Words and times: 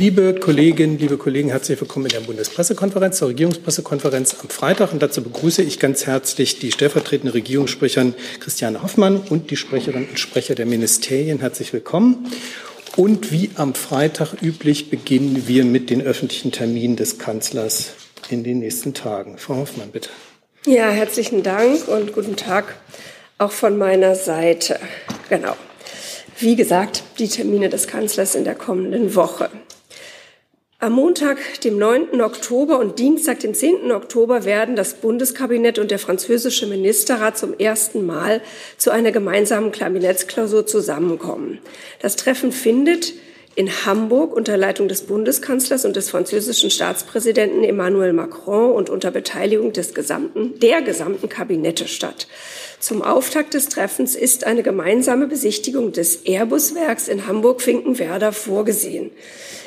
Liebe 0.00 0.32
Kolleginnen, 0.32 0.96
liebe 0.96 1.16
Kollegen, 1.16 1.48
herzlich 1.48 1.80
willkommen 1.80 2.06
in 2.06 2.12
der 2.12 2.20
Bundespressekonferenz, 2.20 3.18
zur 3.18 3.30
Regierungspressekonferenz 3.30 4.36
am 4.40 4.48
Freitag. 4.48 4.92
Und 4.92 5.02
dazu 5.02 5.24
begrüße 5.24 5.60
ich 5.60 5.80
ganz 5.80 6.06
herzlich 6.06 6.60
die 6.60 6.70
stellvertretende 6.70 7.34
Regierungssprecherin 7.34 8.14
Christiane 8.38 8.80
Hoffmann 8.84 9.16
und 9.16 9.50
die 9.50 9.56
Sprecherinnen 9.56 10.08
und 10.08 10.20
Sprecher 10.20 10.54
der 10.54 10.66
Ministerien. 10.66 11.40
Herzlich 11.40 11.72
willkommen. 11.72 12.30
Und 12.94 13.32
wie 13.32 13.50
am 13.56 13.74
Freitag 13.74 14.40
üblich 14.40 14.88
beginnen 14.88 15.48
wir 15.48 15.64
mit 15.64 15.90
den 15.90 16.00
öffentlichen 16.00 16.52
Terminen 16.52 16.94
des 16.94 17.18
Kanzlers 17.18 17.94
in 18.30 18.44
den 18.44 18.60
nächsten 18.60 18.94
Tagen. 18.94 19.36
Frau 19.36 19.56
Hoffmann, 19.56 19.90
bitte. 19.90 20.10
Ja, 20.64 20.90
herzlichen 20.90 21.42
Dank 21.42 21.88
und 21.88 22.12
guten 22.12 22.36
Tag 22.36 22.76
auch 23.38 23.50
von 23.50 23.76
meiner 23.76 24.14
Seite. 24.14 24.78
Genau. 25.28 25.56
Wie 26.38 26.54
gesagt, 26.54 27.02
die 27.18 27.26
Termine 27.26 27.68
des 27.68 27.88
Kanzlers 27.88 28.36
in 28.36 28.44
der 28.44 28.54
kommenden 28.54 29.16
Woche. 29.16 29.50
Am 30.80 30.92
Montag, 30.92 31.38
dem 31.62 31.76
9. 31.76 32.20
Oktober 32.20 32.78
und 32.78 33.00
Dienstag, 33.00 33.40
dem 33.40 33.52
10. 33.52 33.90
Oktober 33.90 34.44
werden 34.44 34.76
das 34.76 34.94
Bundeskabinett 34.94 35.80
und 35.80 35.90
der 35.90 35.98
französische 35.98 36.68
Ministerrat 36.68 37.36
zum 37.36 37.58
ersten 37.58 38.06
Mal 38.06 38.40
zu 38.76 38.92
einer 38.92 39.10
gemeinsamen 39.10 39.72
Kabinettsklausur 39.72 40.66
zusammenkommen. 40.66 41.58
Das 42.00 42.14
Treffen 42.14 42.52
findet 42.52 43.14
in 43.56 43.86
Hamburg 43.86 44.32
unter 44.36 44.56
Leitung 44.56 44.86
des 44.86 45.02
Bundeskanzlers 45.02 45.84
und 45.84 45.96
des 45.96 46.10
französischen 46.10 46.70
Staatspräsidenten 46.70 47.64
Emmanuel 47.64 48.12
Macron 48.12 48.70
und 48.70 48.88
unter 48.88 49.10
Beteiligung 49.10 49.72
des 49.72 49.94
gesamten, 49.94 50.60
der 50.60 50.80
gesamten 50.80 51.28
Kabinette 51.28 51.88
statt. 51.88 52.28
Zum 52.78 53.02
Auftakt 53.02 53.54
des 53.54 53.68
Treffens 53.68 54.14
ist 54.14 54.44
eine 54.44 54.62
gemeinsame 54.62 55.26
Besichtigung 55.26 55.90
des 55.90 56.24
Airbus-Werks 56.24 57.08
in 57.08 57.26
Hamburg-Finkenwerder 57.26 58.30
vorgesehen. 58.30 59.10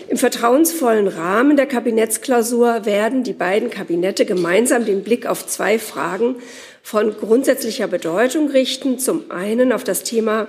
Im 0.07 0.17
vertrauensvollen 0.17 1.07
Rahmen 1.07 1.55
der 1.55 1.65
Kabinettsklausur 1.65 2.85
werden 2.85 3.23
die 3.23 3.33
beiden 3.33 3.69
Kabinette 3.69 4.25
gemeinsam 4.25 4.85
den 4.85 5.03
Blick 5.03 5.25
auf 5.25 5.45
zwei 5.47 5.79
Fragen 5.79 6.35
von 6.83 7.15
grundsätzlicher 7.15 7.87
Bedeutung 7.87 8.49
richten. 8.49 8.99
Zum 8.99 9.31
einen 9.31 9.71
auf 9.71 9.83
das 9.83 10.03
Thema 10.03 10.47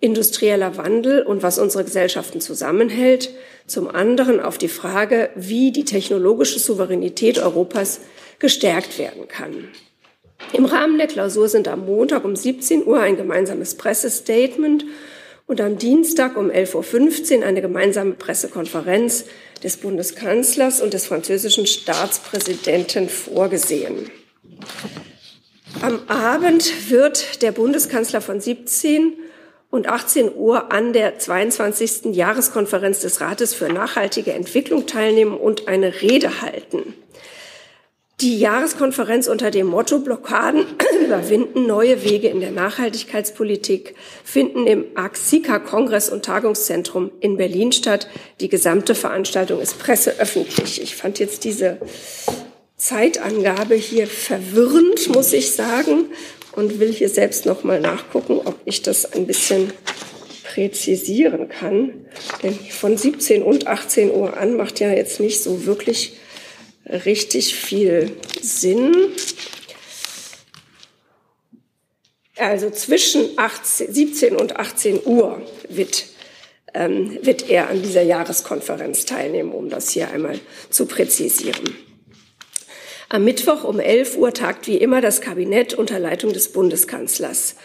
industrieller 0.00 0.76
Wandel 0.76 1.22
und 1.22 1.42
was 1.42 1.58
unsere 1.58 1.84
Gesellschaften 1.84 2.40
zusammenhält. 2.40 3.30
Zum 3.66 3.88
anderen 3.88 4.40
auf 4.40 4.58
die 4.58 4.68
Frage, 4.68 5.30
wie 5.34 5.72
die 5.72 5.84
technologische 5.84 6.58
Souveränität 6.58 7.38
Europas 7.38 8.00
gestärkt 8.38 8.98
werden 8.98 9.28
kann. 9.28 9.68
Im 10.52 10.64
Rahmen 10.64 10.98
der 10.98 11.06
Klausur 11.06 11.48
sind 11.48 11.68
am 11.68 11.86
Montag 11.86 12.24
um 12.24 12.34
17 12.34 12.86
Uhr 12.86 13.00
ein 13.00 13.16
gemeinsames 13.16 13.74
Pressestatement 13.74 14.84
und 15.50 15.60
am 15.60 15.78
Dienstag 15.78 16.36
um 16.36 16.48
11.15 16.48 17.38
Uhr 17.40 17.44
eine 17.44 17.60
gemeinsame 17.60 18.12
Pressekonferenz 18.12 19.24
des 19.64 19.78
Bundeskanzlers 19.78 20.80
und 20.80 20.94
des 20.94 21.06
französischen 21.06 21.66
Staatspräsidenten 21.66 23.08
vorgesehen. 23.08 24.08
Am 25.82 25.98
Abend 26.06 26.88
wird 26.88 27.42
der 27.42 27.50
Bundeskanzler 27.50 28.20
von 28.20 28.40
17 28.40 29.14
und 29.70 29.88
18 29.88 30.32
Uhr 30.36 30.70
an 30.70 30.92
der 30.92 31.18
22. 31.18 32.14
Jahreskonferenz 32.14 33.00
des 33.00 33.20
Rates 33.20 33.52
für 33.52 33.72
nachhaltige 33.72 34.32
Entwicklung 34.32 34.86
teilnehmen 34.86 35.36
und 35.36 35.66
eine 35.66 36.00
Rede 36.00 36.42
halten. 36.42 36.94
Die 38.20 38.38
Jahreskonferenz 38.38 39.28
unter 39.28 39.50
dem 39.50 39.66
Motto 39.66 39.98
Blockaden 39.98 40.66
überwinden 41.06 41.66
neue 41.66 42.04
Wege 42.04 42.28
in 42.28 42.40
der 42.40 42.50
Nachhaltigkeitspolitik 42.50 43.94
finden 44.24 44.66
im 44.66 44.84
AXICA 44.94 45.58
Kongress- 45.58 46.10
und 46.10 46.22
Tagungszentrum 46.22 47.10
in 47.20 47.38
Berlin 47.38 47.72
statt. 47.72 48.08
Die 48.40 48.50
gesamte 48.50 48.94
Veranstaltung 48.94 49.58
ist 49.62 49.78
presseöffentlich. 49.78 50.82
Ich 50.82 50.96
fand 50.96 51.18
jetzt 51.18 51.44
diese 51.44 51.78
Zeitangabe 52.76 53.74
hier 53.74 54.06
verwirrend, 54.06 55.08
muss 55.14 55.32
ich 55.32 55.52
sagen, 55.52 56.10
und 56.52 56.78
will 56.78 56.92
hier 56.92 57.08
selbst 57.08 57.46
noch 57.46 57.64
mal 57.64 57.80
nachgucken, 57.80 58.38
ob 58.44 58.56
ich 58.66 58.82
das 58.82 59.10
ein 59.14 59.26
bisschen 59.26 59.72
präzisieren 60.44 61.48
kann. 61.48 62.06
Denn 62.42 62.52
von 62.52 62.98
17 62.98 63.42
und 63.42 63.66
18 63.66 64.10
Uhr 64.10 64.36
an 64.36 64.58
macht 64.58 64.78
ja 64.78 64.90
jetzt 64.90 65.20
nicht 65.20 65.42
so 65.42 65.64
wirklich 65.64 66.19
richtig 66.90 67.54
viel 67.54 68.12
Sinn. 68.40 68.94
Also 72.36 72.70
zwischen 72.70 73.38
18, 73.38 73.92
17 73.92 74.36
und 74.36 74.56
18 74.56 75.00
Uhr 75.04 75.42
wird, 75.68 76.06
ähm, 76.72 77.18
wird 77.22 77.50
er 77.50 77.68
an 77.68 77.82
dieser 77.82 78.02
Jahreskonferenz 78.02 79.04
teilnehmen, 79.04 79.52
um 79.52 79.68
das 79.68 79.90
hier 79.90 80.10
einmal 80.10 80.40
zu 80.70 80.86
präzisieren. 80.86 81.76
Am 83.10 83.24
Mittwoch 83.24 83.64
um 83.64 83.80
11 83.80 84.16
Uhr 84.16 84.32
tagt 84.32 84.68
wie 84.68 84.76
immer 84.76 85.00
das 85.00 85.20
Kabinett 85.20 85.74
unter 85.74 85.98
Leitung 85.98 86.32
des 86.32 86.52
Bundeskanzlers. 86.52 87.56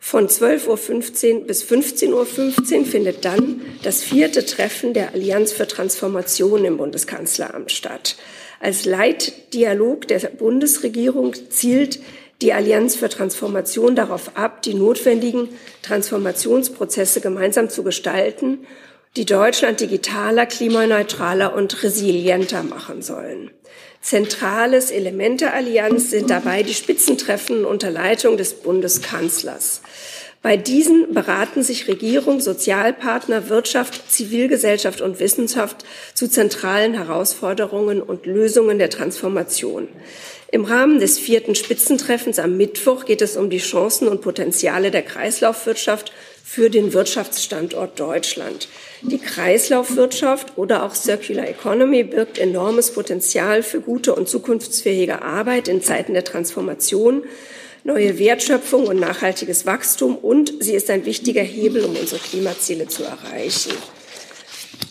Von 0.00 0.28
12.15 0.28 1.34
Uhr 1.34 1.46
bis 1.46 1.62
15.15 1.62 2.12
Uhr 2.12 2.84
findet 2.86 3.24
dann 3.24 3.62
das 3.82 4.02
vierte 4.02 4.44
Treffen 4.44 4.94
der 4.94 5.12
Allianz 5.12 5.52
für 5.52 5.66
Transformation 5.66 6.64
im 6.64 6.76
Bundeskanzleramt 6.76 7.70
statt. 7.70 8.16
Als 8.64 8.86
Leitdialog 8.86 10.08
der 10.08 10.20
Bundesregierung 10.20 11.34
zielt 11.50 11.98
die 12.40 12.54
Allianz 12.54 12.96
für 12.96 13.10
Transformation 13.10 13.94
darauf 13.94 14.38
ab, 14.38 14.62
die 14.62 14.72
notwendigen 14.72 15.50
Transformationsprozesse 15.82 17.20
gemeinsam 17.20 17.68
zu 17.68 17.82
gestalten, 17.82 18.60
die 19.16 19.26
Deutschland 19.26 19.80
digitaler, 19.80 20.46
klimaneutraler 20.46 21.54
und 21.54 21.82
resilienter 21.82 22.62
machen 22.62 23.02
sollen. 23.02 23.50
Zentrales 24.00 24.90
Element 24.90 25.42
der 25.42 25.52
Allianz 25.52 26.08
sind 26.08 26.30
dabei 26.30 26.62
die 26.62 26.72
Spitzentreffen 26.72 27.66
unter 27.66 27.90
Leitung 27.90 28.38
des 28.38 28.54
Bundeskanzlers. 28.54 29.82
Bei 30.44 30.58
diesen 30.58 31.14
beraten 31.14 31.62
sich 31.62 31.88
Regierung, 31.88 32.38
Sozialpartner, 32.38 33.48
Wirtschaft, 33.48 34.12
Zivilgesellschaft 34.12 35.00
und 35.00 35.18
Wissenschaft 35.18 35.86
zu 36.12 36.28
zentralen 36.28 36.92
Herausforderungen 36.92 38.02
und 38.02 38.26
Lösungen 38.26 38.78
der 38.78 38.90
Transformation. 38.90 39.88
Im 40.52 40.66
Rahmen 40.66 41.00
des 41.00 41.18
vierten 41.18 41.54
Spitzentreffens 41.54 42.38
am 42.38 42.58
Mittwoch 42.58 43.06
geht 43.06 43.22
es 43.22 43.38
um 43.38 43.48
die 43.48 43.56
Chancen 43.56 44.06
und 44.06 44.20
Potenziale 44.20 44.90
der 44.90 45.00
Kreislaufwirtschaft 45.00 46.12
für 46.44 46.68
den 46.68 46.92
Wirtschaftsstandort 46.92 47.98
Deutschland. 47.98 48.68
Die 49.00 49.18
Kreislaufwirtschaft 49.18 50.58
oder 50.58 50.82
auch 50.82 50.94
Circular 50.94 51.48
Economy 51.48 52.04
birgt 52.04 52.36
enormes 52.36 52.90
Potenzial 52.90 53.62
für 53.62 53.80
gute 53.80 54.14
und 54.14 54.28
zukunftsfähige 54.28 55.22
Arbeit 55.22 55.68
in 55.68 55.80
Zeiten 55.80 56.12
der 56.12 56.24
Transformation 56.24 57.22
neue 57.84 58.18
Wertschöpfung 58.18 58.86
und 58.86 58.98
nachhaltiges 58.98 59.66
Wachstum 59.66 60.16
und 60.16 60.52
sie 60.60 60.74
ist 60.74 60.90
ein 60.90 61.04
wichtiger 61.04 61.42
Hebel, 61.42 61.84
um 61.84 61.94
unsere 61.94 62.20
Klimaziele 62.20 62.88
zu 62.88 63.04
erreichen. 63.04 63.72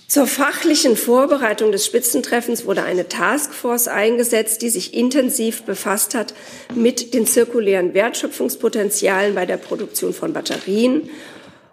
Zur 0.07 0.27
fachlichen 0.27 0.95
Vorbereitung 0.95 1.71
des 1.71 1.87
Spitzentreffens 1.87 2.67
wurde 2.67 2.83
eine 2.83 3.09
Taskforce 3.09 3.87
eingesetzt, 3.87 4.61
die 4.61 4.69
sich 4.69 4.93
intensiv 4.93 5.63
befasst 5.63 6.13
hat 6.13 6.35
mit 6.75 7.15
den 7.15 7.25
zirkulären 7.25 7.95
Wertschöpfungspotenzialen 7.95 9.33
bei 9.33 9.47
der 9.47 9.57
Produktion 9.57 10.13
von 10.13 10.31
Batterien, 10.31 11.09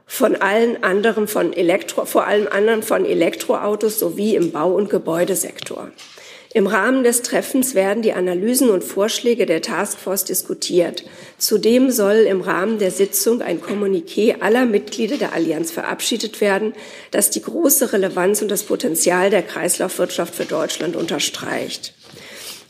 von 0.06 0.36
allen 0.36 0.82
anderen 0.82 1.28
von 1.28 1.52
Elektro, 1.52 2.06
vor 2.06 2.26
allem 2.26 2.48
anderen 2.48 2.82
von 2.82 3.04
Elektroautos 3.04 3.98
sowie 3.98 4.36
im 4.36 4.52
Bau- 4.52 4.74
und 4.74 4.88
Gebäudesektor. 4.88 5.90
Im 6.52 6.66
Rahmen 6.66 7.04
des 7.04 7.22
Treffens 7.22 7.76
werden 7.76 8.02
die 8.02 8.12
Analysen 8.12 8.70
und 8.70 8.82
Vorschläge 8.82 9.46
der 9.46 9.62
Taskforce 9.62 10.24
diskutiert. 10.24 11.04
Zudem 11.38 11.92
soll 11.92 12.26
im 12.28 12.40
Rahmen 12.40 12.80
der 12.80 12.90
Sitzung 12.90 13.40
ein 13.40 13.60
Kommuniqué 13.60 14.40
aller 14.40 14.66
Mitglieder 14.66 15.16
der 15.16 15.32
Allianz 15.32 15.70
verabschiedet 15.70 16.40
werden, 16.40 16.72
das 17.12 17.30
die 17.30 17.42
große 17.42 17.92
Relevanz 17.92 18.42
und 18.42 18.50
das 18.50 18.64
Potenzial 18.64 19.30
der 19.30 19.42
Kreislaufwirtschaft 19.42 20.34
für 20.34 20.44
Deutschland 20.44 20.96
unterstreicht. 20.96 21.94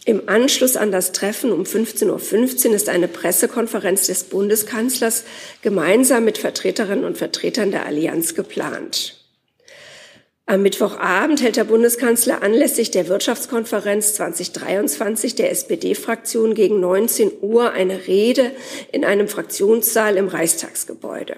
Im 0.05 0.29
Anschluss 0.29 0.77
an 0.77 0.93
das 0.93 1.13
Treffen 1.13 1.51
um 1.51 1.63
15.15 1.63 2.09
.15 2.19 2.69
Uhr 2.69 2.75
ist 2.75 2.89
eine 2.91 3.09
Pressekonferenz 3.09 4.09
des 4.09 4.25
Bundeskanzlers 4.25 5.25
gemeinsam 5.63 6.25
mit 6.25 6.37
Vertreterinnen 6.37 7.07
und 7.07 7.17
Vertretern 7.17 7.71
der 7.71 7.87
Allianz 7.87 8.35
geplant. 8.35 9.20
Am 10.51 10.63
Mittwochabend 10.63 11.41
hält 11.43 11.55
der 11.55 11.63
Bundeskanzler 11.63 12.43
anlässlich 12.43 12.91
der 12.91 13.07
Wirtschaftskonferenz 13.07 14.15
2023 14.15 15.37
der 15.37 15.53
SPD-Fraktion 15.53 16.55
gegen 16.55 16.81
19 16.81 17.31
Uhr 17.41 17.71
eine 17.71 18.09
Rede 18.09 18.51
in 18.91 19.05
einem 19.05 19.29
Fraktionssaal 19.29 20.17
im 20.17 20.27
Reichstagsgebäude. 20.27 21.37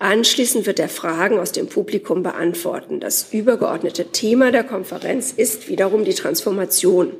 Anschließend 0.00 0.66
wird 0.66 0.80
er 0.80 0.88
Fragen 0.88 1.38
aus 1.38 1.52
dem 1.52 1.68
Publikum 1.68 2.24
beantworten. 2.24 2.98
Das 2.98 3.28
übergeordnete 3.30 4.06
Thema 4.06 4.50
der 4.50 4.64
Konferenz 4.64 5.30
ist 5.30 5.68
wiederum 5.68 6.04
die 6.04 6.14
Transformation. 6.14 7.12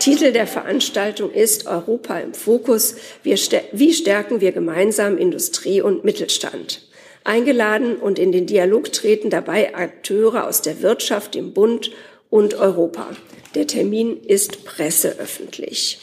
Titel 0.00 0.32
der 0.32 0.46
Veranstaltung 0.46 1.32
ist 1.32 1.66
Europa 1.66 2.18
im 2.18 2.34
Fokus. 2.34 2.96
wie 3.22 3.94
stärken 3.94 4.42
wir 4.42 4.52
gemeinsam 4.52 5.16
Industrie 5.16 5.80
und 5.80 6.04
Mittelstand? 6.04 6.82
Eingeladen 7.24 7.96
und 7.96 8.18
in 8.18 8.32
den 8.32 8.46
Dialog 8.46 8.92
treten 8.92 9.30
dabei 9.30 9.74
Akteure 9.74 10.46
aus 10.46 10.60
der 10.60 10.82
Wirtschaft, 10.82 11.34
dem 11.34 11.54
Bund 11.54 11.90
und 12.28 12.54
Europa. 12.54 13.08
Der 13.54 13.66
Termin 13.66 14.22
ist 14.22 14.64
presseöffentlich. 14.64 15.98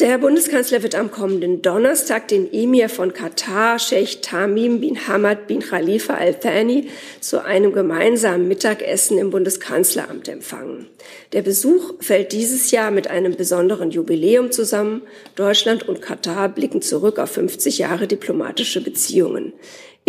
Der 0.00 0.16
Bundeskanzler 0.18 0.84
wird 0.84 0.94
am 0.94 1.10
kommenden 1.10 1.60
Donnerstag 1.60 2.28
den 2.28 2.52
Emir 2.52 2.88
von 2.88 3.12
Katar, 3.12 3.80
Sheikh 3.80 4.18
Tamim 4.22 4.80
bin 4.80 5.08
Hamad 5.08 5.48
bin 5.48 5.58
Khalifa 5.58 6.14
Al 6.14 6.34
Thani, 6.34 6.88
zu 7.18 7.44
einem 7.44 7.72
gemeinsamen 7.72 8.46
Mittagessen 8.46 9.18
im 9.18 9.30
Bundeskanzleramt 9.30 10.28
empfangen. 10.28 10.86
Der 11.32 11.42
Besuch 11.42 11.94
fällt 11.98 12.30
dieses 12.30 12.70
Jahr 12.70 12.92
mit 12.92 13.08
einem 13.08 13.34
besonderen 13.34 13.90
Jubiläum 13.90 14.52
zusammen. 14.52 15.02
Deutschland 15.34 15.88
und 15.88 16.00
Katar 16.00 16.48
blicken 16.48 16.80
zurück 16.80 17.18
auf 17.18 17.32
50 17.32 17.78
Jahre 17.78 18.06
diplomatische 18.06 18.80
Beziehungen. 18.80 19.52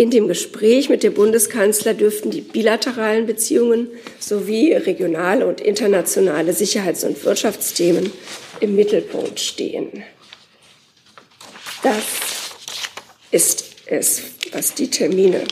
In 0.00 0.10
dem 0.10 0.28
Gespräch 0.28 0.88
mit 0.88 1.02
dem 1.02 1.12
Bundeskanzler 1.12 1.92
dürften 1.92 2.30
die 2.30 2.40
bilateralen 2.40 3.26
Beziehungen 3.26 3.88
sowie 4.18 4.72
regionale 4.72 5.46
und 5.46 5.60
internationale 5.60 6.54
Sicherheits- 6.54 7.04
und 7.04 7.22
Wirtschaftsthemen 7.22 8.10
im 8.60 8.76
Mittelpunkt 8.76 9.38
stehen. 9.38 10.02
Das 11.82 12.02
ist 13.30 13.62
es, 13.84 14.22
was 14.52 14.72
die 14.72 14.88
Termine 14.88 15.44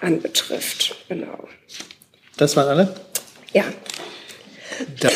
anbetrifft. 0.00 0.96
Genau. 1.08 1.46
Das 2.36 2.56
waren 2.56 2.66
alle? 2.66 2.96
Ja. 3.52 3.72
Dann 4.98 5.12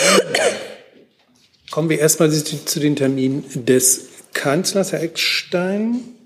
kommen 1.73 1.91
wir 1.91 1.99
erstmal 1.99 2.31
zu 2.31 2.79
den 2.79 2.95
Terminen 2.95 3.43
des 3.67 4.11
Kanzlers, 4.33 4.93
Herr 4.93 5.03
Eckstein. 5.03 6.18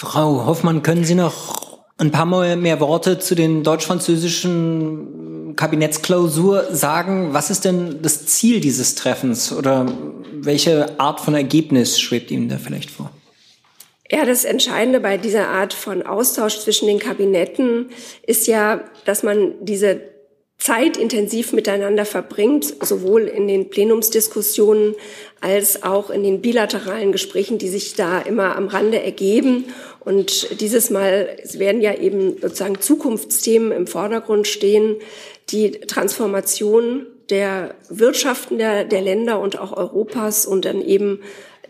Frau 0.00 0.46
Hoffmann, 0.46 0.82
können 0.82 1.04
Sie 1.04 1.14
noch 1.14 1.78
ein 1.98 2.10
paar 2.10 2.24
mehr 2.24 2.80
Worte 2.80 3.18
zu 3.18 3.34
den 3.34 3.62
deutsch-französischen 3.62 5.52
Kabinettsklausur 5.56 6.74
sagen? 6.74 7.34
Was 7.34 7.50
ist 7.50 7.66
denn 7.66 8.00
das 8.00 8.24
Ziel 8.24 8.60
dieses 8.60 8.94
Treffens 8.94 9.52
oder 9.52 9.84
welche 10.32 10.98
Art 10.98 11.20
von 11.20 11.34
Ergebnis 11.34 12.00
schwebt 12.00 12.30
Ihnen 12.30 12.48
da 12.48 12.56
vielleicht 12.56 12.90
vor? 12.90 13.10
Ja, 14.10 14.24
das 14.24 14.46
Entscheidende 14.46 15.00
bei 15.00 15.18
dieser 15.18 15.48
Art 15.48 15.74
von 15.74 16.02
Austausch 16.02 16.60
zwischen 16.60 16.86
den 16.86 16.98
Kabinetten 16.98 17.90
ist 18.26 18.46
ja, 18.46 18.80
dass 19.04 19.22
man 19.22 19.52
diese 19.60 20.00
Zeit 20.60 20.98
intensiv 20.98 21.54
miteinander 21.54 22.04
verbringt, 22.04 22.74
sowohl 22.84 23.22
in 23.22 23.48
den 23.48 23.70
Plenumsdiskussionen 23.70 24.94
als 25.40 25.82
auch 25.82 26.10
in 26.10 26.22
den 26.22 26.42
bilateralen 26.42 27.12
Gesprächen, 27.12 27.56
die 27.56 27.70
sich 27.70 27.94
da 27.94 28.20
immer 28.20 28.56
am 28.56 28.68
Rande 28.68 29.02
ergeben. 29.02 29.64
Und 30.00 30.60
dieses 30.60 30.90
Mal 30.90 31.36
werden 31.54 31.80
ja 31.80 31.94
eben 31.94 32.36
sozusagen 32.42 32.78
Zukunftsthemen 32.78 33.72
im 33.72 33.86
Vordergrund 33.86 34.46
stehen, 34.46 34.96
die 35.48 35.72
Transformation 35.72 37.06
der 37.30 37.74
Wirtschaften 37.88 38.58
der, 38.58 38.84
der 38.84 39.00
Länder 39.00 39.40
und 39.40 39.58
auch 39.58 39.74
Europas 39.74 40.44
und 40.44 40.66
dann 40.66 40.82
eben 40.82 41.20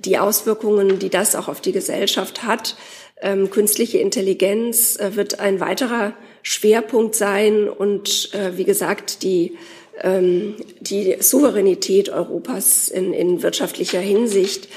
die 0.01 0.19
Auswirkungen, 0.19 0.99
die 0.99 1.11
das 1.11 1.37
auch 1.37 1.47
auf 1.47 1.61
die 1.61 1.73
Gesellschaft 1.73 2.43
hat. 2.43 2.77
Ähm, 3.23 3.51
künstliche 3.51 3.99
Intelligenz 3.99 4.97
äh, 4.97 5.15
wird 5.15 5.39
ein 5.39 5.61
weiterer 5.61 6.15
Schwerpunkt 6.43 7.15
sein 7.15 7.69
und 7.69 8.31
äh, 8.35 8.57
wie 8.57 8.65
gesagt 8.65 9.23
die 9.23 9.57
ähm, 10.03 10.55
die 10.81 11.17
Souveränität 11.21 12.09
Europas 12.09 12.89
in, 12.89 13.13
in 13.13 13.43
wirtschaftlicher 13.43 14.01
Hinsicht. 14.01 14.69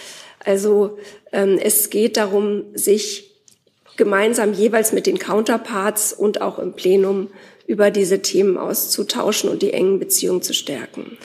Also 0.43 0.97
ähm, 1.31 1.57
es 1.61 1.89
geht 1.89 2.17
darum, 2.17 2.63
sich 2.73 3.31
gemeinsam 3.95 4.53
jeweils 4.53 4.91
mit 4.91 5.07
den 5.07 5.19
Counterparts 5.19 6.13
und 6.13 6.41
auch 6.41 6.59
im 6.59 6.73
Plenum 6.73 7.29
über 7.67 7.91
diese 7.91 8.21
Themen 8.21 8.57
auszutauschen 8.57 9.49
und 9.49 9.61
die 9.61 9.71
engen 9.71 9.99
Beziehungen 9.99 10.41
zu 10.41 10.53
stärken. 10.53 11.17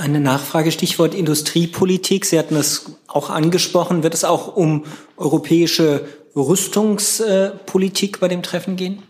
Eine 0.00 0.20
Nachfrage, 0.20 0.72
Stichwort 0.72 1.14
Industriepolitik. 1.14 2.24
Sie 2.24 2.38
hatten 2.38 2.56
es 2.56 2.92
auch 3.08 3.28
angesprochen. 3.28 4.02
Wird 4.02 4.14
es 4.14 4.24
auch 4.24 4.56
um 4.56 4.86
europäische 5.18 6.06
Rüstungspolitik 6.34 8.20
bei 8.20 8.28
dem 8.28 8.42
Treffen 8.42 8.76
gehen? 8.76 9.02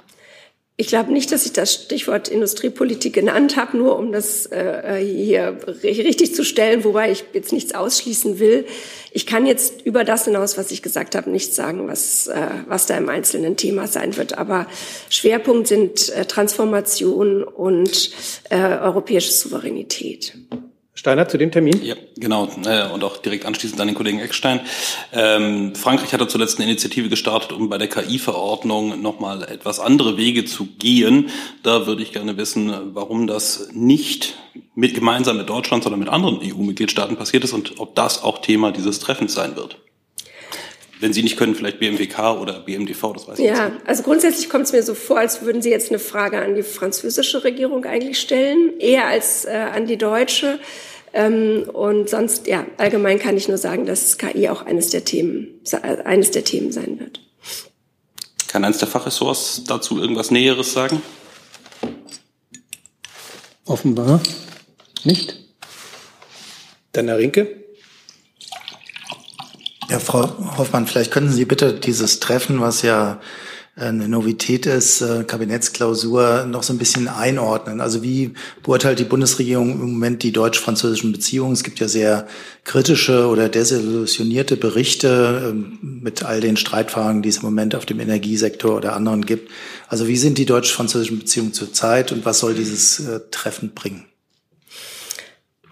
Ich 0.78 0.88
glaube 0.88 1.11
nicht, 1.11 1.32
dass 1.32 1.46
ich 1.46 1.55
das 1.55 1.73
Stichwort 1.73 2.28
Industriepolitik 2.28 3.14
genannt 3.14 3.56
habe, 3.56 3.78
nur 3.78 3.99
um 3.99 4.12
das 4.12 4.44
äh, 4.44 5.02
hier 5.02 5.56
richtig 5.82 6.34
zu 6.34 6.44
stellen, 6.44 6.84
wobei 6.84 7.11
ich 7.11 7.25
jetzt 7.32 7.55
nichts 7.55 7.75
ausschließen 7.75 8.38
will. 8.38 8.67
Ich 9.11 9.25
kann 9.25 9.46
jetzt 9.46 9.81
über 9.87 10.05
das 10.05 10.26
hinaus, 10.26 10.58
was 10.58 10.70
ich 10.70 10.82
gesagt 10.82 11.14
habe, 11.14 11.31
nichts 11.31 11.56
sagen, 11.56 11.88
was, 11.88 12.26
äh, 12.26 12.49
was 12.69 12.84
da 12.84 12.94
im 12.99 13.08
einzelnen 13.08 13.56
Thema 13.56 13.87
sein 13.87 14.19
wird. 14.19 14.37
Aber 14.37 14.67
Schwerpunkt 15.08 15.67
sind 15.67 16.11
äh, 16.11 16.26
Transformation 16.26 17.43
und 17.43 18.11
äh, 18.50 18.58
europäische 18.58 19.32
Souveränität. 19.32 20.34
Steiner 20.96 21.28
zu 21.28 21.37
dem 21.37 21.52
Termin? 21.52 21.84
Ja, 21.84 21.94
genau. 22.16 22.48
Äh, 22.64 22.88
und 22.88 23.04
auch 23.04 23.19
direkt 23.19 23.44
anschließend 23.44 23.78
an 23.81 23.87
den 23.87 23.94
Kollegen 23.94 24.19
Eckstein. 24.19 24.60
Ähm, 25.12 25.75
Frankreich 25.75 26.14
hatte 26.14 26.26
zuletzt 26.26 26.58
eine 26.58 26.70
Initiative 26.70 27.10
gestartet, 27.10 27.52
um 27.52 27.69
bei 27.69 27.76
der 27.76 27.88
KI-Verordnung 27.88 29.02
nochmal 29.02 29.43
etwas 29.43 29.78
andere 29.78 30.16
Wege 30.16 30.46
zu 30.46 30.66
gehen. 30.78 31.28
Da 31.62 31.87
würde 31.87 32.02
ich 32.02 32.12
gerne 32.12 32.38
wissen, 32.38 32.72
warum 32.94 33.26
das 33.26 33.69
nicht 33.72 34.38
mit 34.75 34.94
gemeinsam 34.94 35.37
mit 35.37 35.50
Deutschland, 35.50 35.84
sondern 35.84 36.00
mit 36.00 36.08
anderen 36.08 36.40
EU-Mitgliedstaaten 36.43 37.16
passiert 37.16 37.44
ist 37.44 37.52
und 37.52 37.75
ob 37.78 37.94
das 37.94 38.22
auch 38.22 38.38
Thema 38.38 38.72
dieses 38.72 38.98
Treffens 38.98 39.34
sein 39.34 39.54
wird. 39.54 39.76
Wenn 40.98 41.12
Sie 41.12 41.22
nicht 41.22 41.37
können, 41.37 41.54
vielleicht 41.54 41.78
BMWK 41.78 42.40
oder 42.40 42.60
BMDV, 42.60 43.12
das 43.12 43.28
weiß 43.28 43.38
ich 43.38 43.44
Ja, 43.44 43.69
nicht. 43.69 43.87
also 43.87 44.02
grundsätzlich 44.02 44.48
kommt 44.48 44.64
es 44.64 44.72
mir 44.72 44.82
so 44.82 44.94
vor, 44.94 45.19
als 45.19 45.43
würden 45.43 45.60
Sie 45.60 45.70
jetzt 45.70 45.90
eine 45.90 45.98
Frage 45.98 46.40
an 46.40 46.54
die 46.54 46.62
französische 46.62 47.44
Regierung 47.44 47.84
eigentlich 47.84 48.19
stellen, 48.19 48.78
eher 48.78 49.06
als 49.06 49.44
äh, 49.44 49.50
an 49.50 49.87
die 49.87 49.98
deutsche. 49.98 50.58
Ähm, 51.12 51.64
und 51.72 52.08
sonst, 52.08 52.46
ja, 52.46 52.66
allgemein 52.78 53.19
kann 53.19 53.37
ich 53.37 53.46
nur 53.48 53.58
sagen, 53.58 53.84
dass 53.87 54.16
KI 54.19 54.48
auch 54.48 54.62
eines 54.64 54.90
der 54.90 55.04
Themen, 55.04 55.60
eines 56.04 56.31
der 56.31 56.44
Themen 56.44 56.72
sein 56.72 56.98
wird. 56.98 57.20
Kann 58.48 58.64
eines 58.64 58.78
der 58.78 58.88
Fachressorts 58.88 59.64
dazu 59.66 59.98
irgendwas 60.00 60.31
Näheres 60.31 60.72
sagen? 60.72 61.02
Offenbar 63.66 64.20
nicht. 65.04 65.37
Dann 66.93 67.08
Herr 67.08 67.19
Rinke. 67.19 67.65
Ja, 69.88 70.00
Frau 70.00 70.28
Hoffmann, 70.58 70.86
vielleicht 70.86 71.12
könnten 71.12 71.32
Sie 71.32 71.44
bitte 71.44 71.72
dieses 71.72 72.18
Treffen, 72.18 72.60
was 72.60 72.82
ja 72.82 73.20
eine 73.76 74.08
Novität 74.08 74.64
ist, 74.64 75.02
äh, 75.02 75.24
Kabinettsklausur, 75.24 76.46
noch 76.46 76.62
so 76.62 76.72
ein 76.72 76.78
bisschen 76.78 77.08
einordnen. 77.08 77.82
Also 77.82 78.02
wie 78.02 78.32
beurteilt 78.62 78.98
die 78.98 79.04
Bundesregierung 79.04 79.72
im 79.72 79.93
Moment 79.93 80.22
die 80.22 80.32
deutsch-französischen 80.32 81.12
Beziehungen? 81.12 81.52
Es 81.52 81.62
gibt 81.62 81.78
ja 81.78 81.86
sehr 81.86 82.26
kritische 82.64 83.26
oder 83.26 83.50
desillusionierte 83.50 84.56
Berichte 84.56 85.50
ähm, 85.50 85.78
mit 85.82 86.22
all 86.24 86.40
den 86.40 86.56
Streitfragen, 86.56 87.20
die 87.20 87.28
es 87.28 87.38
im 87.38 87.44
Moment 87.44 87.74
auf 87.74 87.84
dem 87.84 88.00
Energiesektor 88.00 88.74
oder 88.74 88.96
anderen 88.96 89.26
gibt. 89.26 89.50
Also 89.88 90.08
wie 90.08 90.16
sind 90.16 90.38
die 90.38 90.46
deutsch-französischen 90.46 91.19
Beziehungen 91.19 91.52
zurzeit 91.52 92.12
und 92.12 92.24
was 92.24 92.38
soll 92.38 92.55
dieses 92.55 93.00
äh, 93.00 93.20
Treffen 93.31 93.74
bringen? 93.74 94.06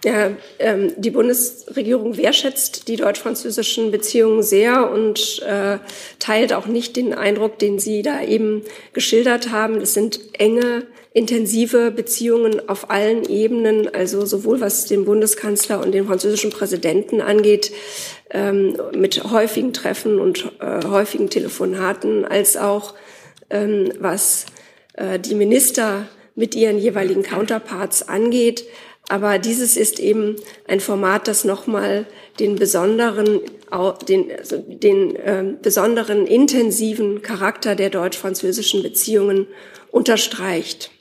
Ähm, 0.05 0.93
die 0.97 1.09
Bundesregierung 1.09 2.17
wertschätzt 2.17 2.87
die 2.87 2.95
deutsch-französischen 2.95 3.91
Beziehungen 3.91 4.43
sehr 4.43 4.91
und 4.91 5.41
äh, 5.41 5.79
teilt 6.19 6.53
auch 6.53 6.67
nicht 6.67 6.95
den 6.95 7.13
Eindruck, 7.13 7.57
den 7.59 7.79
Sie 7.79 8.01
da 8.01 8.21
eben 8.21 8.61
geschildert 8.93 9.51
haben. 9.51 9.81
Es 9.81 9.93
sind 9.93 10.19
enge, 10.33 10.83
intensive 11.13 11.91
Beziehungen 11.91 12.67
auf 12.69 12.89
allen 12.91 13.23
Ebenen, 13.27 13.93
also 13.93 14.25
sowohl 14.25 14.61
was 14.61 14.85
den 14.85 15.05
Bundeskanzler 15.05 15.81
und 15.81 15.93
den 15.93 16.05
französischen 16.05 16.51
Präsidenten 16.51 17.21
angeht, 17.21 17.71
ähm, 18.31 18.77
mit 18.95 19.23
häufigen 19.23 19.73
Treffen 19.73 20.19
und 20.19 20.51
äh, 20.59 20.85
häufigen 20.85 21.29
Telefonaten, 21.29 22.25
als 22.25 22.57
auch 22.57 22.93
ähm, 23.49 23.91
was 23.99 24.45
äh, 24.93 25.19
die 25.19 25.35
Minister 25.35 26.07
mit 26.35 26.53
ihren 26.53 26.77
jeweiligen 26.77 27.23
Counterparts 27.23 28.07
angeht. 28.07 28.65
Aber 29.07 29.37
dieses 29.37 29.77
ist 29.77 29.99
eben 29.99 30.35
ein 30.67 30.79
Format, 30.79 31.27
das 31.27 31.45
nochmal 31.45 32.07
den 32.39 32.55
besonderen, 32.55 33.41
den, 34.07 34.31
also 34.31 34.57
den 34.57 35.15
äh, 35.15 35.53
besonderen 35.61 36.25
intensiven 36.25 37.21
Charakter 37.21 37.75
der 37.75 37.89
deutsch-französischen 37.89 38.81
Beziehungen 38.81 39.47
unterstreicht. 39.91 40.91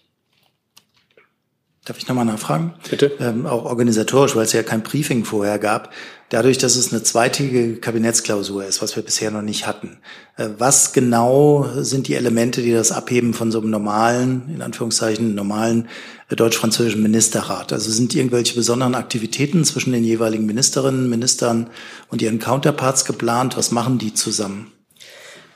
Darf 1.84 1.98
ich 1.98 2.08
nochmal 2.08 2.24
nachfragen? 2.24 2.74
Bitte. 2.88 3.12
Ähm, 3.20 3.46
auch 3.46 3.64
organisatorisch, 3.66 4.34
weil 4.36 4.44
es 4.44 4.54
ja 4.54 4.62
kein 4.62 4.82
Briefing 4.82 5.24
vorher 5.24 5.58
gab. 5.58 5.92
Dadurch, 6.34 6.58
dass 6.58 6.74
es 6.74 6.92
eine 6.92 7.00
zweitägige 7.04 7.76
Kabinettsklausur 7.76 8.64
ist, 8.64 8.82
was 8.82 8.96
wir 8.96 9.04
bisher 9.04 9.30
noch 9.30 9.40
nicht 9.40 9.68
hatten. 9.68 9.98
Äh, 10.36 10.48
was 10.58 10.92
genau 10.92 11.64
sind 11.76 12.08
die 12.08 12.16
Elemente, 12.16 12.60
die 12.60 12.72
das 12.72 12.90
abheben 12.90 13.34
von 13.34 13.52
so 13.52 13.60
einem 13.60 13.70
normalen, 13.70 14.42
in 14.52 14.60
Anführungszeichen, 14.60 15.36
normalen 15.36 15.86
äh, 16.30 16.34
deutsch-französischen 16.34 17.04
Ministerrat? 17.04 17.72
Also 17.72 17.92
sind 17.92 18.16
irgendwelche 18.16 18.56
besonderen 18.56 18.96
Aktivitäten 18.96 19.64
zwischen 19.64 19.92
den 19.92 20.02
jeweiligen 20.02 20.44
Ministerinnen, 20.44 21.08
Ministern 21.08 21.70
und 22.08 22.20
ihren 22.20 22.40
Counterparts 22.40 23.04
geplant? 23.04 23.56
Was 23.56 23.70
machen 23.70 23.98
die 23.98 24.12
zusammen? 24.12 24.73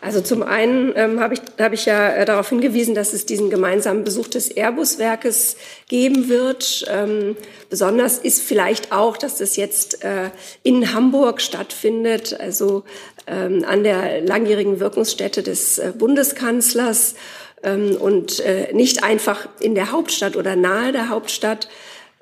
Also 0.08 0.22
zum 0.22 0.42
einen 0.42 0.94
ähm, 0.96 1.20
habe 1.20 1.34
ich, 1.34 1.40
hab 1.58 1.74
ich 1.74 1.84
ja 1.84 2.08
äh, 2.08 2.24
darauf 2.24 2.48
hingewiesen, 2.48 2.94
dass 2.94 3.12
es 3.12 3.26
diesen 3.26 3.50
gemeinsamen 3.50 4.04
Besuch 4.04 4.26
des 4.28 4.50
Airbus-Werkes 4.50 5.58
geben 5.86 6.30
wird. 6.30 6.86
Ähm, 6.90 7.36
besonders 7.68 8.16
ist 8.16 8.40
vielleicht 8.40 8.90
auch, 8.90 9.18
dass 9.18 9.36
das 9.36 9.56
jetzt 9.56 10.02
äh, 10.02 10.30
in 10.62 10.94
Hamburg 10.94 11.42
stattfindet, 11.42 12.40
also 12.40 12.84
ähm, 13.26 13.66
an 13.68 13.84
der 13.84 14.22
langjährigen 14.22 14.80
Wirkungsstätte 14.80 15.42
des 15.42 15.78
äh, 15.78 15.92
Bundeskanzlers 15.94 17.14
ähm, 17.62 17.94
und 18.00 18.40
äh, 18.40 18.72
nicht 18.72 19.04
einfach 19.04 19.46
in 19.60 19.74
der 19.74 19.92
Hauptstadt 19.92 20.36
oder 20.36 20.56
nahe 20.56 20.92
der 20.92 21.10
Hauptstadt. 21.10 21.68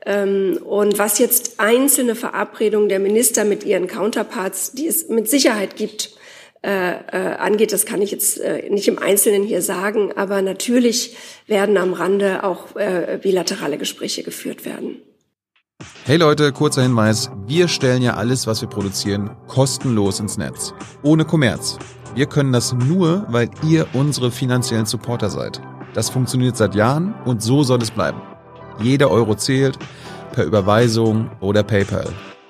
Ähm, 0.05 0.59
und 0.65 0.99
was 0.99 1.21
jetzt 1.21 1.61
einzelne 1.61 2.17
Verabredungen 2.17 2.89
der 2.89 2.99
Minister 2.99 3.45
mit 3.45 3.63
ihren 3.63 3.87
Counterparts, 3.87 4.73
die 4.73 4.89
es 4.89 5.09
mit 5.09 5.31
Sicherheit 5.31 5.77
gibt, 5.77 6.16
äh, 6.63 6.91
äh, 6.91 7.37
angeht, 7.37 7.73
das 7.73 7.87
kann 7.87 8.03
ich 8.03 8.11
jetzt 8.11 8.41
äh, 8.41 8.69
nicht 8.71 8.89
im 8.89 8.99
Einzelnen 8.99 9.45
hier 9.45 9.63
sagen, 9.63 10.13
aber 10.17 10.43
natürlich 10.43 11.17
werden 11.47 11.77
am 11.77 11.93
Rande 11.93 12.45
auch 12.45 12.75
äh, 12.77 13.19
bilaterale 13.23 13.79
Gespräche 13.79 14.23
geführt 14.23 14.65
werden. 14.65 15.03
Hey 16.05 16.17
Leute, 16.17 16.53
kurzer 16.53 16.83
Hinweis. 16.83 17.31
Wir 17.47 17.69
stellen 17.69 18.03
ja 18.03 18.15
alles, 18.15 18.47
was 18.47 18.63
wir 18.63 18.69
produzieren, 18.69 19.31
kostenlos 19.47 20.21
ins 20.21 20.39
Netz. 20.39 20.73
Ohne 21.03 21.25
Kommerz. 21.25 21.79
Wir 22.15 22.27
können 22.27 22.53
das 22.53 22.73
nur, 22.73 23.27
weil 23.29 23.51
ihr 23.63 23.87
unsere 23.93 24.31
finanziellen 24.31 24.87
Supporter 24.87 25.29
seid. 25.29 25.61
Das 25.95 26.09
funktioniert 26.09 26.57
seit 26.57 26.75
Jahren 26.75 27.15
und 27.25 27.43
so 27.43 27.63
soll 27.63 27.83
es 27.83 27.91
bleiben. 27.91 28.21
Jeder 28.81 29.11
Euro 29.11 29.35
zählt, 29.35 29.79
per 30.33 30.45
Überweisung 30.45 31.31
oder 31.41 31.63
PayPal. 31.63 32.09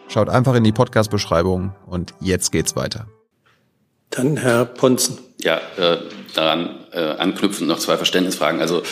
Schaut 0.09 0.29
einfach 0.29 0.55
in 0.55 0.65
die 0.65 0.73
Podcast-Beschreibung 0.73 1.75
und 1.87 2.15
jetzt 2.21 2.53
geht's 2.53 2.77
weiter. 2.77 3.07
Dann 4.11 4.37
Herr 4.37 4.65
Ponzen. 4.65 5.19
Ja, 5.41 5.61
äh, 5.77 5.99
daran 6.35 6.87
äh, 6.93 6.99
anknüpfend 6.99 7.69
noch 7.69 7.79
zwei 7.79 7.97
Verständnisfragen. 7.97 8.61
Also 8.61 8.83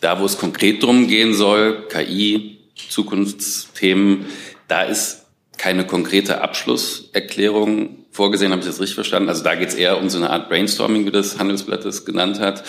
da, 0.00 0.20
wo 0.20 0.24
es 0.24 0.38
konkret 0.38 0.82
drum 0.82 1.08
gehen 1.08 1.34
soll, 1.34 1.88
KI, 1.88 2.58
Zukunftsthemen, 2.88 4.26
da 4.68 4.82
ist 4.82 5.26
keine 5.56 5.86
konkrete 5.86 6.40
Abschlusserklärung 6.40 8.06
vorgesehen, 8.10 8.52
habe 8.52 8.60
ich 8.60 8.66
das 8.66 8.80
richtig 8.80 8.94
verstanden? 8.94 9.28
Also 9.28 9.42
da 9.42 9.54
geht 9.54 9.68
es 9.68 9.74
eher 9.74 9.98
um 9.98 10.08
so 10.08 10.18
eine 10.18 10.30
Art 10.30 10.48
Brainstorming, 10.48 11.04
wie 11.04 11.10
das 11.10 11.38
Handelsblatt 11.38 11.84
es 11.84 12.04
genannt 12.04 12.38
hat. 12.38 12.64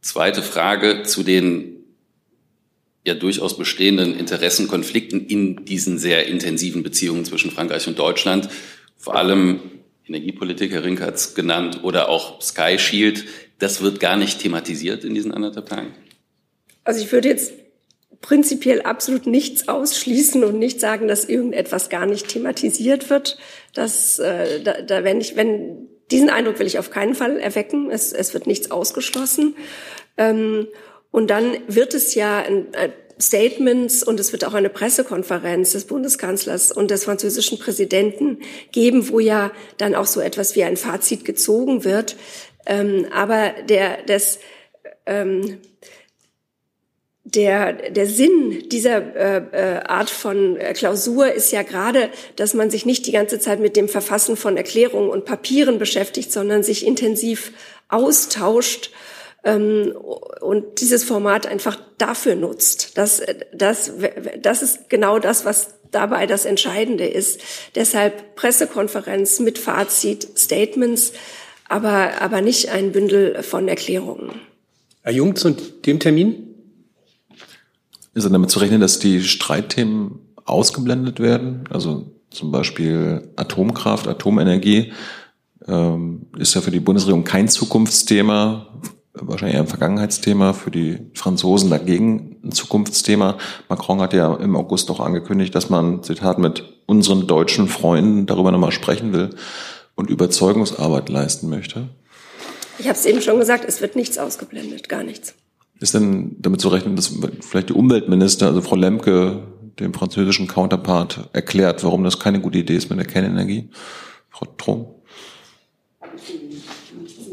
Zweite 0.00 0.42
Frage 0.42 1.02
zu 1.02 1.22
den 1.22 1.78
ja 3.04 3.14
durchaus 3.14 3.56
bestehenden 3.56 4.16
Interessenkonflikten 4.18 5.26
in 5.26 5.64
diesen 5.64 5.98
sehr 5.98 6.26
intensiven 6.26 6.82
Beziehungen 6.82 7.24
zwischen 7.24 7.50
Frankreich 7.50 7.88
und 7.88 7.98
Deutschland. 7.98 8.48
Vor 8.96 9.16
allem 9.16 9.60
Energiepolitik, 10.08 10.72
Herr 10.72 10.84
Rink 10.84 11.00
hat 11.00 11.14
es 11.14 11.34
genannt, 11.34 11.80
oder 11.82 12.08
auch 12.08 12.40
Sky 12.40 12.78
Shield. 12.78 13.24
Das 13.58 13.82
wird 13.82 14.00
gar 14.00 14.16
nicht 14.16 14.40
thematisiert 14.40 15.04
in 15.04 15.14
diesen 15.14 15.32
anderthalb 15.32 15.68
Tagen. 15.68 15.94
Also 16.84 17.02
ich 17.02 17.12
würde 17.12 17.28
jetzt 17.28 17.52
prinzipiell 18.20 18.82
absolut 18.82 19.26
nichts 19.26 19.68
ausschließen 19.68 20.42
und 20.44 20.58
nicht 20.58 20.80
sagen, 20.80 21.08
dass 21.08 21.24
irgendetwas 21.24 21.88
gar 21.88 22.06
nicht 22.06 22.28
thematisiert 22.28 23.10
wird. 23.10 23.38
Das, 23.74 24.18
äh, 24.18 24.62
da, 24.62 24.82
da 24.82 25.04
wenn 25.04 25.20
ich, 25.20 25.36
wenn 25.36 25.88
diesen 26.10 26.30
Eindruck 26.30 26.58
will 26.58 26.66
ich 26.66 26.78
auf 26.78 26.90
keinen 26.90 27.14
Fall 27.14 27.38
erwecken. 27.38 27.90
Es, 27.90 28.12
es 28.12 28.34
wird 28.34 28.46
nichts 28.46 28.70
ausgeschlossen. 28.70 29.56
Ähm, 30.16 30.68
und 31.10 31.30
dann 31.30 31.56
wird 31.68 31.94
es 31.94 32.14
ja 32.14 32.38
ein, 32.38 32.72
äh, 32.74 32.90
Statements 33.20 34.02
und 34.02 34.20
es 34.20 34.32
wird 34.32 34.44
auch 34.44 34.54
eine 34.54 34.70
Pressekonferenz 34.70 35.72
des 35.72 35.86
Bundeskanzlers 35.86 36.72
und 36.72 36.90
des 36.90 37.04
französischen 37.04 37.58
Präsidenten 37.58 38.38
geben, 38.72 39.08
wo 39.08 39.18
ja 39.20 39.50
dann 39.76 39.94
auch 39.94 40.06
so 40.06 40.20
etwas 40.20 40.54
wie 40.56 40.64
ein 40.64 40.76
Fazit 40.76 41.24
gezogen 41.24 41.84
wird. 41.84 42.16
Ähm, 42.66 43.06
aber 43.12 43.54
der, 43.68 44.02
das, 44.06 44.38
ähm, 45.06 45.58
der, 47.24 47.90
der 47.90 48.06
Sinn 48.06 48.68
dieser 48.68 49.16
äh, 49.16 49.42
äh, 49.52 49.80
Art 49.84 50.10
von 50.10 50.56
äh, 50.56 50.72
Klausur 50.72 51.32
ist 51.32 51.52
ja 51.52 51.62
gerade, 51.62 52.10
dass 52.36 52.54
man 52.54 52.70
sich 52.70 52.86
nicht 52.86 53.06
die 53.06 53.12
ganze 53.12 53.38
Zeit 53.38 53.60
mit 53.60 53.76
dem 53.76 53.88
Verfassen 53.88 54.36
von 54.36 54.56
Erklärungen 54.56 55.10
und 55.10 55.24
Papieren 55.24 55.78
beschäftigt, 55.78 56.32
sondern 56.32 56.62
sich 56.62 56.86
intensiv 56.86 57.52
austauscht 57.88 58.90
ähm, 59.44 59.92
und 60.40 60.80
dieses 60.80 61.04
Format 61.04 61.46
einfach 61.46 61.78
dafür 61.98 62.34
nutzt. 62.34 62.96
Das, 62.96 63.22
das, 63.52 63.92
das 64.40 64.62
ist 64.62 64.90
genau 64.90 65.18
das, 65.18 65.44
was 65.44 65.74
dabei 65.90 66.26
das 66.26 66.44
Entscheidende 66.44 67.06
ist. 67.06 67.40
Deshalb 67.74 68.34
Pressekonferenz 68.36 69.40
mit 69.40 69.58
Fazit, 69.58 70.28
Statements, 70.36 71.12
aber, 71.68 72.20
aber 72.20 72.40
nicht 72.40 72.70
ein 72.70 72.92
Bündel 72.92 73.42
von 73.42 73.68
Erklärungen. 73.68 74.40
Herr 75.02 75.12
Jung, 75.12 75.36
zu 75.36 75.50
dem 75.50 76.00
Termin? 76.00 76.54
Ist 78.14 78.24
dann 78.24 78.32
damit 78.32 78.50
zu 78.50 78.58
rechnen, 78.58 78.80
dass 78.80 78.98
die 78.98 79.22
Streitthemen 79.22 80.18
ausgeblendet 80.44 81.20
werden? 81.20 81.64
Also 81.70 82.10
zum 82.30 82.50
Beispiel 82.50 83.30
Atomkraft, 83.36 84.08
Atomenergie 84.08 84.92
ähm, 85.66 86.26
ist 86.38 86.54
ja 86.54 86.60
für 86.60 86.70
die 86.70 86.80
Bundesregierung 86.80 87.24
kein 87.24 87.48
Zukunftsthema, 87.48 88.80
wahrscheinlich 89.22 89.56
eher 89.56 89.62
ein 89.62 89.68
Vergangenheitsthema, 89.68 90.52
für 90.52 90.70
die 90.70 90.98
Franzosen 91.14 91.70
dagegen 91.70 92.36
ein 92.44 92.52
Zukunftsthema. 92.52 93.38
Macron 93.68 94.00
hat 94.00 94.12
ja 94.12 94.34
im 94.34 94.56
August 94.56 94.90
auch 94.90 95.00
angekündigt, 95.00 95.54
dass 95.54 95.70
man, 95.70 96.02
Zitat, 96.02 96.38
mit 96.38 96.64
unseren 96.86 97.26
deutschen 97.26 97.68
Freunden 97.68 98.26
darüber 98.26 98.50
nochmal 98.50 98.72
sprechen 98.72 99.12
will 99.12 99.30
und 99.94 100.10
Überzeugungsarbeit 100.10 101.08
leisten 101.08 101.48
möchte. 101.48 101.88
Ich 102.78 102.86
habe 102.86 102.96
es 102.96 103.04
eben 103.06 103.20
schon 103.20 103.38
gesagt, 103.38 103.64
es 103.66 103.80
wird 103.80 103.96
nichts 103.96 104.18
ausgeblendet, 104.18 104.88
gar 104.88 105.02
nichts. 105.02 105.34
Ist 105.80 105.94
denn 105.94 106.36
damit 106.38 106.60
zu 106.60 106.68
rechnen, 106.68 106.96
dass 106.96 107.12
vielleicht 107.40 107.68
die 107.68 107.74
Umweltminister, 107.74 108.46
also 108.46 108.62
Frau 108.62 108.76
Lemke, 108.76 109.42
dem 109.78 109.94
französischen 109.94 110.48
Counterpart 110.48 111.28
erklärt, 111.32 111.84
warum 111.84 112.04
das 112.04 112.18
keine 112.18 112.40
gute 112.40 112.58
Idee 112.58 112.76
ist 112.76 112.90
mit 112.90 112.98
der 112.98 113.06
Kernenergie? 113.06 113.70
Frau 114.30 114.46
Trom? 114.56 114.86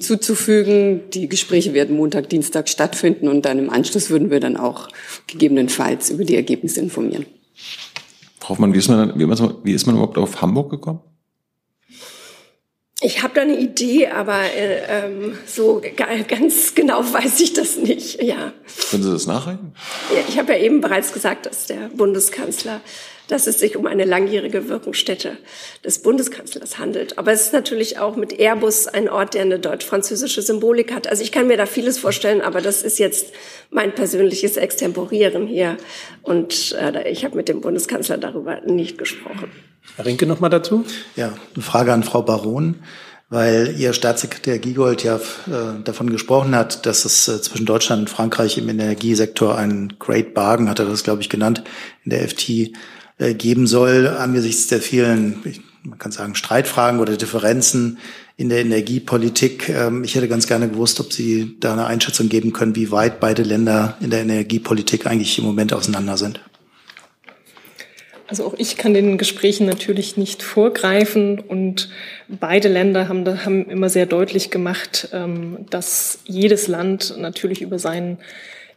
Zuzufügen. 0.06 1.02
Die 1.14 1.28
Gespräche 1.28 1.74
werden 1.74 1.96
Montag, 1.96 2.30
Dienstag 2.30 2.70
stattfinden 2.70 3.28
und 3.28 3.46
dann 3.46 3.60
im 3.60 3.70
Anschluss 3.70 4.10
würden 4.10 4.30
wir 4.30 4.40
dann 4.40 4.58
auch 4.58 4.90
gegebenenfalls 5.28 6.10
über 6.10 6.24
die 6.24 6.36
Ergebnisse 6.36 6.80
informieren. 6.80 7.26
Frau 8.40 8.50
Hoffmann, 8.50 8.74
wie 8.74 8.78
ist 8.78 8.90
man, 8.90 9.14
wie 9.64 9.74
ist 9.74 9.86
man 9.86 9.96
überhaupt 9.96 10.18
auf 10.18 10.42
Hamburg 10.42 10.70
gekommen? 10.70 11.00
Ich 13.02 13.22
habe 13.22 13.34
da 13.34 13.42
eine 13.42 13.60
Idee, 13.60 14.08
aber 14.08 14.42
äh, 14.42 15.06
ähm, 15.06 15.38
so 15.46 15.82
ganz 15.96 16.74
genau 16.76 17.04
weiß 17.14 17.40
ich 17.42 17.54
das 17.54 17.78
nicht. 17.78 18.22
Ja. 18.24 18.54
Können 18.90 19.04
Sie 19.04 19.12
das 19.12 19.28
nachreichen? 19.28 19.74
Ja, 20.14 20.22
ich 20.28 20.40
habe 20.40 20.54
ja 20.54 20.60
eben 20.60 20.82
bereits 20.82 21.12
gesagt, 21.12 21.46
dass 21.46 21.68
der 21.68 21.90
Bundeskanzler, 21.90 22.82
dass 23.28 23.48
es 23.48 23.60
sich 23.60 23.76
um 23.76 23.88
eine 23.88 24.06
langjährige 24.06 24.70
Wirkungsstätte 24.70 25.38
des 25.84 26.00
Bundeskanzlers 26.00 26.78
handelt. 26.78 27.18
Aber 27.18 27.32
es 27.32 27.48
ist 27.48 27.54
natürlich 27.54 28.00
auch 28.00 28.16
mit 28.16 28.40
Airbus 28.40 28.88
ein 28.88 29.10
Ort, 29.10 29.34
der 29.34 29.42
eine 29.42 29.60
deutsch-französische 29.60 30.42
Symbolik 30.42 30.94
hat. 30.94 31.08
Also 31.08 31.24
ich 31.24 31.32
kann 31.32 31.48
mir 31.48 31.58
da 31.58 31.66
vieles 31.66 31.98
vorstellen, 31.98 32.42
aber 32.42 32.62
das 32.62 32.84
ist 32.84 33.00
jetzt 33.00 33.34
mein 33.70 33.94
persönliches 33.94 34.58
Extemporieren 34.58 35.48
hier. 35.48 35.78
Und 36.22 36.76
äh, 36.80 37.10
ich 37.10 37.26
habe 37.26 37.36
mit 37.36 37.50
dem 37.50 37.62
Bundeskanzler 37.62 38.18
darüber 38.18 38.62
nicht 38.62 38.98
gesprochen. 38.98 39.52
Herr 39.96 40.06
Rinke 40.06 40.26
noch 40.26 40.40
mal 40.40 40.50
dazu? 40.50 40.86
Ja, 41.16 41.34
eine 41.54 41.64
Frage 41.64 41.94
an 41.94 42.04
Frau 42.04 42.22
Baron, 42.22 42.76
weil 43.30 43.76
Ihr 43.78 43.94
Staatssekretär 43.94 44.60
Giegold 44.60 45.04
ja 45.04 45.18
äh, 45.18 45.82
davon 45.84 46.10
gesprochen 46.10 46.56
hat, 46.56 46.86
dass 46.86 47.06
es 47.06 47.28
äh, 47.28 47.42
zwischen 47.42 47.66
Deutschland 47.66 48.02
und 48.02 48.10
Frankreich 48.10 48.58
im 48.58 48.70
Energiesektor 48.70 49.58
einen 49.58 49.98
Great 50.00 50.34
Bargain, 50.34 50.70
hat 50.70 50.80
er 50.80 50.86
das, 50.86 51.04
glaube 51.04 51.22
ich, 51.22 51.30
genannt, 51.30 51.64
in 52.04 52.12
der 52.12 52.28
FT 52.28 52.50
äh, 52.50 52.74
geben 53.18 53.68
soll, 53.68 54.08
angesichts 54.08 54.68
der 54.68 54.82
vielen, 54.82 55.42
man 55.84 55.98
kann 55.98 56.12
sagen, 56.12 56.36
Streitfragen 56.36 57.00
oder 57.00 57.16
Differenzen 57.18 57.98
in 58.38 58.50
der 58.50 58.60
Energiepolitik. 58.60 59.70
Ähm, 59.70 60.04
ich 60.04 60.16
hätte 60.16 60.28
ganz 60.28 60.48
gerne 60.48 60.70
gewusst, 60.70 61.00
ob 61.00 61.14
Sie 61.14 61.56
da 61.60 61.74
eine 61.74 61.86
Einschätzung 61.86 62.30
geben 62.30 62.54
können, 62.54 62.76
wie 62.76 62.92
weit 62.92 63.20
beide 63.20 63.44
Länder 63.44 63.98
in 64.02 64.10
der 64.10 64.22
Energiepolitik 64.22 65.08
eigentlich 65.08 65.38
im 65.38 65.46
Moment 65.46 65.74
auseinander 65.74 66.18
sind. 66.18 66.42
Also 68.28 68.46
auch 68.46 68.56
ich 68.58 68.76
kann 68.76 68.96
den 68.96 69.18
Gesprächen 69.20 69.68
natürlich 69.68 70.18
nicht 70.18 70.42
vorgreifen 70.42 71.40
und 71.40 71.90
beide 72.28 72.70
Länder 72.70 73.08
haben, 73.08 73.46
haben 73.46 73.70
immer 73.70 73.90
sehr 73.90 74.08
deutlich 74.08 74.50
gemacht, 74.50 75.10
ähm, 75.14 75.60
dass 75.70 76.20
jedes 76.26 76.68
Land 76.68 77.16
natürlich 77.18 77.62
über 77.62 77.78
seinen 77.78 78.18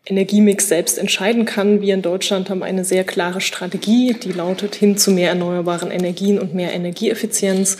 Energiemix 0.07 0.69
selbst 0.69 0.99
entscheiden 0.99 1.45
kann. 1.45 1.83
Wir 1.83 1.95
in 1.95 2.03
Deutschland 2.03 2.51
haben 2.51 2.63
eine 2.63 2.85
sehr 2.85 3.05
klare 3.05 3.41
Strategie, 3.41 4.15
die 4.15 4.33
lautet 4.33 4.75
hin 4.75 4.97
zu 4.97 5.11
mehr 5.11 5.31
erneuerbaren 5.31 5.91
Energien 5.91 6.39
und 6.39 6.55
mehr 6.55 6.73
Energieeffizienz. 6.73 7.79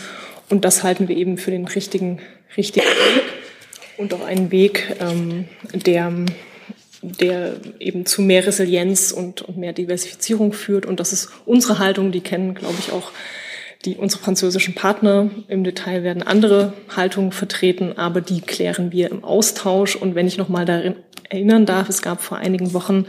Und 0.49 0.65
das 0.65 0.83
halten 0.83 1.07
wir 1.07 1.17
eben 1.17 1.37
für 1.37 1.51
den 1.51 1.65
richtigen, 1.65 2.19
richtigen 2.57 2.85
Weg 2.85 3.23
und 3.97 4.13
auch 4.13 4.25
einen 4.25 4.51
Weg, 4.51 4.95
ähm, 4.99 5.45
der 5.73 6.13
der 7.01 7.55
eben 7.79 8.05
zu 8.05 8.21
mehr 8.21 8.45
Resilienz 8.45 9.11
und, 9.11 9.41
und 9.41 9.57
mehr 9.57 9.73
Diversifizierung 9.73 10.51
führt. 10.51 10.85
Und 10.85 10.99
das 10.99 11.13
ist 11.13 11.29
unsere 11.45 11.79
Haltung, 11.79 12.11
die 12.11 12.21
kennen, 12.21 12.55
glaube 12.55 12.75
ich, 12.79 12.91
auch 12.91 13.11
Die, 13.85 13.95
unsere 13.95 14.21
französischen 14.21 14.75
Partner 14.75 15.29
im 15.47 15.63
Detail 15.63 16.03
werden 16.03 16.21
andere 16.21 16.73
Haltungen 16.93 17.31
vertreten, 17.31 17.97
aber 17.97 18.19
die 18.19 18.41
klären 18.41 18.91
wir 18.91 19.09
im 19.09 19.23
Austausch. 19.23 19.95
Und 19.95 20.15
wenn 20.15 20.27
ich 20.27 20.37
noch 20.37 20.49
mal 20.49 20.65
darin 20.65 20.95
erinnern 21.29 21.65
darf, 21.65 21.87
es 21.87 22.01
gab 22.01 22.21
vor 22.21 22.37
einigen 22.37 22.73
Wochen 22.73 23.05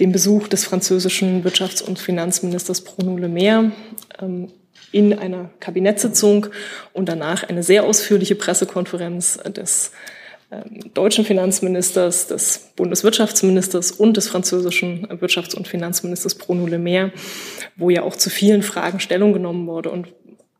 den 0.00 0.10
Besuch 0.10 0.48
des 0.48 0.64
französischen 0.64 1.44
Wirtschafts- 1.44 1.82
und 1.82 2.00
Finanzministers 2.00 2.80
Bruno 2.80 3.16
Le 3.16 3.28
Maire 3.28 3.70
ähm, 4.20 4.48
in 4.90 5.16
einer 5.16 5.50
Kabinettssitzung 5.60 6.46
und 6.92 7.08
danach 7.08 7.44
eine 7.44 7.62
sehr 7.62 7.84
ausführliche 7.84 8.34
Pressekonferenz 8.34 9.38
des 9.44 9.92
deutschen 10.94 11.24
Finanzministers, 11.24 12.26
des 12.26 12.70
Bundeswirtschaftsministers 12.74 13.92
und 13.92 14.16
des 14.16 14.28
französischen 14.28 15.06
Wirtschafts- 15.08 15.54
und 15.54 15.68
Finanzministers 15.68 16.34
Bruno 16.34 16.66
Le 16.66 16.78
Maire, 16.78 17.12
wo 17.76 17.90
ja 17.90 18.02
auch 18.02 18.16
zu 18.16 18.30
vielen 18.30 18.62
Fragen 18.62 18.98
Stellung 18.98 19.32
genommen 19.32 19.66
wurde 19.66 19.90
und 19.90 20.08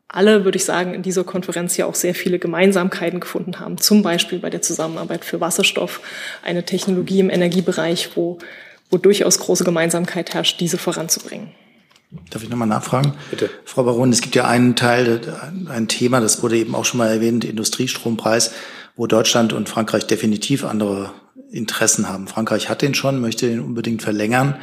alle, 0.07 0.43
würde 0.43 0.57
ich 0.57 0.65
sagen, 0.65 0.93
in 0.95 1.03
dieser 1.03 1.23
Konferenz 1.23 1.77
ja 1.77 1.85
auch 1.85 1.93
sehr 1.93 2.15
viele 2.15 2.39
Gemeinsamkeiten 2.39 3.19
gefunden 3.19 3.59
haben, 3.59 3.77
zum 3.77 4.01
Beispiel 4.01 4.39
bei 4.39 4.49
der 4.49 4.61
Zusammenarbeit 4.61 5.23
für 5.23 5.39
Wasserstoff, 5.39 6.01
eine 6.43 6.65
Technologie 6.65 7.19
im 7.19 7.29
Energiebereich, 7.29 8.15
wo, 8.15 8.39
wo 8.89 8.97
durchaus 8.97 9.39
große 9.39 9.63
Gemeinsamkeit 9.63 10.33
herrscht, 10.33 10.59
diese 10.59 10.79
voranzubringen. 10.79 11.51
Darf 12.31 12.41
ich 12.41 12.49
nochmal 12.49 12.67
nachfragen? 12.67 13.13
Bitte. 13.29 13.51
Frau 13.65 13.83
Baron, 13.83 14.11
es 14.11 14.21
gibt 14.21 14.35
ja 14.35 14.47
einen 14.47 14.75
Teil, 14.75 15.21
ein 15.67 15.87
Thema, 15.87 16.19
das 16.19 16.41
wurde 16.41 16.57
eben 16.57 16.73
auch 16.73 16.85
schon 16.85 16.97
mal 16.97 17.09
erwähnt, 17.09 17.45
Industriestrompreis, 17.45 18.51
wo 18.99 19.07
Deutschland 19.07 19.53
und 19.53 19.69
Frankreich 19.69 20.07
definitiv 20.07 20.65
andere 20.65 21.11
Interessen 21.53 22.09
haben. 22.09 22.27
Frankreich 22.27 22.67
hat 22.67 22.81
den 22.81 22.93
schon, 22.93 23.21
möchte 23.21 23.47
den 23.47 23.61
unbedingt 23.61 24.01
verlängern. 24.01 24.55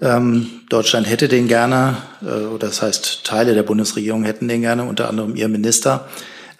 Ähm, 0.00 0.46
Deutschland 0.68 1.10
hätte 1.10 1.26
den 1.26 1.48
gerne, 1.48 1.96
äh, 2.22 2.44
oder 2.44 2.68
das 2.68 2.82
heißt, 2.82 3.24
Teile 3.24 3.52
der 3.54 3.64
Bundesregierung 3.64 4.22
hätten 4.22 4.46
den 4.46 4.60
gerne, 4.60 4.84
unter 4.84 5.08
anderem 5.08 5.34
ihr 5.34 5.48
Minister. 5.48 6.08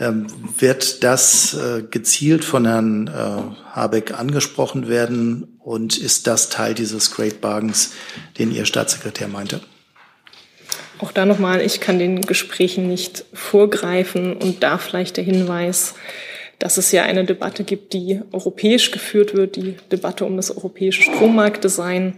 Ähm, 0.01 0.27
wird 0.59 1.05
das 1.05 1.55
äh, 1.55 1.85
gezielt 1.89 2.45
von 2.45 2.67
Herrn 2.67 3.07
äh, 3.07 3.11
Habeck 3.71 4.19
angesprochen 4.19 4.89
werden 4.89 5.57
und 5.61 5.97
ist 5.97 6.27
das 6.27 6.49
Teil 6.49 6.75
dieses 6.75 7.13
Great 7.13 7.41
Bargains, 7.41 7.93
den 8.41 8.53
Ihr 8.53 8.65
Staatssekretär 8.65 9.29
meinte? 9.29 9.61
Auch 10.99 11.13
da 11.13 11.25
nochmal, 11.25 11.61
ich 11.61 11.79
kann 11.79 12.01
den 12.01 12.23
Gesprächen 12.23 12.89
nicht 12.89 13.25
vorgreifen 13.33 14.37
und 14.37 14.65
da 14.65 14.79
vielleicht 14.79 15.17
der 15.17 15.23
Hinweis, 15.23 15.95
dass 16.65 16.79
es 16.79 16.93
ja 16.93 17.03
eine 17.03 17.27
Debatte 17.27 17.63
gibt, 17.63 17.93
die 17.93 18.23
europäisch 18.33 18.91
geführt 18.91 19.35
wird, 19.35 19.57
die 19.57 19.77
Debatte 19.93 20.25
um 20.25 20.39
das 20.39 20.51
europäische 20.51 21.03
Strommarktdesign. 21.03 22.15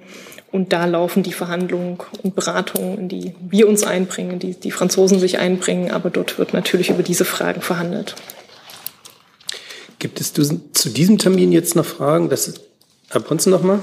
Und 0.53 0.73
da 0.73 0.85
laufen 0.85 1.25
die 1.25 1.33
Verhandlungen 1.33 1.99
und 2.23 2.37
Beratungen, 2.37 2.97
in 2.97 3.09
die 3.09 3.35
wir 3.41 3.67
uns 3.67 3.83
einbringen, 3.83 4.39
die 4.39 4.55
die 4.55 4.71
Franzosen 4.71 5.19
sich 5.19 5.41
einbringen. 5.41 5.91
Aber 5.91 6.11
dort 6.11 6.39
wird 6.39 6.53
natürlich 6.53 6.91
über 6.91 7.03
diese 7.03 7.25
Fragen 7.25 7.61
verhandelt. 7.61 8.15
Gibt 9.99 10.21
es 10.21 10.33
zu 10.33 10.91
diesem 10.91 11.19
Termin 11.19 11.51
jetzt 11.51 11.75
noch 11.75 11.85
Fragen? 11.85 12.29
Das 12.29 12.47
ist, 12.47 12.61
Herr 13.09 13.23
Ponzen 13.23 13.51
noch 13.51 13.65
mal? 13.65 13.81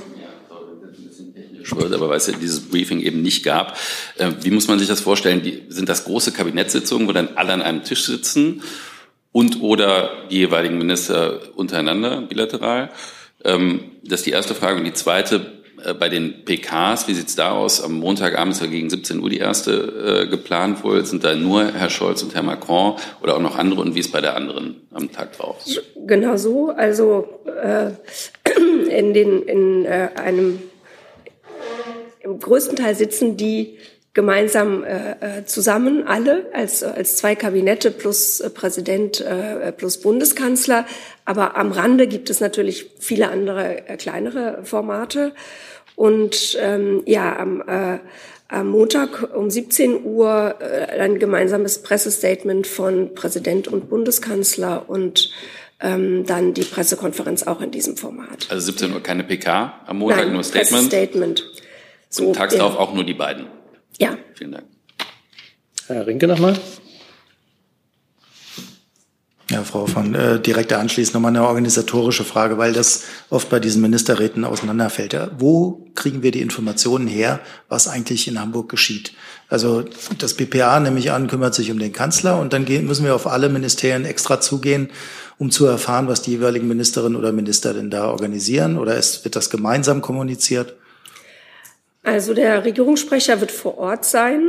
wird, 1.76 1.94
aber 1.94 2.08
weil 2.08 2.18
es 2.18 2.28
ja 2.28 2.34
dieses 2.40 2.62
Briefing 2.62 3.02
eben 3.02 3.22
nicht 3.22 3.44
gab. 3.44 3.78
Äh, 4.18 4.32
wie 4.42 4.52
muss 4.52 4.68
man 4.68 4.80
sich 4.80 4.88
das 4.88 5.02
vorstellen? 5.02 5.42
Die, 5.42 5.64
sind 5.68 5.90
das 5.90 6.06
große 6.06 6.32
Kabinettssitzungen, 6.32 7.08
wo 7.08 7.12
dann 7.12 7.30
alle 7.36 7.52
an 7.52 7.62
einem 7.62 7.84
Tisch 7.84 8.06
sitzen 8.06 8.62
und 9.34 9.62
oder 9.62 10.12
die 10.32 10.38
jeweiligen 10.38 10.78
Minister 10.78 11.42
untereinander 11.56 12.22
bilateral? 12.22 12.90
Ähm, 13.44 13.92
das 14.04 14.22
ist 14.22 14.28
die 14.28 14.32
erste 14.32 14.56
Frage. 14.56 14.78
Und 14.78 14.86
die 14.86 14.94
zweite, 14.94 15.64
äh, 15.84 15.94
bei 15.94 16.08
den 16.08 16.46
PKs, 16.46 17.08
wie 17.08 17.14
sieht's 17.14 17.36
da 17.36 17.52
aus? 17.52 17.84
Am 17.84 18.00
Montagabend 18.00 18.54
ist 18.54 18.62
ja 18.62 18.68
gegen 18.68 18.90
17 18.90 19.20
Uhr 19.20 19.30
die 19.30 19.40
erste 19.40 20.24
äh, 20.24 20.28
geplant 20.28 20.84
wohl. 20.84 21.06
Sind 21.06 21.24
da 21.24 21.36
nur 21.36 21.74
Herr 21.74 21.90
Scholz 21.90 22.24
und 22.24 22.34
Herr 22.36 22.44
Macron 22.44 22.96
oder 23.22 23.36
auch 23.36 23.42
noch 23.42 23.58
andere? 23.58 23.82
Und 23.82 23.96
wie 23.96 24.00
ist 24.00 24.14
bei 24.14 24.22
der 24.22 24.38
anderen 24.38 24.88
am 24.92 25.12
Tag 25.12 25.38
drauf? 25.38 25.66
Genau 26.08 26.38
so. 26.38 26.70
Also 26.70 27.28
äh, 27.62 27.92
in, 28.90 29.14
den, 29.14 29.42
in 29.44 29.86
äh, 29.86 30.10
einem 30.16 30.60
im 32.22 32.40
größten 32.40 32.78
Teil 32.78 32.96
sitzen 32.96 33.36
die 33.36 33.78
gemeinsam 34.14 34.84
äh, 34.84 35.40
äh, 35.40 35.46
zusammen, 35.46 36.06
alle 36.06 36.46
als, 36.54 36.84
als 36.84 37.18
zwei 37.18 37.36
Kabinette 37.36 37.90
plus 37.90 38.40
äh, 38.40 38.50
Präsident 38.50 39.22
äh, 39.22 39.72
plus 39.72 40.00
Bundeskanzler. 40.02 40.86
Aber 41.26 41.58
am 41.58 41.72
Rande 41.72 42.08
gibt 42.08 42.30
es 42.30 42.40
natürlich 42.40 42.92
viele 43.00 43.30
andere 43.30 43.88
äh, 43.88 43.98
kleinere 43.98 44.60
Formate. 44.64 45.34
Und 45.96 46.58
ähm, 46.62 47.02
ja, 47.06 47.38
am, 47.38 47.62
äh, 47.68 48.00
am 48.50 48.70
Montag 48.70 49.36
um 49.36 49.50
17 49.50 50.04
Uhr 50.04 50.56
äh, 50.60 51.00
ein 51.00 51.18
gemeinsames 51.18 51.82
Pressestatement 51.82 52.68
von 52.68 53.16
Präsident 53.16 53.68
und 53.68 53.90
Bundeskanzler 53.90 54.90
und 54.90 55.32
ähm, 55.80 56.24
dann 56.26 56.54
die 56.54 56.64
Pressekonferenz 56.64 57.44
auch 57.44 57.62
in 57.62 57.72
diesem 57.72 57.98
Format. 57.98 58.48
Also 58.50 58.68
17 58.68 58.94
Uhr 58.94 59.02
keine 59.02 59.24
PK 59.24 59.82
am 59.88 59.98
Montag, 59.98 60.26
Nein, 60.26 60.34
nur 60.34 60.44
Statement? 60.44 60.86
Statement. 60.86 61.46
So, 62.10 62.28
Und 62.28 62.36
tags 62.36 62.56
darauf 62.56 62.78
auch 62.78 62.94
nur 62.94 63.04
die 63.04 63.16
beiden. 63.16 63.48
Ja. 63.98 64.18
Vielen 64.34 64.54
Dank. 64.54 64.66
Herr 65.88 66.08
Rinke 66.08 66.28
nochmal. 66.28 66.58
Ja, 69.54 69.64
Frau 69.64 69.86
von 69.86 70.16
äh, 70.16 70.40
direkt 70.40 70.74
anschließend 70.74 71.14
nochmal 71.14 71.30
eine 71.30 71.46
organisatorische 71.46 72.24
Frage, 72.24 72.58
weil 72.58 72.74
das 72.74 73.04
oft 73.30 73.50
bei 73.50 73.60
diesen 73.60 73.82
Ministerräten 73.84 74.46
auseinanderfällt. 74.46 75.14
Ja, 75.14 75.30
wo 75.38 75.86
kriegen 75.94 76.24
wir 76.24 76.32
die 76.32 76.42
Informationen 76.42 77.08
her, 77.08 77.40
was 77.68 77.88
eigentlich 77.88 78.28
in 78.28 78.40
Hamburg 78.40 78.70
geschieht? 78.70 79.14
Also 79.50 79.84
das 80.18 80.34
BPA, 80.34 80.80
nehme 80.80 80.98
ich 80.98 81.12
an, 81.12 81.28
kümmert 81.28 81.54
sich 81.54 81.70
um 81.70 81.78
den 81.78 81.94
Kanzler 81.94 82.40
und 82.40 82.54
dann 82.54 82.66
gehen, 82.66 82.88
müssen 82.88 83.06
wir 83.06 83.14
auf 83.14 83.28
alle 83.28 83.50
Ministerien 83.50 84.06
extra 84.06 84.42
zugehen, 84.42 84.90
um 85.38 85.52
zu 85.52 85.66
erfahren, 85.66 86.08
was 86.08 86.24
die 86.24 86.32
jeweiligen 86.32 86.68
Ministerinnen 86.68 87.16
oder 87.18 87.32
Minister 87.32 87.74
denn 87.74 87.92
da 87.92 88.10
organisieren? 88.10 88.80
Oder 88.80 88.96
ist, 88.96 89.24
wird 89.24 89.36
das 89.36 89.52
gemeinsam 89.52 90.02
kommuniziert? 90.02 90.78
Also 92.04 92.34
der 92.34 92.66
Regierungssprecher 92.66 93.40
wird 93.40 93.52
vor 93.52 93.78
Ort 93.78 94.06
sein 94.06 94.44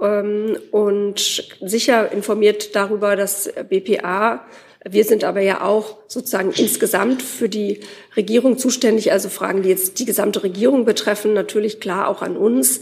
ähm, 0.00 0.56
und 0.70 1.44
sicher 1.60 2.12
informiert 2.12 2.74
darüber, 2.76 3.16
dass 3.16 3.52
BPA 3.68 4.46
wir 4.88 5.04
sind 5.04 5.24
aber 5.24 5.40
ja 5.40 5.62
auch 5.62 5.98
sozusagen 6.08 6.52
insgesamt 6.52 7.22
für 7.22 7.50
die 7.50 7.80
Regierung 8.16 8.56
zuständig, 8.56 9.12
also 9.12 9.28
Fragen, 9.28 9.62
die 9.62 9.68
jetzt 9.68 9.98
die 9.98 10.06
gesamte 10.06 10.42
Regierung 10.42 10.86
betreffen, 10.86 11.34
natürlich 11.34 11.80
klar 11.80 12.08
auch 12.08 12.22
an 12.22 12.36
uns. 12.36 12.80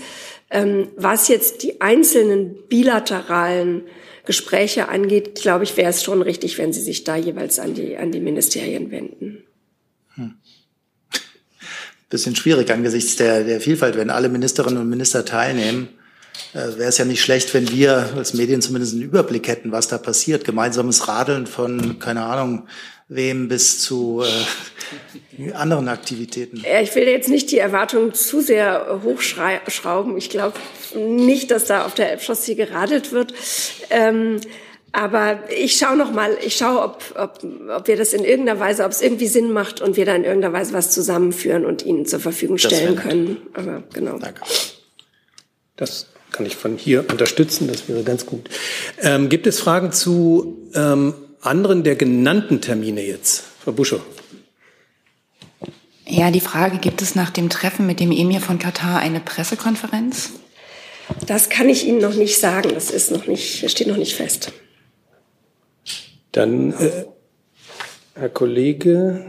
Ähm, 0.50 0.88
was 0.96 1.28
jetzt 1.28 1.62
die 1.64 1.80
einzelnen 1.80 2.54
bilateralen 2.68 3.82
Gespräche 4.24 4.88
angeht, 4.88 5.34
glaube 5.34 5.64
ich, 5.64 5.76
wäre 5.76 5.90
es 5.90 6.04
schon 6.04 6.22
richtig, 6.22 6.56
wenn 6.58 6.72
Sie 6.72 6.80
sich 6.80 7.02
da 7.02 7.16
jeweils 7.16 7.58
an 7.58 7.74
die, 7.74 7.96
an 7.96 8.12
die 8.12 8.20
Ministerien 8.20 8.90
wenden. 8.92 9.42
Bisschen 12.10 12.36
schwierig 12.36 12.70
angesichts 12.70 13.16
der, 13.16 13.44
der 13.44 13.60
Vielfalt. 13.60 13.96
Wenn 13.96 14.10
alle 14.10 14.28
Ministerinnen 14.28 14.80
und 14.80 14.88
Minister 14.88 15.24
teilnehmen, 15.24 15.88
äh, 16.54 16.78
wäre 16.78 16.88
es 16.88 16.98
ja 16.98 17.04
nicht 17.04 17.22
schlecht, 17.22 17.52
wenn 17.54 17.70
wir 17.70 18.10
als 18.16 18.34
Medien 18.34 18.62
zumindest 18.62 18.94
einen 18.94 19.02
Überblick 19.02 19.48
hätten, 19.48 19.72
was 19.72 19.88
da 19.88 19.98
passiert. 19.98 20.44
Gemeinsames 20.44 21.08
Radeln 21.08 21.46
von, 21.46 21.98
keine 21.98 22.24
Ahnung, 22.24 22.66
wem 23.08 23.48
bis 23.48 23.80
zu 23.80 24.22
äh, 25.38 25.52
anderen 25.52 25.88
Aktivitäten. 25.88 26.62
Ja, 26.64 26.80
ich 26.80 26.94
will 26.94 27.04
jetzt 27.04 27.28
nicht 27.28 27.50
die 27.50 27.58
Erwartungen 27.58 28.14
zu 28.14 28.40
sehr 28.40 29.00
hochschrauben. 29.02 30.16
Ich 30.16 30.30
glaube 30.30 30.58
nicht, 30.94 31.50
dass 31.50 31.66
da 31.66 31.84
auf 31.84 31.94
der 31.94 32.12
Elbchaussee 32.12 32.54
geradelt 32.54 33.12
wird. 33.12 33.34
Ähm, 33.90 34.40
aber 34.92 35.38
ich 35.50 35.76
schaue 35.76 35.96
noch 35.96 36.12
mal, 36.12 36.36
ich 36.44 36.56
schaue, 36.56 36.82
ob, 36.82 37.14
ob, 37.16 37.44
ob 37.76 37.88
wir 37.88 37.96
das 37.96 38.12
in 38.12 38.24
irgendeiner 38.24 38.58
Weise, 38.58 38.84
ob 38.84 38.92
es 38.92 39.02
irgendwie 39.02 39.26
Sinn 39.26 39.52
macht 39.52 39.80
und 39.80 39.96
wir 39.96 40.06
da 40.06 40.14
in 40.14 40.24
irgendeiner 40.24 40.54
Weise 40.54 40.72
was 40.72 40.90
zusammenführen 40.90 41.64
und 41.64 41.84
Ihnen 41.84 42.06
zur 42.06 42.20
Verfügung 42.20 42.58
stellen 42.58 42.96
können. 42.96 43.36
Aber 43.54 43.82
genau. 43.92 44.18
Danke. 44.18 44.40
Das 45.76 46.06
kann 46.32 46.46
ich 46.46 46.56
von 46.56 46.76
hier 46.76 47.04
unterstützen, 47.10 47.68
das 47.68 47.88
wäre 47.88 48.02
ganz 48.02 48.26
gut. 48.26 48.48
Ähm, 49.00 49.28
gibt 49.28 49.46
es 49.46 49.60
Fragen 49.60 49.92
zu 49.92 50.58
ähm, 50.74 51.14
anderen 51.40 51.84
der 51.84 51.96
genannten 51.96 52.60
Termine 52.60 53.04
jetzt? 53.04 53.44
Frau 53.64 53.72
Buschow. 53.72 54.00
Ja, 56.06 56.30
die 56.30 56.40
Frage, 56.40 56.78
gibt 56.78 57.02
es 57.02 57.14
nach 57.14 57.30
dem 57.30 57.50
Treffen 57.50 57.86
mit 57.86 58.00
dem 58.00 58.10
Emir 58.10 58.40
von 58.40 58.58
Katar 58.58 58.98
eine 58.98 59.20
Pressekonferenz? 59.20 60.30
Das 61.26 61.50
kann 61.50 61.68
ich 61.68 61.86
Ihnen 61.86 62.00
noch 62.00 62.14
nicht 62.14 62.38
sagen. 62.38 62.70
Das 62.72 62.90
ist 62.90 63.10
noch 63.10 63.26
nicht, 63.26 63.70
steht 63.70 63.86
noch 63.86 63.96
nicht 63.96 64.14
fest. 64.14 64.52
Dann 66.38 66.70
äh, 66.70 67.04
Herr 68.14 68.28
Kollege. 68.28 69.24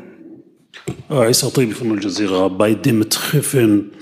Isa 1.10 1.50
Tibi 1.50 1.74
von 1.74 1.92
Al 1.92 2.04
Jazeera. 2.04 2.50
Bei 2.50 2.76
dem 2.76 3.10
Treffen 3.10 3.94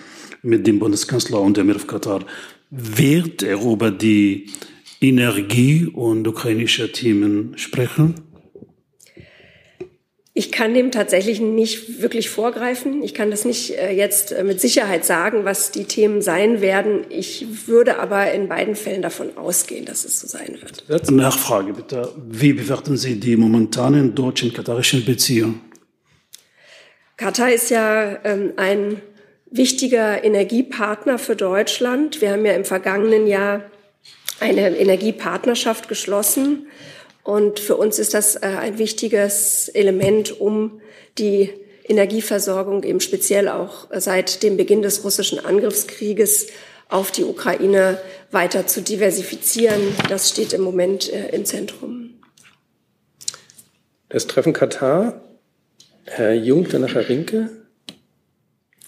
mit 0.42 0.68
dem 0.68 0.78
Bundeskanzler 0.78 1.40
und 1.40 1.56
dem 1.56 1.70
Emir 1.70 1.88
Katar 1.88 2.26
wird 2.70 3.44
er 3.44 3.62
über 3.62 3.92
die 3.92 4.50
Energie 5.00 5.86
und 5.86 6.28
ukrainische 6.28 6.92
Themen 6.92 7.58
sprechen? 7.58 8.16
Ich 10.38 10.52
kann 10.52 10.76
dem 10.76 10.92
tatsächlich 10.92 11.42
nicht 11.42 12.00
wirklich 12.00 12.30
vorgreifen. 12.30 13.02
Ich 13.02 13.16
kann 13.16 13.32
das 13.32 13.44
nicht 13.44 13.72
äh, 13.72 13.92
jetzt 13.92 14.32
äh, 14.32 14.44
mit 14.44 14.62
Sicherheit 14.62 15.04
sagen, 15.04 15.46
was 15.46 15.72
die 15.72 15.86
Themen 15.86 16.22
sein 16.22 16.62
werden. 16.62 17.06
Ich 17.10 17.48
würde 17.66 17.98
aber 17.98 18.32
in 18.32 18.48
beiden 18.48 18.76
Fällen 18.76 19.02
davon 19.02 19.36
ausgehen, 19.36 19.86
dass 19.86 20.06
es 20.06 20.20
so 20.20 20.28
sein 20.28 20.60
wird. 20.62 21.10
Nachfrage 21.10 21.74
bitte. 21.74 22.14
Wie 22.30 22.54
bewerten 22.54 22.98
Sie 22.98 23.20
die 23.20 23.36
momentanen 23.36 24.14
deutschen-katarischen 24.14 25.06
Beziehungen? 25.06 25.60
Katar 27.16 27.52
ist 27.52 27.72
ja 27.72 28.24
ähm, 28.24 28.54
ein 28.58 29.02
wichtiger 29.50 30.24
Energiepartner 30.24 31.18
für 31.18 31.36
Deutschland. 31.36 32.22
Wir 32.22 32.34
haben 32.34 32.46
ja 32.46 32.54
im 32.54 32.64
vergangenen 32.64 33.26
Jahr 33.26 33.64
eine 34.40 34.78
Energiepartnerschaft 34.78 35.90
geschlossen 35.90 36.68
und 37.28 37.60
für 37.60 37.76
uns 37.76 38.00
ist 38.00 38.14
das 38.14 38.38
äh, 38.38 38.46
ein 38.46 38.78
wichtiges 38.78 39.68
Element, 39.68 40.40
um 40.40 40.80
die 41.18 41.50
Energieversorgung 41.84 42.84
eben 42.84 43.02
speziell 43.02 43.50
auch 43.50 43.90
seit 43.92 44.44
dem 44.44 44.56
Beginn 44.56 44.82
des 44.82 45.04
russischen 45.04 45.44
Angriffskrieges 45.44 46.48
auf 46.88 47.12
die 47.12 47.26
Ukraine 47.26 48.00
weiter 48.32 48.66
zu 48.66 48.82
diversifizieren. 48.82 49.82
Das 50.08 50.30
steht 50.30 50.54
im 50.54 50.62
Moment 50.62 51.12
äh, 51.12 51.36
im 51.36 51.44
Zentrum. 51.44 52.12
Das 54.08 54.28
Treffen 54.28 54.54
Katar. 54.54 55.20
Herr 56.06 56.34
Jung, 56.34 56.66
danach 56.72 56.96
Herr 56.96 57.10
Rinke. 57.10 57.50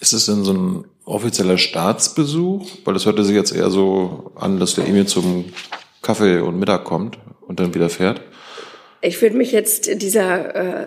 Ist 0.00 0.14
es 0.14 0.24
denn 0.24 0.44
so 0.44 0.54
ein 0.54 0.84
offizieller 1.04 1.58
Staatsbesuch? 1.58 2.70
Weil 2.86 2.94
das 2.94 3.04
hörte 3.04 3.22
sich 3.22 3.34
jetzt 3.34 3.54
eher 3.54 3.68
so 3.68 4.32
an, 4.34 4.58
dass 4.58 4.76
der 4.76 4.86
Emir 4.86 5.06
zum 5.06 5.52
Kaffee 6.00 6.38
und 6.40 6.58
Mittag 6.58 6.84
kommt 6.84 7.18
und 7.42 7.60
dann 7.60 7.74
wieder 7.74 7.90
fährt. 7.90 8.22
Ich 9.02 9.20
würde 9.22 9.36
mich 9.36 9.52
jetzt 9.52 10.02
dieser, 10.02 10.82
äh, 10.82 10.86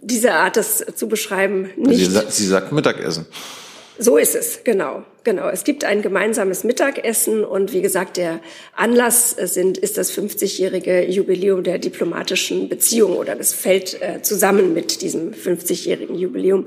dieser 0.00 0.34
Art, 0.34 0.56
das 0.56 0.84
zu 0.94 1.08
beschreiben, 1.08 1.70
nicht. 1.76 2.10
Sie, 2.10 2.20
Sie 2.28 2.46
sagt 2.46 2.72
Mittagessen. 2.72 3.26
So 3.98 4.16
ist 4.16 4.34
es, 4.34 4.64
genau, 4.64 5.04
genau. 5.22 5.48
Es 5.48 5.64
gibt 5.64 5.84
ein 5.84 6.02
gemeinsames 6.02 6.64
Mittagessen 6.64 7.44
und 7.44 7.72
wie 7.72 7.82
gesagt, 7.82 8.16
der 8.16 8.40
Anlass 8.74 9.30
sind, 9.30 9.78
ist 9.78 9.96
das 9.98 10.12
50-jährige 10.12 11.08
Jubiläum 11.08 11.62
der 11.62 11.78
diplomatischen 11.78 12.68
Beziehung 12.68 13.16
oder 13.16 13.36
das 13.36 13.52
fällt 13.52 14.00
äh, 14.02 14.22
zusammen 14.22 14.74
mit 14.74 15.02
diesem 15.02 15.32
50-jährigen 15.32 16.16
Jubiläum 16.16 16.66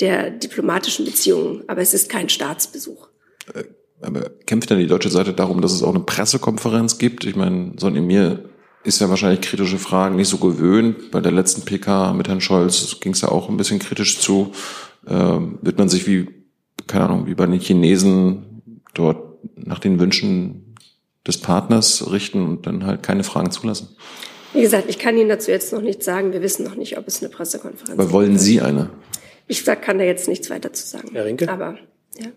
der 0.00 0.30
diplomatischen 0.30 1.04
Beziehungen. 1.04 1.62
Aber 1.68 1.82
es 1.82 1.94
ist 1.94 2.08
kein 2.08 2.28
Staatsbesuch. 2.28 3.06
Äh, 3.54 3.64
aber 4.00 4.30
kämpft 4.46 4.70
dann 4.70 4.78
die 4.78 4.88
deutsche 4.88 5.10
Seite 5.10 5.34
darum, 5.34 5.60
dass 5.60 5.72
es 5.72 5.82
auch 5.82 5.94
eine 5.94 6.00
Pressekonferenz 6.00 6.98
gibt? 6.98 7.24
Ich 7.24 7.36
meine, 7.36 7.74
so 7.76 7.86
ein 7.86 7.94
Emir 7.94 8.40
ist 8.84 9.00
ja 9.00 9.08
wahrscheinlich 9.08 9.40
kritische 9.40 9.78
Fragen 9.78 10.16
nicht 10.16 10.28
so 10.28 10.38
gewöhnt. 10.38 11.10
Bei 11.10 11.20
der 11.20 11.32
letzten 11.32 11.62
PK 11.62 12.12
mit 12.12 12.28
Herrn 12.28 12.40
Scholz 12.40 12.98
ging 13.00 13.12
es 13.12 13.20
ja 13.20 13.28
auch 13.28 13.48
ein 13.48 13.56
bisschen 13.56 13.78
kritisch 13.78 14.18
zu. 14.18 14.52
Ähm, 15.06 15.58
wird 15.62 15.78
man 15.78 15.88
sich 15.88 16.06
wie, 16.06 16.28
keine 16.86 17.04
Ahnung, 17.04 17.26
wie 17.26 17.34
bei 17.34 17.46
den 17.46 17.60
Chinesen 17.60 18.62
dort 18.94 19.38
nach 19.56 19.78
den 19.78 19.98
Wünschen 20.00 20.74
des 21.26 21.38
Partners 21.38 22.10
richten 22.10 22.44
und 22.44 22.66
dann 22.66 22.84
halt 22.86 23.02
keine 23.02 23.24
Fragen 23.24 23.50
zulassen? 23.50 23.88
Wie 24.52 24.60
gesagt, 24.60 24.88
ich 24.88 24.98
kann 24.98 25.16
Ihnen 25.16 25.28
dazu 25.28 25.50
jetzt 25.50 25.72
noch 25.72 25.80
nichts 25.80 26.04
sagen. 26.04 26.32
Wir 26.32 26.42
wissen 26.42 26.64
noch 26.64 26.74
nicht, 26.74 26.98
ob 26.98 27.06
es 27.06 27.22
eine 27.22 27.30
Pressekonferenz 27.30 27.90
gibt. 27.90 28.00
Aber 28.00 28.12
wollen 28.12 28.38
Sie 28.38 28.60
eine? 28.60 28.90
Ich 29.46 29.64
kann 29.64 29.98
da 29.98 30.04
jetzt 30.04 30.28
nichts 30.28 30.50
weiter 30.50 30.72
zu 30.72 30.86
sagen. 30.86 31.08
Herr 31.12 31.24
Rinke? 31.24 31.50
Aber, 31.50 31.78
ja. 32.18 32.28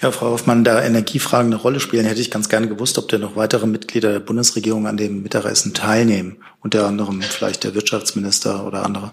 Ja, 0.00 0.10
Frau 0.10 0.30
Hoffmann, 0.30 0.64
da 0.64 0.82
Energiefragen 0.82 1.52
eine 1.52 1.60
Rolle 1.60 1.80
spielen, 1.80 2.04
hätte 2.04 2.20
ich 2.20 2.30
ganz 2.30 2.48
gerne 2.48 2.68
gewusst, 2.68 2.98
ob 2.98 3.08
denn 3.08 3.20
noch 3.20 3.36
weitere 3.36 3.66
Mitglieder 3.66 4.12
der 4.12 4.20
Bundesregierung 4.20 4.86
an 4.86 4.96
dem 4.96 5.22
Mittagessen 5.22 5.74
teilnehmen. 5.74 6.38
Unter 6.60 6.86
anderem 6.86 7.22
vielleicht 7.22 7.64
der 7.64 7.74
Wirtschaftsminister 7.74 8.66
oder 8.66 8.84
andere. 8.84 9.12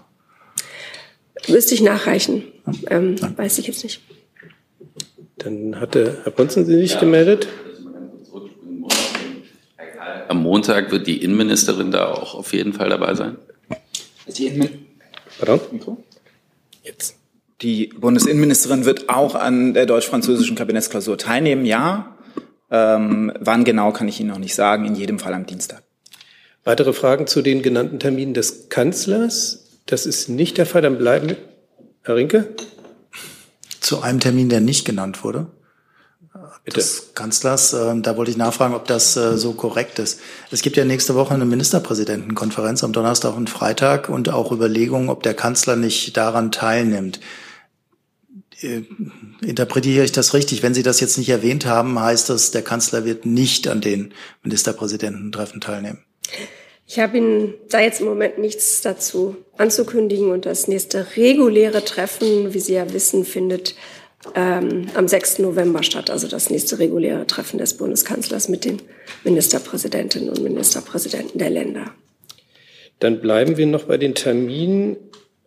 Müsste 1.48 1.74
ich 1.74 1.80
nachreichen. 1.80 2.42
Ähm, 2.88 3.16
weiß 3.36 3.58
ich 3.58 3.66
jetzt 3.68 3.84
nicht. 3.84 4.00
Dann 5.38 5.80
hatte 5.80 6.18
Herr 6.24 6.32
Brunzen 6.32 6.66
Sie 6.66 6.76
sich 6.76 6.94
ja. 6.94 7.00
gemeldet. 7.00 7.48
Am 10.28 10.42
Montag 10.42 10.92
wird 10.92 11.06
die 11.06 11.22
Innenministerin 11.22 11.90
da 11.90 12.12
auch 12.12 12.34
auf 12.34 12.52
jeden 12.52 12.72
Fall 12.72 12.88
dabei 12.88 13.14
sein. 13.14 13.36
Die 14.26 14.46
Innenministerin. 14.46 14.86
Pardon? 15.38 15.60
Jetzt. 16.82 17.19
Die 17.62 17.88
Bundesinnenministerin 17.88 18.84
wird 18.84 19.08
auch 19.08 19.34
an 19.34 19.74
der 19.74 19.86
deutsch-französischen 19.86 20.56
Kabinettsklausur 20.56 21.18
teilnehmen, 21.18 21.66
ja. 21.66 22.16
Ähm, 22.70 23.32
wann 23.38 23.64
genau 23.64 23.92
kann 23.92 24.08
ich 24.08 24.20
Ihnen 24.20 24.30
noch 24.30 24.38
nicht 24.38 24.54
sagen, 24.54 24.86
in 24.86 24.94
jedem 24.94 25.18
Fall 25.18 25.34
am 25.34 25.44
Dienstag. 25.44 25.82
Weitere 26.64 26.92
Fragen 26.92 27.26
zu 27.26 27.42
den 27.42 27.62
genannten 27.62 27.98
Terminen 27.98 28.32
des 28.32 28.68
Kanzlers? 28.68 29.80
Das 29.86 30.06
ist 30.06 30.28
nicht 30.28 30.56
der 30.56 30.66
Fall, 30.66 30.82
dann 30.82 30.98
bleiben 30.98 31.36
Herr 32.02 32.16
Rinke. 32.16 32.48
Zu 33.80 34.02
einem 34.02 34.20
Termin, 34.20 34.48
der 34.48 34.60
nicht 34.60 34.84
genannt 34.84 35.24
wurde. 35.24 35.48
Bitte. 36.64 36.76
Des 36.76 37.14
Kanzlers, 37.14 37.72
äh, 37.72 38.00
da 38.00 38.16
wollte 38.16 38.30
ich 38.30 38.36
nachfragen, 38.36 38.74
ob 38.74 38.86
das 38.86 39.16
äh, 39.16 39.38
so 39.38 39.52
korrekt 39.52 39.98
ist. 39.98 40.20
Es 40.50 40.60
gibt 40.60 40.76
ja 40.76 40.84
nächste 40.84 41.14
Woche 41.14 41.32
eine 41.34 41.46
Ministerpräsidentenkonferenz 41.46 42.84
am 42.84 42.92
Donnerstag 42.92 43.34
und 43.34 43.48
Freitag 43.48 44.08
und 44.08 44.28
auch 44.28 44.52
Überlegungen, 44.52 45.08
ob 45.08 45.22
der 45.22 45.34
Kanzler 45.34 45.76
nicht 45.76 46.16
daran 46.16 46.52
teilnimmt. 46.52 47.20
Äh, 48.62 48.82
interpretiere 49.42 50.04
ich 50.04 50.12
das 50.12 50.34
richtig? 50.34 50.62
Wenn 50.62 50.74
Sie 50.74 50.82
das 50.82 51.00
jetzt 51.00 51.18
nicht 51.18 51.28
erwähnt 51.28 51.66
haben, 51.66 51.98
heißt 51.98 52.28
das, 52.30 52.50
der 52.50 52.62
Kanzler 52.62 53.04
wird 53.04 53.26
nicht 53.26 53.68
an 53.68 53.80
den 53.80 54.12
Ministerpräsidententreffen 54.42 55.60
teilnehmen. 55.60 56.04
Ich 56.86 56.98
habe 56.98 57.18
Ihnen 57.18 57.54
da 57.68 57.80
jetzt 57.80 58.00
im 58.00 58.06
Moment 58.06 58.38
nichts 58.38 58.82
dazu 58.82 59.36
anzukündigen 59.56 60.30
und 60.30 60.44
das 60.44 60.66
nächste 60.66 61.06
reguläre 61.16 61.84
Treffen, 61.84 62.52
wie 62.52 62.60
Sie 62.60 62.74
ja 62.74 62.92
wissen, 62.92 63.24
findet 63.24 63.76
ähm, 64.34 64.88
am 64.94 65.08
6. 65.08 65.38
November 65.38 65.82
statt, 65.82 66.10
also 66.10 66.28
das 66.28 66.50
nächste 66.50 66.78
reguläre 66.78 67.26
Treffen 67.26 67.58
des 67.58 67.74
Bundeskanzlers 67.74 68.48
mit 68.48 68.64
den 68.64 68.82
Ministerpräsidentinnen 69.24 70.28
und 70.28 70.42
Ministerpräsidenten 70.42 71.38
der 71.38 71.50
Länder. 71.50 71.94
Dann 72.98 73.20
bleiben 73.20 73.56
wir 73.56 73.66
noch 73.66 73.84
bei 73.84 73.96
den 73.96 74.14
Terminen 74.14 74.96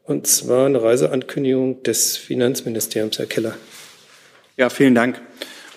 und 0.03 0.27
zwar 0.27 0.65
eine 0.65 0.81
Reiseankündigung 0.81 1.83
des 1.83 2.17
Finanzministeriums, 2.17 3.19
Herr 3.19 3.25
Keller. 3.25 3.55
Ja, 4.57 4.69
vielen 4.69 4.95
Dank. 4.95 5.21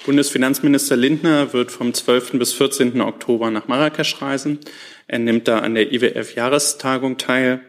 Bundesfinanzminister 0.04 0.96
Lindner 0.96 1.52
wird 1.52 1.72
vom 1.72 1.92
12. 1.92 2.32
bis 2.32 2.52
14. 2.52 3.00
Oktober 3.00 3.50
nach 3.50 3.66
Marrakesch 3.68 4.20
reisen. 4.22 4.58
Er 5.08 5.18
nimmt 5.18 5.48
da 5.48 5.60
an 5.60 5.74
der 5.74 5.92
IWF-Jahrestagung 5.92 7.18
teil. 7.18 7.60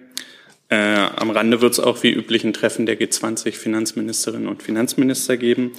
Äh, 0.69 0.75
am 0.75 1.29
Rande 1.29 1.61
wird 1.61 1.73
es 1.73 1.79
auch 1.79 2.03
wie 2.03 2.11
üblich 2.11 2.43
ein 2.43 2.53
Treffen 2.53 2.85
der 2.85 2.99
G20-Finanzministerinnen 2.99 4.47
und 4.47 4.61
Finanzminister 4.61 5.37
geben. 5.37 5.71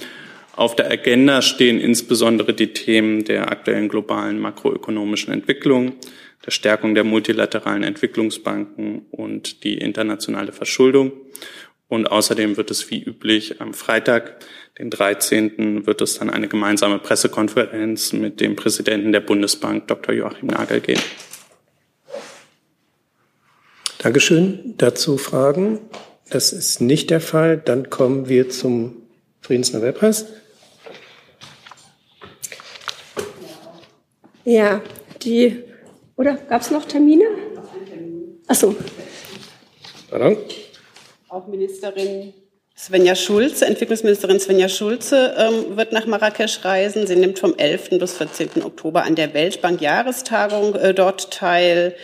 Auf 0.55 0.75
der 0.75 0.91
Agenda 0.91 1.41
stehen 1.41 1.79
insbesondere 1.79 2.53
die 2.53 2.73
Themen 2.73 3.23
der 3.23 3.51
aktuellen 3.51 3.87
globalen 3.87 4.39
makroökonomischen 4.39 5.31
Entwicklung, 5.31 5.93
der 6.45 6.51
Stärkung 6.51 6.95
der 6.95 7.03
multilateralen 7.03 7.83
Entwicklungsbanken 7.83 9.05
und 9.11 9.63
die 9.63 9.77
internationale 9.77 10.51
Verschuldung. 10.51 11.11
Und 11.87 12.11
außerdem 12.11 12.55
wird 12.55 12.71
es 12.71 12.91
wie 12.91 13.03
üblich 13.03 13.61
am 13.61 13.73
Freitag, 13.73 14.39
den 14.77 14.89
13. 14.89 15.85
wird 15.85 16.01
es 16.01 16.19
dann 16.19 16.29
eine 16.29 16.47
gemeinsame 16.47 16.99
Pressekonferenz 16.99 18.13
mit 18.13 18.39
dem 18.39 18.55
Präsidenten 18.55 19.11
der 19.11 19.19
Bundesbank, 19.19 19.87
Dr. 19.87 20.13
Joachim 20.13 20.47
Nagel, 20.47 20.79
geben. 20.79 21.01
Dankeschön. 23.97 24.75
Dazu 24.77 25.17
Fragen? 25.17 25.79
Das 26.29 26.53
ist 26.53 26.79
nicht 26.79 27.09
der 27.09 27.19
Fall. 27.19 27.57
Dann 27.57 27.89
kommen 27.89 28.29
wir 28.29 28.49
zum 28.49 29.01
Friedensnobelpreis. 29.41 30.27
Ja, 34.45 34.81
die 35.21 35.63
oder 36.19 36.35
gab 36.35 36.61
es 36.61 36.69
noch 36.69 36.83
Termine? 36.83 37.23
Achso. 38.45 38.75
Pardon? 40.09 40.35
Auch 41.29 41.47
Ministerin 41.47 42.33
Svenja 42.77 43.15
Schulze, 43.15 43.65
Entwicklungsministerin 43.65 44.39
Svenja 44.39 44.67
Schulze 44.67 45.33
ähm, 45.37 45.77
wird 45.77 45.93
nach 45.93 46.05
Marrakesch 46.07 46.65
reisen. 46.65 47.07
Sie 47.07 47.15
nimmt 47.15 47.39
vom 47.39 47.55
11. 47.57 47.91
bis 47.99 48.17
14. 48.17 48.63
Oktober 48.63 49.03
an 49.03 49.15
der 49.15 49.33
Weltbank-Jahrestagung 49.33 50.75
äh, 50.75 50.93
dort 50.93 51.31
teil. 51.31 51.95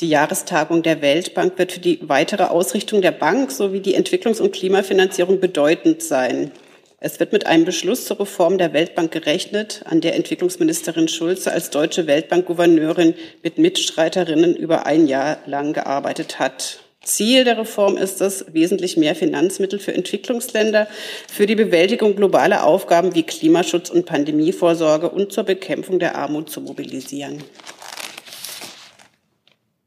Die 0.00 0.08
Jahrestagung 0.08 0.82
der 0.82 1.02
Weltbank 1.02 1.58
wird 1.58 1.72
für 1.72 1.80
die 1.80 1.98
weitere 2.08 2.44
Ausrichtung 2.44 3.02
der 3.02 3.12
Bank 3.12 3.50
sowie 3.50 3.80
die 3.80 3.98
Entwicklungs- 3.98 4.40
und 4.40 4.52
Klimafinanzierung 4.52 5.40
bedeutend 5.40 6.02
sein. 6.02 6.52
Es 7.00 7.20
wird 7.20 7.32
mit 7.32 7.46
einem 7.46 7.64
Beschluss 7.64 8.06
zur 8.06 8.18
Reform 8.18 8.58
der 8.58 8.72
Weltbank 8.72 9.12
gerechnet, 9.12 9.82
an 9.84 10.00
der 10.00 10.16
Entwicklungsministerin 10.16 11.06
Schulze 11.06 11.52
als 11.52 11.70
deutsche 11.70 12.08
Weltbankgouverneurin 12.08 13.14
mit 13.44 13.56
Mitstreiterinnen 13.56 14.56
über 14.56 14.84
ein 14.84 15.06
Jahr 15.06 15.38
lang 15.46 15.74
gearbeitet 15.74 16.40
hat. 16.40 16.80
Ziel 17.04 17.44
der 17.44 17.56
Reform 17.56 17.96
ist 17.96 18.20
es, 18.20 18.46
wesentlich 18.52 18.96
mehr 18.96 19.14
Finanzmittel 19.14 19.78
für 19.78 19.94
Entwicklungsländer 19.94 20.88
für 21.30 21.46
die 21.46 21.54
Bewältigung 21.54 22.16
globaler 22.16 22.64
Aufgaben 22.64 23.14
wie 23.14 23.22
Klimaschutz 23.22 23.90
und 23.90 24.04
Pandemievorsorge 24.04 25.08
und 25.08 25.32
zur 25.32 25.44
Bekämpfung 25.44 26.00
der 26.00 26.16
Armut 26.16 26.50
zu 26.50 26.60
mobilisieren. 26.60 27.44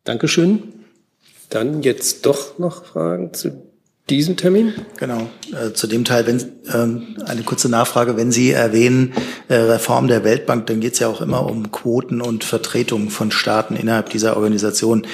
Dankeschön. 0.06 0.86
Dann 1.50 1.84
jetzt 1.84 2.26
doch 2.26 2.58
noch 2.58 2.86
Fragen 2.86 3.34
zu 3.34 3.71
diesem 4.10 4.36
Termin? 4.36 4.74
Genau, 4.98 5.30
äh, 5.54 5.74
zu 5.74 5.88
dem 5.88 6.04
Teil, 6.04 6.28
wenn 6.28 6.44
ähm, 6.74 7.18
eine 7.26 7.44
kurze 7.44 7.70
Nachfrage, 7.70 8.18
wenn 8.18 8.32
Sie 8.32 8.52
erwähnen 8.52 9.14
äh, 9.48 9.56
Reform 9.56 10.08
der 10.08 10.24
Weltbank, 10.24 10.68
dann 10.68 10.82
geht 10.82 10.94
es 10.94 11.00
ja 11.00 11.08
auch 11.08 11.22
immer 11.22 11.50
um 11.50 11.72
Quoten 11.72 12.22
und 12.22 12.44
Vertretung 12.44 13.10
von 13.10 13.32
Staaten 13.32 13.76
innerhalb 13.76 14.10
dieser 14.10 14.36
Organisation. 14.36 15.08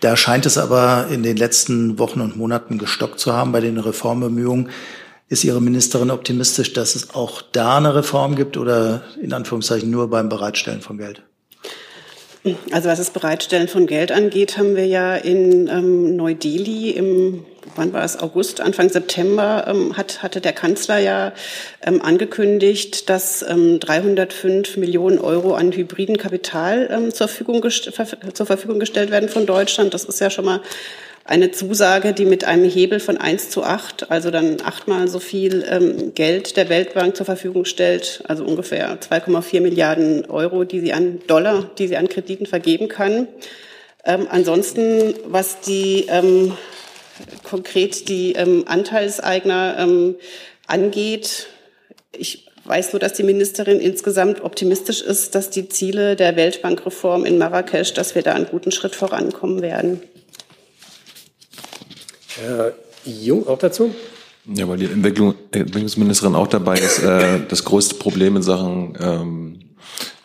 Da 0.00 0.16
scheint 0.16 0.46
es 0.46 0.58
aber 0.58 1.06
in 1.10 1.22
den 1.22 1.36
letzten 1.36 1.98
Wochen 1.98 2.20
und 2.20 2.36
Monaten 2.36 2.78
gestockt 2.78 3.20
zu 3.20 3.32
haben 3.32 3.52
bei 3.52 3.60
den 3.60 3.78
Reformbemühungen. 3.78 4.70
Ist 5.28 5.44
Ihre 5.44 5.62
Ministerin 5.62 6.10
optimistisch, 6.10 6.72
dass 6.72 6.94
es 6.94 7.14
auch 7.14 7.40
da 7.40 7.78
eine 7.78 7.94
Reform 7.94 8.34
gibt 8.34 8.56
oder 8.56 9.02
in 9.22 9.32
Anführungszeichen 9.32 9.90
nur 9.90 10.10
beim 10.10 10.28
Bereitstellen 10.28 10.82
von 10.82 10.98
Geld? 10.98 11.22
Also 12.72 12.88
was 12.88 12.98
das 12.98 13.10
Bereitstellen 13.10 13.68
von 13.68 13.86
Geld 13.86 14.10
angeht, 14.10 14.58
haben 14.58 14.74
wir 14.74 14.86
ja 14.86 15.14
in 15.14 15.68
ähm, 15.68 16.16
Neu-Delhi 16.16 16.90
im 16.90 17.44
wann 17.76 17.92
war 17.92 18.04
es, 18.04 18.18
August, 18.18 18.60
Anfang 18.60 18.88
September, 18.88 19.64
ähm, 19.68 19.96
hat, 19.96 20.22
hatte 20.22 20.40
der 20.40 20.52
Kanzler 20.52 20.98
ja 20.98 21.32
ähm, 21.84 22.02
angekündigt, 22.02 23.08
dass 23.08 23.42
ähm, 23.42 23.80
305 23.80 24.76
Millionen 24.76 25.18
Euro 25.18 25.54
an 25.54 25.72
hybriden 25.72 26.18
Kapital 26.18 26.88
ähm, 26.92 27.12
zur, 27.12 27.28
Verfügung 27.28 27.62
zur 27.70 28.46
Verfügung 28.46 28.80
gestellt 28.80 29.10
werden 29.10 29.28
von 29.28 29.46
Deutschland. 29.46 29.94
Das 29.94 30.04
ist 30.04 30.20
ja 30.20 30.30
schon 30.30 30.44
mal 30.44 30.60
eine 31.24 31.52
Zusage, 31.52 32.12
die 32.12 32.24
mit 32.24 32.44
einem 32.44 32.68
Hebel 32.68 32.98
von 32.98 33.16
1 33.16 33.50
zu 33.50 33.62
8, 33.62 34.10
also 34.10 34.30
dann 34.30 34.60
achtmal 34.64 35.06
so 35.06 35.20
viel 35.20 35.64
ähm, 35.68 36.14
Geld 36.14 36.56
der 36.56 36.68
Weltbank 36.68 37.16
zur 37.16 37.26
Verfügung 37.26 37.64
stellt, 37.64 38.24
also 38.26 38.44
ungefähr 38.44 38.98
2,4 39.00 39.60
Milliarden 39.60 40.24
Euro, 40.28 40.64
die 40.64 40.80
sie 40.80 40.92
an 40.92 41.20
Dollar, 41.28 41.70
die 41.78 41.86
sie 41.86 41.96
an 41.96 42.08
Krediten 42.08 42.46
vergeben 42.46 42.88
kann. 42.88 43.28
Ähm, 44.04 44.26
ansonsten, 44.28 45.14
was 45.26 45.60
die 45.60 46.06
ähm, 46.08 46.56
konkret 47.44 48.08
die 48.08 48.32
ähm, 48.32 48.64
Anteilseigner 48.66 49.76
ähm, 49.78 50.16
angeht. 50.66 51.48
Ich 52.12 52.48
weiß 52.64 52.92
nur, 52.92 53.00
dass 53.00 53.12
die 53.14 53.22
Ministerin 53.22 53.80
insgesamt 53.80 54.42
optimistisch 54.42 55.02
ist, 55.02 55.34
dass 55.34 55.50
die 55.50 55.68
Ziele 55.68 56.16
der 56.16 56.36
Weltbankreform 56.36 57.24
in 57.24 57.38
Marrakesch, 57.38 57.92
dass 57.94 58.14
wir 58.14 58.22
da 58.22 58.34
einen 58.34 58.46
guten 58.46 58.70
Schritt 58.70 58.94
vorankommen 58.94 59.62
werden. 59.62 60.00
Herr 62.36 62.74
Jung 63.04 63.46
auch 63.46 63.58
dazu? 63.58 63.94
Ja, 64.46 64.68
weil 64.68 64.78
die 64.78 64.86
Entwicklung, 64.86 65.34
Entwicklungsministerin 65.52 66.34
auch 66.34 66.48
dabei 66.48 66.74
ist, 66.74 67.00
äh, 67.00 67.40
das 67.48 67.64
größte 67.64 67.96
Problem 67.96 68.36
in 68.36 68.42
Sachen 68.42 68.98
ähm, 69.00 69.60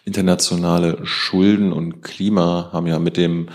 internationale 0.06 1.06
Schulden 1.06 1.72
und 1.72 2.02
Klima 2.02 2.70
haben 2.72 2.88
ja 2.88 2.98
mit 2.98 3.18
dem 3.18 3.50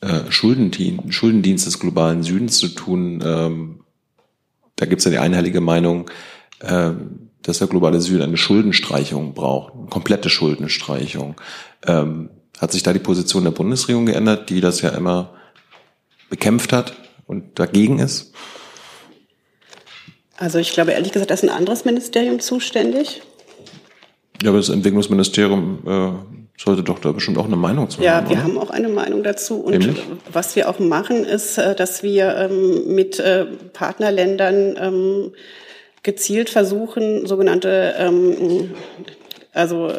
äh, 0.00 0.30
Schuldendienst, 0.30 1.14
Schuldendienst 1.14 1.66
des 1.66 1.78
globalen 1.78 2.22
Südens 2.22 2.58
zu 2.58 2.68
tun. 2.68 3.22
Ähm, 3.24 3.80
da 4.76 4.86
gibt 4.86 5.00
es 5.00 5.04
ja 5.04 5.10
die 5.10 5.18
einhellige 5.18 5.60
Meinung, 5.60 6.10
äh, 6.60 6.90
dass 7.42 7.58
der 7.58 7.68
globale 7.68 8.00
Süden 8.00 8.22
eine 8.22 8.36
Schuldenstreichung 8.36 9.34
braucht, 9.34 9.74
eine 9.74 9.86
komplette 9.86 10.28
Schuldenstreichung. 10.28 11.36
Ähm, 11.86 12.30
hat 12.58 12.72
sich 12.72 12.82
da 12.82 12.92
die 12.92 12.98
Position 12.98 13.44
der 13.44 13.50
Bundesregierung 13.50 14.06
geändert, 14.06 14.50
die 14.50 14.60
das 14.60 14.80
ja 14.80 14.90
immer 14.90 15.34
bekämpft 16.28 16.72
hat 16.72 16.94
und 17.26 17.58
dagegen 17.58 17.98
ist? 17.98 18.32
Also 20.36 20.58
ich 20.58 20.72
glaube 20.72 20.92
ehrlich 20.92 21.12
gesagt, 21.12 21.30
da 21.30 21.34
ist 21.34 21.44
ein 21.44 21.50
anderes 21.50 21.84
Ministerium 21.84 22.40
zuständig. 22.40 23.22
Ja, 24.42 24.50
aber 24.50 24.58
das 24.58 24.68
Entwicklungsministerium 24.68 25.78
äh, 25.86 26.45
sollte 26.56 26.82
doch 26.82 26.98
da 26.98 27.12
bestimmt 27.12 27.38
auch 27.38 27.46
eine 27.46 27.56
Meinung 27.56 27.90
zu 27.90 28.02
ja, 28.02 28.16
haben. 28.16 28.24
Ja, 28.24 28.30
wir 28.30 28.36
oder? 28.36 28.44
haben 28.44 28.58
auch 28.58 28.70
eine 28.70 28.88
Meinung 28.88 29.22
dazu. 29.22 29.60
Und 29.60 29.72
Nämlich? 29.72 30.02
was 30.32 30.56
wir 30.56 30.68
auch 30.68 30.78
machen, 30.78 31.24
ist, 31.24 31.58
äh, 31.58 31.74
dass 31.74 32.02
wir 32.02 32.36
ähm, 32.36 32.94
mit 32.94 33.18
äh, 33.18 33.44
Partnerländern 33.72 34.76
ähm, 34.80 35.32
gezielt 36.02 36.50
versuchen, 36.50 37.26
sogenannte 37.26 37.94
ähm, 37.98 38.70
also, 39.56 39.90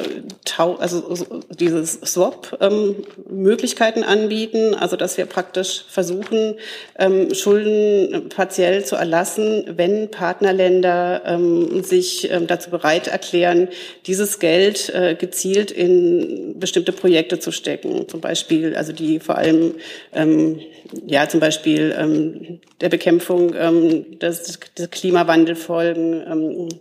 tau, 0.46 0.76
also 0.76 1.16
dieses 1.50 1.94
Swap-Möglichkeiten 1.94 4.00
ähm, 4.00 4.08
anbieten, 4.08 4.76
also 4.76 4.96
dass 4.96 5.18
wir 5.18 5.26
praktisch 5.26 5.84
versuchen, 5.90 6.56
ähm, 7.00 7.34
Schulden 7.34 8.30
partiell 8.30 8.86
zu 8.86 8.96
erlassen, 8.96 9.64
wenn 9.76 10.12
Partnerländer 10.12 11.24
ähm, 11.26 11.84
sich 11.84 12.32
ähm, 12.32 12.46
dazu 12.46 12.70
bereit 12.70 13.08
erklären, 13.08 13.70
dieses 14.06 14.40
Geld 14.40 14.94
äh, 14.94 15.16
gezielt 15.16 15.72
in 15.72 16.60
bestimmte 16.60 16.92
Projekte 16.92 17.40
zu 17.40 17.52
stecken. 17.52 18.08
Zum 18.08 18.22
Beispiel, 18.22 18.76
also 18.76 18.94
die 18.94 19.20
vor 19.20 19.38
allem, 19.38 19.74
ähm, 20.14 20.60
ja, 21.08 21.28
zum 21.28 21.40
Beispiel 21.40 21.96
ähm, 21.98 22.60
der 22.80 22.90
Bekämpfung 22.90 23.56
ähm, 23.58 24.20
des, 24.20 24.60
des 24.78 24.92
Klimawandelfolgen, 24.92 26.24
ähm, 26.32 26.70
äh, 26.70 26.76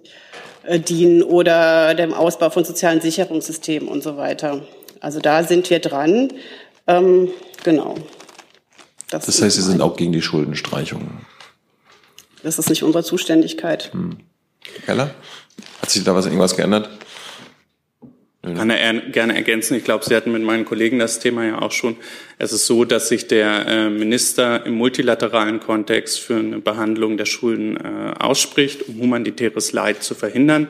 dienen 0.79 1.23
oder 1.23 1.95
dem 1.95 2.13
Ausbau 2.15 2.51
von 2.51 2.65
sozialen 2.65 3.01
Sicherungssystemen 3.01 3.89
und 3.89 4.03
so 4.03 4.17
weiter. 4.17 4.63
Also 5.01 5.21
da 5.21 5.45
sind 5.45 5.69
wir 5.71 5.79
dran. 5.79 6.33
Ähm, 6.87 7.31
genau. 7.63 7.95
Das, 9.11 9.27
das 9.27 9.41
heißt, 9.41 9.57
Sie 9.57 9.63
sind 9.63 9.81
auch 9.81 9.97
gegen 9.97 10.13
die 10.13 10.23
Schuldenstreichung? 10.23 11.09
Das 12.43 12.59
ist 12.59 12.69
nicht 12.69 12.83
unsere 12.83 13.05
Zuständigkeit. 13.05 13.93
Hm. 13.93 14.19
Keller? 14.85 15.15
Hat 15.81 15.91
sich 15.91 16.05
da 16.05 16.15
was 16.15 16.27
irgendwas 16.27 16.57
geändert? 16.57 16.89
Kann 18.55 18.71
er 18.71 18.95
gerne 18.95 19.35
ergänzen. 19.35 19.75
Ich 19.75 19.85
glaube, 19.85 20.05
Sie 20.05 20.15
hatten 20.15 20.31
mit 20.31 20.43
meinen 20.43 20.65
Kollegen 20.65 20.99
das 20.99 21.19
Thema 21.19 21.45
ja 21.45 21.63
auch 21.63 21.73
schon. 21.73 21.97
Es 22.39 22.53
ist 22.53 22.67
so, 22.67 22.85
dass 22.85 23.09
sich 23.09 23.27
der 23.27 23.67
äh, 23.67 23.91
Minister 23.91 24.65
im 24.65 24.75
multilateralen 24.75 25.61
Kontext 25.61 26.21
für 26.21 26.37
eine 26.37 26.61
Behandlung 26.61 27.17
der 27.17 27.27
Schulden 27.27 27.77
äh, 27.77 28.15
ausspricht, 28.19 28.89
um 28.89 29.01
humanitäres 29.01 29.73
Leid 29.73 30.03
zu 30.03 30.15
verhindern 30.15 30.69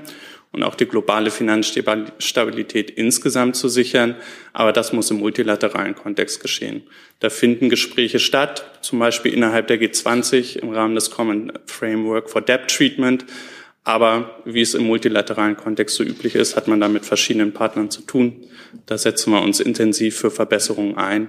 und 0.52 0.62
auch 0.62 0.74
die 0.74 0.86
globale 0.86 1.30
Finanzstabilität 1.30 2.90
insgesamt 2.90 3.56
zu 3.56 3.68
sichern. 3.68 4.16
Aber 4.54 4.72
das 4.72 4.92
muss 4.94 5.10
im 5.10 5.18
multilateralen 5.18 5.94
Kontext 5.94 6.40
geschehen. 6.40 6.82
Da 7.20 7.28
finden 7.28 7.68
Gespräche 7.68 8.18
statt, 8.18 8.78
zum 8.80 8.98
Beispiel 8.98 9.34
innerhalb 9.34 9.66
der 9.66 9.78
G20 9.78 10.58
im 10.60 10.70
Rahmen 10.70 10.94
des 10.94 11.10
Common 11.10 11.52
Framework 11.66 12.30
for 12.30 12.40
Debt 12.40 12.68
Treatment 12.68 13.26
aber 13.86 14.42
wie 14.44 14.62
es 14.62 14.74
im 14.74 14.84
multilateralen 14.84 15.56
Kontext 15.56 15.94
so 15.94 16.02
üblich 16.02 16.34
ist, 16.34 16.56
hat 16.56 16.66
man 16.66 16.80
da 16.80 16.88
mit 16.88 17.06
verschiedenen 17.06 17.52
Partnern 17.52 17.88
zu 17.88 18.02
tun. 18.02 18.44
Da 18.84 18.98
setzen 18.98 19.32
wir 19.32 19.40
uns 19.40 19.60
intensiv 19.60 20.16
für 20.16 20.32
Verbesserungen 20.32 20.96
ein. 20.96 21.28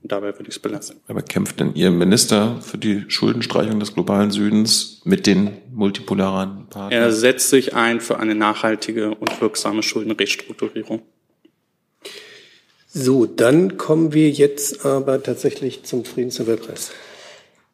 Und 0.00 0.12
dabei 0.12 0.28
würde 0.28 0.44
ich 0.44 0.54
es 0.54 0.58
belassen. 0.60 1.00
Aber 1.08 1.20
kämpft 1.20 1.58
denn 1.58 1.74
Ihr 1.74 1.90
Minister 1.90 2.60
für 2.62 2.78
die 2.78 3.06
Schuldenstreichung 3.08 3.80
des 3.80 3.92
globalen 3.92 4.30
Südens 4.30 5.02
mit 5.04 5.26
den 5.26 5.50
multipolaren 5.72 6.68
Partnern? 6.70 6.92
Er 6.92 7.10
setzt 7.10 7.50
sich 7.50 7.74
ein 7.74 8.00
für 8.00 8.20
eine 8.20 8.36
nachhaltige 8.36 9.16
und 9.16 9.40
wirksame 9.40 9.82
Schuldenrestrukturierung. 9.82 11.02
So, 12.86 13.26
dann 13.26 13.78
kommen 13.78 14.12
wir 14.12 14.30
jetzt 14.30 14.86
aber 14.86 15.20
tatsächlich 15.20 15.82
zum 15.82 16.04
Friedensnobelpreis. 16.04 16.92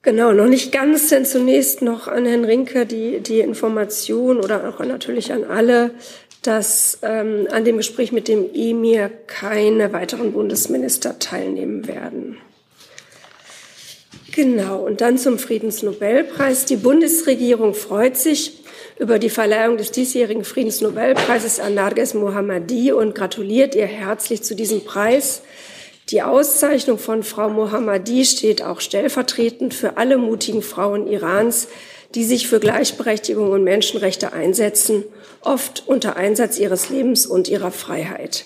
Genau, 0.07 0.31
noch 0.31 0.47
nicht 0.47 0.71
ganz, 0.71 1.09
denn 1.09 1.25
zunächst 1.25 1.83
noch 1.83 2.07
an 2.07 2.27
Herrn 2.27 2.45
Rinke 2.45 2.87
die, 2.87 3.19
die 3.19 3.41
Information 3.41 4.39
oder 4.39 4.69
auch 4.69 4.79
natürlich 4.79 5.33
an 5.33 5.43
alle, 5.43 5.91
dass 6.43 7.01
ähm, 7.03 7.49
an 7.51 7.65
dem 7.65 7.77
Gespräch 7.77 8.13
mit 8.13 8.29
dem 8.29 8.49
Emir 8.55 9.11
keine 9.27 9.93
weiteren 9.93 10.31
Bundesminister 10.31 11.19
teilnehmen 11.19 11.89
werden. 11.89 12.37
Genau, 14.31 14.79
und 14.79 15.01
dann 15.01 15.19
zum 15.19 15.41
Friedensnobelpreis. 15.41 16.67
Die 16.67 16.77
Bundesregierung 16.77 17.75
freut 17.75 18.17
sich 18.17 18.63
über 19.01 19.19
die 19.19 19.29
Verleihung 19.29 19.77
des 19.77 19.91
diesjährigen 19.91 20.45
Friedensnobelpreises 20.45 21.59
an 21.59 21.75
Narges 21.75 22.15
Mohammadi 22.15 22.93
und 22.93 23.17
gratuliert 23.17 23.75
ihr 23.75 23.87
herzlich 23.87 24.45
zu 24.45 24.55
diesem 24.55 24.85
Preis. 24.85 25.43
Die 26.11 26.23
Auszeichnung 26.23 26.99
von 26.99 27.25
Frau 27.25 27.49
Mohammadi 27.49 28.25
steht 28.25 28.63
auch 28.63 28.81
stellvertretend 28.81 29.75
für 29.75 29.97
alle 29.97 30.19
mutigen 30.19 30.63
Frauen 30.63 31.09
Irans, 31.09 31.67
die 32.15 32.23
sich 32.23 32.47
für 32.47 32.61
Gleichberechtigung 32.61 33.51
und 33.51 33.65
Menschenrechte 33.65 34.33
einsetzen, 34.33 35.03
oft 35.41 35.83
unter 35.87 36.17
Einsatz 36.17 36.59
ihres 36.61 36.91
Lebens 36.91 37.27
und 37.27 37.49
ihrer 37.49 37.73
Freiheit. 37.73 38.45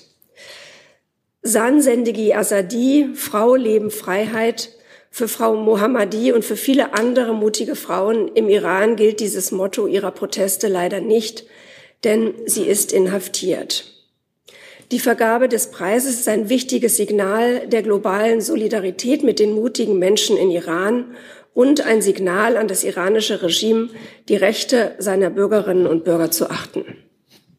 San 1.43 1.83
Sendegi 1.83 2.33
Azadi, 2.33 3.11
Frau, 3.15 3.55
Leben, 3.55 3.91
Freiheit. 3.91 4.71
Für 5.13 5.27
Frau 5.27 5.57
Mohammadi 5.57 6.33
und 6.33 6.45
für 6.45 6.57
viele 6.57 6.95
andere 6.95 7.35
mutige 7.35 7.75
Frauen 7.75 8.29
im 8.29 8.49
Iran 8.49 8.95
gilt 8.95 9.19
dieses 9.19 9.51
Motto 9.51 9.87
ihrer 9.89 10.13
Proteste 10.13 10.69
leider 10.69 11.01
nicht, 11.01 11.45
denn 12.05 12.33
sie 12.47 12.63
ist 12.63 12.93
inhaftiert. 12.93 14.00
Die 14.91 14.99
Vergabe 14.99 15.49
des 15.49 15.71
Preises 15.71 16.19
ist 16.19 16.29
ein 16.29 16.49
wichtiges 16.49 16.97
Signal 16.97 17.69
der 17.69 17.83
globalen 17.83 18.41
Solidarität 18.41 19.23
mit 19.23 19.39
den 19.39 19.53
mutigen 19.53 19.99
Menschen 19.99 20.37
in 20.37 20.51
Iran 20.51 21.05
und 21.55 21.87
ein 21.87 22.03
Signal 22.03 22.57
an 22.57 22.67
das 22.67 22.83
iranische 22.83 23.43
Regime, 23.43 23.91
die 24.29 24.37
Rechte 24.37 24.93
seiner 24.99 25.31
Bürgerinnen 25.31 25.87
und 25.87 26.05
Bürger 26.05 26.31
zu 26.31 26.51
achten. 26.51 26.85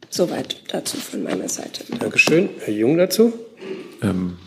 Soweit 0.10 0.58
dazu 0.74 0.98
von 0.98 1.24
meiner 1.24 1.48
Seite. 1.48 1.86
Dankeschön. 2.00 2.50
Herr 2.60 2.74
Jung 2.74 2.98
dazu. 2.98 3.32
Ähm, 4.02 4.38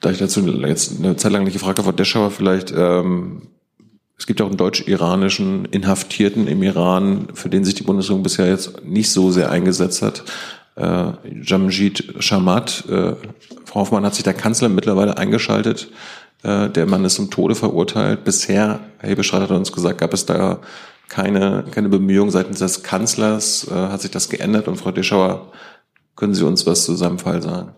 Da 0.00 0.10
ich 0.10 0.18
dazu 0.18 0.40
jetzt 0.40 0.98
eine 0.98 1.16
Zeit 1.16 1.30
lang 1.30 1.44
nicht 1.44 1.52
gefragt 1.52 1.78
habe, 1.78 1.86
Frau 1.86 1.92
Deschauer 1.92 2.30
vielleicht, 2.30 2.72
ähm, 2.76 3.42
es 4.18 4.26
gibt 4.26 4.40
ja 4.40 4.46
auch 4.46 4.50
einen 4.50 4.58
deutsch-iranischen 4.58 5.66
Inhaftierten 5.66 6.48
im 6.48 6.62
Iran, 6.62 7.28
für 7.34 7.50
den 7.50 7.64
sich 7.64 7.74
die 7.74 7.82
Bundesregierung 7.82 8.22
bisher 8.22 8.48
jetzt 8.48 8.84
nicht 8.84 9.10
so 9.10 9.30
sehr 9.30 9.50
eingesetzt 9.50 10.02
hat. 10.02 10.24
Äh, 10.80 11.12
Jamjid 11.42 12.14
Shamat, 12.20 12.84
äh, 12.88 13.14
Frau 13.66 13.80
Hoffmann 13.80 14.04
hat 14.06 14.14
sich 14.14 14.24
der 14.24 14.32
Kanzler 14.32 14.70
mittlerweile 14.70 15.18
eingeschaltet. 15.18 15.90
Äh, 16.42 16.70
der 16.70 16.86
Mann 16.86 17.04
ist 17.04 17.16
zum 17.16 17.30
Tode 17.30 17.54
verurteilt. 17.54 18.24
Bisher, 18.24 18.80
Herr 18.98 19.10
Hebestreit 19.10 19.42
hat 19.42 19.50
uns 19.50 19.72
gesagt, 19.72 19.98
gab 19.98 20.14
es 20.14 20.24
da 20.24 20.60
keine, 21.08 21.64
keine 21.70 21.90
Bemühungen 21.90 22.30
seitens 22.30 22.60
des 22.60 22.82
Kanzlers. 22.82 23.68
Äh, 23.70 23.74
hat 23.74 24.00
sich 24.00 24.10
das 24.10 24.30
geändert? 24.30 24.68
Und 24.68 24.76
Frau 24.76 24.90
Deschauer, 24.90 25.52
können 26.16 26.34
Sie 26.34 26.46
uns 26.46 26.66
was 26.66 26.86
zu 26.86 26.94
seinem 26.94 27.18
Fall 27.18 27.42
sagen? 27.42 27.74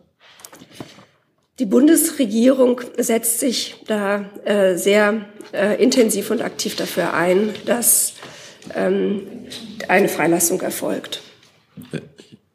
Die 1.59 1.67
Bundesregierung 1.67 2.81
setzt 2.99 3.41
sich 3.41 3.77
da 3.87 4.25
äh, 4.45 4.77
sehr 4.77 5.27
äh, 5.53 5.83
intensiv 5.83 6.31
und 6.31 6.41
aktiv 6.41 6.77
dafür 6.77 7.15
ein, 7.15 7.51
dass 7.67 8.15
ähm, 8.75 9.23
eine 9.89 10.09
Freilassung 10.09 10.61
erfolgt. 10.61 11.21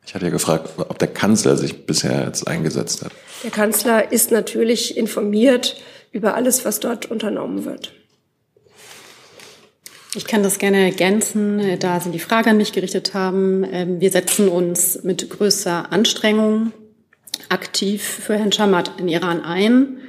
Ich 0.08 0.16
hatte 0.16 0.26
ja 0.26 0.32
gefragt, 0.32 0.70
ob 0.78 0.98
der 1.00 1.10
Kanzler 1.10 1.58
sich 1.58 1.86
bisher 1.86 2.24
jetzt 2.26 2.48
eingesetzt 2.48 3.04
hat. 3.04 3.12
Der 3.44 3.52
Kanzler 3.52 4.10
ist 4.14 4.32
natürlich 4.32 4.96
informiert 4.96 5.76
über 6.14 6.34
alles, 6.34 6.64
was 6.64 6.80
dort 6.80 7.12
unternommen 7.12 7.66
wird. 7.66 7.92
Ich 10.16 10.26
kann 10.26 10.44
das 10.44 10.60
gerne 10.60 10.86
ergänzen, 10.86 11.78
da 11.80 12.00
Sie 12.00 12.12
die 12.12 12.20
Frage 12.20 12.52
an 12.52 12.58
mich 12.58 12.72
gerichtet 12.72 13.14
haben. 13.14 13.66
Ähm, 13.70 14.00
wir 14.00 14.10
setzen 14.10 14.48
uns 14.48 15.04
mit 15.04 15.30
größter 15.30 15.92
Anstrengung 15.92 16.72
aktiv 17.50 18.02
für 18.02 18.36
Herrn 18.36 18.54
Schamat 18.54 18.94
in 19.00 19.10
Iran 19.10 19.42
ein, 19.44 20.00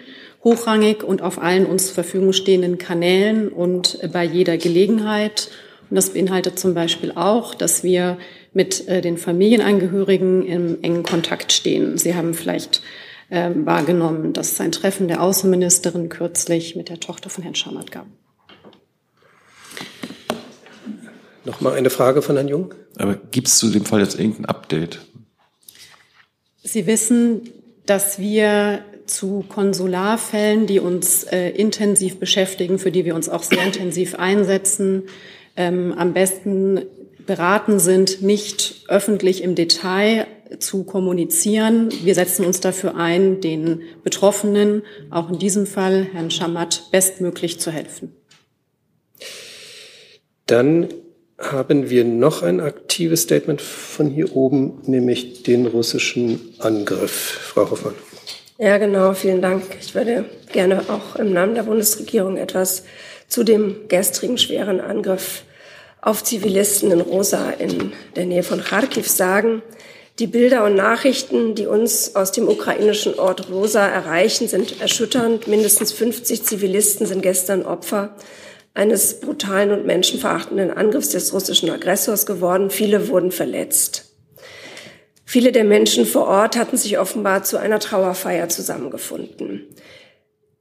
hochrangig 0.44 1.02
und 1.02 1.22
auf 1.22 1.42
allen 1.42 1.66
uns 1.66 1.86
zur 1.86 1.94
Verfügung 1.94 2.32
stehenden 2.32 2.78
Kanälen 2.78 3.48
und 3.48 3.98
bei 4.12 4.22
jeder 4.22 4.58
Gelegenheit. 4.58 5.50
Und 5.90 5.96
das 5.96 6.10
beinhaltet 6.10 6.58
zum 6.58 6.74
Beispiel 6.74 7.12
auch, 7.12 7.54
dass 7.54 7.82
wir 7.82 8.18
mit 8.52 8.88
äh, 8.88 9.00
den 9.00 9.18
Familienangehörigen 9.18 10.44
im 10.46 10.82
engen 10.82 11.02
Kontakt 11.02 11.52
stehen. 11.52 11.98
Sie 11.98 12.14
haben 12.14 12.34
vielleicht 12.34 12.82
äh, 13.30 13.50
wahrgenommen, 13.54 14.32
dass 14.32 14.52
es 14.52 14.60
ein 14.60 14.72
Treffen 14.72 15.08
der 15.08 15.22
Außenministerin 15.22 16.08
kürzlich 16.08 16.76
mit 16.76 16.88
der 16.88 17.00
Tochter 17.00 17.30
von 17.30 17.42
Herrn 17.42 17.54
Schamat 17.54 17.90
gab. 17.90 18.06
Noch 21.44 21.60
mal 21.60 21.74
eine 21.74 21.90
Frage 21.90 22.20
von 22.22 22.36
Herrn 22.36 22.48
Jung. 22.48 22.74
Aber 22.96 23.14
gibt 23.14 23.48
es 23.48 23.58
zu 23.58 23.70
dem 23.70 23.84
Fall 23.84 24.00
jetzt 24.00 24.18
irgendein 24.18 24.44
Update? 24.46 24.98
Sie 26.62 26.86
wissen, 26.86 27.48
dass 27.86 28.18
wir 28.18 28.80
zu 29.06 29.44
Konsularfällen, 29.48 30.66
die 30.66 30.80
uns 30.80 31.24
äh, 31.24 31.48
intensiv 31.50 32.18
beschäftigen, 32.18 32.78
für 32.78 32.92
die 32.92 33.04
wir 33.04 33.14
uns 33.14 33.28
auch 33.28 33.42
sehr 33.42 33.64
intensiv 33.64 34.14
einsetzen, 34.16 35.04
ähm, 35.56 35.94
am 35.96 36.12
besten 36.12 36.82
beraten 37.28 37.78
sind, 37.78 38.22
nicht 38.22 38.84
öffentlich 38.88 39.44
im 39.44 39.54
Detail 39.54 40.26
zu 40.58 40.82
kommunizieren. 40.82 41.90
Wir 42.02 42.14
setzen 42.14 42.44
uns 42.44 42.58
dafür 42.60 42.96
ein, 42.96 43.40
den 43.40 43.82
Betroffenen, 44.02 44.82
auch 45.10 45.30
in 45.30 45.38
diesem 45.38 45.66
Fall 45.66 46.08
Herrn 46.12 46.30
Schamat, 46.30 46.90
bestmöglich 46.90 47.60
zu 47.60 47.70
helfen. 47.70 48.16
Dann 50.46 50.88
haben 51.38 51.90
wir 51.90 52.04
noch 52.04 52.42
ein 52.42 52.60
aktives 52.60 53.22
Statement 53.22 53.60
von 53.60 54.08
hier 54.08 54.34
oben, 54.34 54.80
nämlich 54.86 55.42
den 55.42 55.66
russischen 55.66 56.54
Angriff. 56.58 57.12
Frau 57.12 57.70
Hoffmann. 57.70 57.94
Ja, 58.56 58.78
genau, 58.78 59.12
vielen 59.12 59.42
Dank. 59.42 59.62
Ich 59.80 59.94
würde 59.94 60.24
gerne 60.50 60.80
auch 60.88 61.14
im 61.16 61.32
Namen 61.32 61.54
der 61.54 61.64
Bundesregierung 61.64 62.38
etwas 62.38 62.84
zu 63.28 63.44
dem 63.44 63.86
gestrigen 63.88 64.38
schweren 64.38 64.80
Angriff 64.80 65.44
auf 66.00 66.22
Zivilisten 66.24 66.90
in 66.90 67.00
Rosa 67.00 67.50
in 67.50 67.92
der 68.16 68.26
Nähe 68.26 68.42
von 68.42 68.62
Kharkiv 68.62 69.08
sagen. 69.08 69.62
Die 70.18 70.26
Bilder 70.26 70.64
und 70.64 70.74
Nachrichten, 70.74 71.54
die 71.54 71.66
uns 71.66 72.16
aus 72.16 72.32
dem 72.32 72.48
ukrainischen 72.48 73.18
Ort 73.18 73.50
Rosa 73.50 73.86
erreichen, 73.86 74.48
sind 74.48 74.80
erschütternd. 74.80 75.46
Mindestens 75.46 75.92
50 75.92 76.42
Zivilisten 76.42 77.06
sind 77.06 77.22
gestern 77.22 77.64
Opfer 77.64 78.16
eines 78.74 79.20
brutalen 79.20 79.70
und 79.70 79.86
menschenverachtenden 79.86 80.70
Angriffs 80.70 81.10
des 81.10 81.32
russischen 81.32 81.70
Aggressors 81.70 82.26
geworden. 82.26 82.70
Viele 82.70 83.08
wurden 83.08 83.30
verletzt. 83.30 84.06
Viele 85.24 85.52
der 85.52 85.64
Menschen 85.64 86.06
vor 86.06 86.26
Ort 86.26 86.56
hatten 86.56 86.76
sich 86.76 86.98
offenbar 86.98 87.42
zu 87.42 87.58
einer 87.58 87.80
Trauerfeier 87.80 88.48
zusammengefunden. 88.48 89.66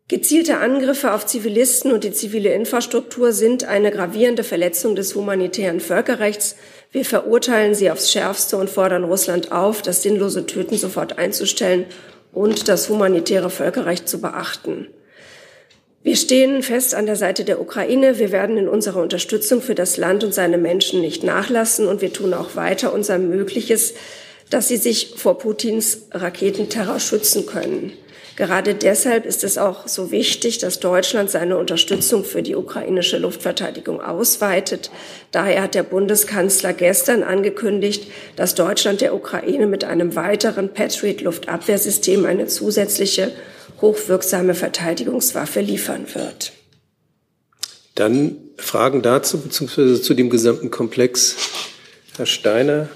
Gezielte 0.09 0.59
Angriffe 0.59 1.13
auf 1.13 1.25
Zivilisten 1.25 1.91
und 1.91 2.05
die 2.05 2.13
zivile 2.13 2.53
Infrastruktur 2.53 3.33
sind 3.33 3.65
eine 3.65 3.91
gravierende 3.91 4.45
Verletzung 4.45 4.95
des 4.95 5.15
humanitären 5.15 5.81
Völkerrechts. 5.81 6.55
Wir 6.93 7.03
verurteilen 7.03 7.75
sie 7.75 7.91
aufs 7.91 8.09
Schärfste 8.09 8.55
und 8.55 8.69
fordern 8.69 9.03
Russland 9.03 9.51
auf, 9.51 9.81
das 9.81 10.03
sinnlose 10.03 10.45
Töten 10.45 10.77
sofort 10.77 11.17
einzustellen 11.17 11.85
und 12.31 12.69
das 12.69 12.87
humanitäre 12.87 13.49
Völkerrecht 13.49 14.07
zu 14.07 14.21
beachten. 14.21 14.87
Wir 16.03 16.15
stehen 16.15 16.63
fest 16.63 16.95
an 16.95 17.05
der 17.05 17.17
Seite 17.17 17.43
der 17.43 17.59
Ukraine. 17.59 18.17
Wir 18.17 18.31
werden 18.31 18.55
in 18.55 18.69
unserer 18.69 19.01
Unterstützung 19.01 19.61
für 19.61 19.75
das 19.75 19.97
Land 19.97 20.23
und 20.23 20.33
seine 20.33 20.57
Menschen 20.57 21.01
nicht 21.01 21.21
nachlassen. 21.25 21.85
Und 21.85 21.99
wir 21.99 22.13
tun 22.13 22.33
auch 22.33 22.55
weiter 22.55 22.93
unser 22.93 23.17
Mögliches, 23.17 23.93
dass 24.49 24.69
sie 24.69 24.77
sich 24.77 25.15
vor 25.17 25.37
Putins 25.37 26.07
Raketenterror 26.11 27.01
schützen 27.01 27.45
können. 27.45 27.91
Gerade 28.37 28.75
deshalb 28.75 29.25
ist 29.25 29.43
es 29.43 29.57
auch 29.57 29.87
so 29.87 30.11
wichtig, 30.11 30.59
dass 30.59 30.79
Deutschland 30.79 31.31
seine 31.31 31.57
Unterstützung 31.57 32.23
für 32.23 32.43
die 32.43 32.55
ukrainische 32.55 33.17
Luftverteidigung 33.17 33.99
ausweitet. 33.99 34.91
Daher 35.31 35.63
hat 35.63 35.73
der 35.73 35.81
Bundeskanzler 35.81 36.73
gestern 36.73 37.23
angekündigt, 37.23 38.11
dass 38.35 38.53
Deutschland 38.53 39.01
der 39.01 39.15
Ukraine 39.15 39.65
mit 39.65 39.85
einem 39.85 40.15
weiteren 40.15 40.71
Patriot 40.71 41.21
Luftabwehrsystem 41.21 42.25
eine 42.25 42.45
zusätzliche 42.45 43.31
hochwirksame 43.81 44.53
Verteidigungswaffe 44.53 45.61
liefern 45.61 46.05
wird. 46.13 46.53
Dann 47.95 48.35
Fragen 48.57 49.01
dazu 49.01 49.39
bzw. 49.39 49.99
zu 49.99 50.13
dem 50.13 50.29
gesamten 50.29 50.69
Komplex. 50.69 51.35
Herr 52.17 52.27
Steiner. 52.27 52.87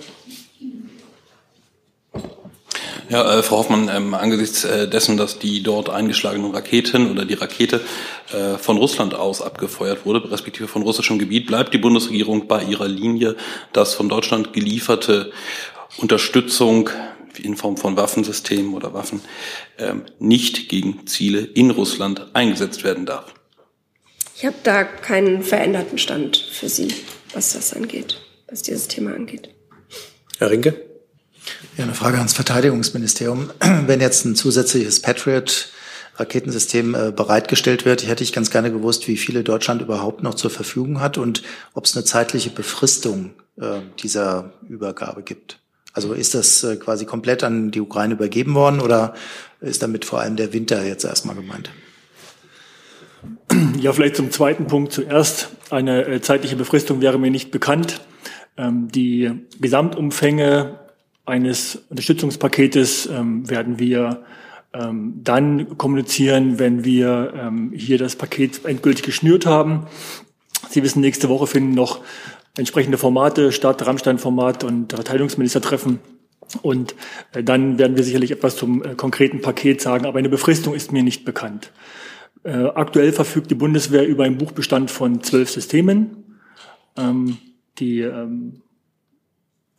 Ja, 3.11 3.39
äh, 3.39 3.43
Frau 3.43 3.57
Hoffmann, 3.57 3.89
ähm, 3.93 4.13
angesichts 4.13 4.63
äh, 4.63 4.87
dessen, 4.87 5.17
dass 5.17 5.37
die 5.37 5.61
dort 5.61 5.89
eingeschlagenen 5.89 6.51
Raketen 6.51 7.11
oder 7.11 7.25
die 7.25 7.33
Rakete 7.33 7.81
äh, 8.31 8.57
von 8.57 8.77
Russland 8.77 9.15
aus 9.15 9.41
abgefeuert 9.41 10.05
wurde, 10.05 10.31
respektive 10.31 10.69
von 10.69 10.81
russischem 10.81 11.19
Gebiet, 11.19 11.45
bleibt 11.45 11.73
die 11.73 11.77
Bundesregierung 11.77 12.47
bei 12.47 12.63
ihrer 12.63 12.87
Linie, 12.87 13.35
dass 13.73 13.95
von 13.95 14.07
Deutschland 14.07 14.53
gelieferte 14.53 15.33
Unterstützung 15.97 16.89
in 17.37 17.57
Form 17.57 17.75
von 17.75 17.97
Waffensystemen 17.97 18.73
oder 18.73 18.93
Waffen 18.93 19.19
ähm, 19.77 20.03
nicht 20.19 20.69
gegen 20.69 21.05
Ziele 21.05 21.41
in 21.41 21.71
Russland 21.71 22.27
eingesetzt 22.31 22.85
werden 22.85 23.05
darf. 23.05 23.33
Ich 24.37 24.45
habe 24.45 24.55
da 24.63 24.85
keinen 24.85 25.43
veränderten 25.43 25.97
Stand 25.97 26.37
für 26.37 26.69
Sie, 26.69 26.87
was 27.33 27.51
das 27.51 27.73
angeht, 27.73 28.21
was 28.49 28.61
dieses 28.61 28.87
Thema 28.87 29.13
angeht. 29.13 29.49
Herr 30.37 30.49
Rinke? 30.49 30.90
Ja, 31.81 31.85
eine 31.85 31.95
Frage 31.95 32.19
ans 32.19 32.33
Verteidigungsministerium. 32.33 33.49
Wenn 33.87 34.01
jetzt 34.01 34.23
ein 34.23 34.35
zusätzliches 34.35 35.01
Patriot 35.01 35.71
Raketensystem 36.17 36.93
äh, 36.93 37.11
bereitgestellt 37.11 37.85
wird. 37.85 38.05
hätte 38.05 38.23
ich 38.23 38.33
ganz 38.33 38.51
gerne 38.51 38.71
gewusst, 38.71 39.07
wie 39.07 39.17
viele 39.17 39.43
Deutschland 39.43 39.81
überhaupt 39.81 40.21
noch 40.21 40.35
zur 40.35 40.51
Verfügung 40.51 41.01
hat 41.01 41.17
und 41.17 41.41
ob 41.73 41.85
es 41.85 41.95
eine 41.95 42.05
zeitliche 42.05 42.51
Befristung 42.51 43.31
äh, 43.59 43.79
dieser 43.97 44.53
Übergabe 44.69 45.23
gibt. 45.23 45.57
Also 45.91 46.13
ist 46.13 46.35
das 46.35 46.63
äh, 46.63 46.75
quasi 46.75 47.05
komplett 47.05 47.43
an 47.43 47.71
die 47.71 47.81
Ukraine 47.81 48.13
übergeben 48.13 48.53
worden 48.53 48.79
oder 48.79 49.15
ist 49.59 49.81
damit 49.81 50.05
vor 50.05 50.21
allem 50.21 50.35
der 50.35 50.53
Winter 50.53 50.85
jetzt 50.85 51.03
erstmal 51.03 51.35
gemeint? 51.35 51.71
Ja, 53.79 53.91
vielleicht 53.91 54.17
zum 54.17 54.29
zweiten 54.29 54.67
Punkt 54.67 54.93
zuerst. 54.93 55.49
Eine 55.71 56.21
zeitliche 56.21 56.57
Befristung 56.57 57.01
wäre 57.01 57.17
mir 57.17 57.31
nicht 57.31 57.49
bekannt. 57.49 58.01
Ähm, 58.55 58.89
die 58.91 59.31
Gesamtumfänge 59.59 60.80
eines 61.31 61.83
Unterstützungspaketes 61.89 63.07
ähm, 63.07 63.49
werden 63.49 63.79
wir 63.79 64.23
ähm, 64.73 65.21
dann 65.23 65.77
kommunizieren, 65.77 66.59
wenn 66.59 66.83
wir 66.85 67.71
hier 67.73 67.97
das 67.97 68.15
Paket 68.15 68.65
endgültig 68.65 69.03
geschnürt 69.03 69.45
haben. 69.45 69.87
Sie 70.69 70.83
wissen, 70.83 71.01
nächste 71.01 71.29
Woche 71.29 71.47
finden 71.47 71.73
noch 71.73 72.01
entsprechende 72.57 72.97
Formate 72.97 73.51
statt, 73.51 73.85
Rammstein-Format 73.85 74.63
und 74.63 74.93
Verteidigungsministertreffen. 74.93 75.99
Und 76.61 76.95
äh, 77.33 77.43
dann 77.43 77.77
werden 77.77 77.95
wir 77.95 78.03
sicherlich 78.03 78.31
etwas 78.31 78.55
zum 78.55 78.83
äh, 78.83 78.95
konkreten 78.95 79.41
Paket 79.41 79.81
sagen, 79.81 80.05
aber 80.05 80.19
eine 80.19 80.29
Befristung 80.29 80.73
ist 80.73 80.91
mir 80.91 81.03
nicht 81.03 81.23
bekannt. 81.23 81.71
Äh, 82.43 82.65
aktuell 82.75 83.13
verfügt 83.13 83.51
die 83.51 83.55
Bundeswehr 83.55 84.05
über 84.07 84.25
einen 84.25 84.37
Buchbestand 84.37 84.91
von 84.91 85.23
zwölf 85.23 85.49
Systemen. 85.49 86.39
Ähm, 86.97 87.37
die 87.79 88.01
ähm, 88.01 88.61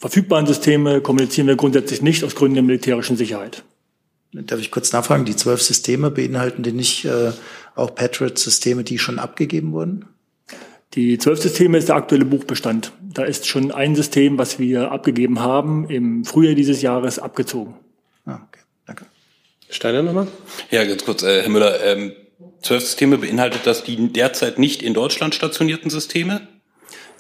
verfügbaren 0.03 0.47
Systeme 0.47 1.01
kommunizieren 1.01 1.47
wir 1.47 1.55
grundsätzlich 1.55 2.03
nicht 2.03 2.25
aus 2.25 2.35
Gründen 2.35 2.57
der 2.57 2.65
militärischen 2.65 3.17
Sicherheit. 3.17 3.63
Darf 4.33 4.59
ich 4.59 4.73
kurz 4.73 4.93
nachfragen? 4.93 5.25
Die 5.25 5.37
zwölf 5.37 5.63
Systeme 5.63 6.11
beinhalten 6.11 6.65
die 6.65 6.73
nicht 6.73 7.05
äh, 7.05 7.31
auch 7.77 7.95
Patriot-Systeme, 7.95 8.83
die 8.83 8.99
schon 8.99 9.21
abgegeben 9.21 9.71
wurden? 9.71 10.07
Die 10.95 11.19
zwölf 11.19 11.41
Systeme 11.41 11.79
ist 11.79 11.89
der 11.89 11.95
aktuelle 11.95 12.25
Buchbestand. 12.25 12.91
Da 13.01 13.23
ist 13.23 13.47
schon 13.47 13.71
ein 13.71 13.95
System, 13.95 14.39
was 14.39 14.59
wir 14.59 14.91
abgegeben 14.91 15.39
haben, 15.39 15.89
im 15.89 16.25
Frühjahr 16.25 16.57
dieses 16.57 16.83
Jahres 16.83 17.21
abgezogen. 17.21 17.75
Ah, 18.27 18.41
okay. 18.49 18.63
Danke. 18.87 19.07
Steiner 19.69 20.03
nochmal? 20.03 20.27
Ja, 20.73 20.85
ganz 20.85 21.05
kurz, 21.05 21.23
äh, 21.23 21.43
Herr 21.43 21.49
Müller. 21.49 21.81
Ähm, 21.85 22.13
zwölf 22.61 22.83
Systeme 22.83 23.19
beinhaltet 23.19 23.61
das 23.67 23.85
die 23.85 24.13
derzeit 24.13 24.59
nicht 24.59 24.83
in 24.83 24.95
Deutschland 24.95 25.37
stationierten 25.37 25.91
Systeme? 25.91 26.49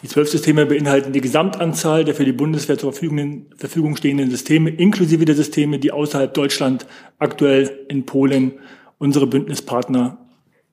Die 0.02 0.08
zwölf 0.08 0.28
Systeme 0.28 0.66
beinhalten 0.66 1.12
die 1.12 1.20
Gesamtanzahl 1.20 2.04
der 2.04 2.14
für 2.14 2.24
die 2.24 2.32
Bundeswehr 2.32 2.76
zur 2.76 2.92
Verfügung, 2.92 3.96
stehenden 3.96 4.30
Systeme, 4.30 4.70
inklusive 4.70 5.24
der 5.24 5.36
Systeme, 5.36 5.78
die 5.78 5.92
außerhalb 5.92 6.34
Deutschland 6.34 6.86
aktuell 7.18 7.84
in 7.88 8.04
Polen 8.04 8.52
unsere 8.98 9.28
Bündnispartner 9.28 10.18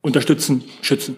unterstützen, 0.02 0.64
schützen. 0.82 1.18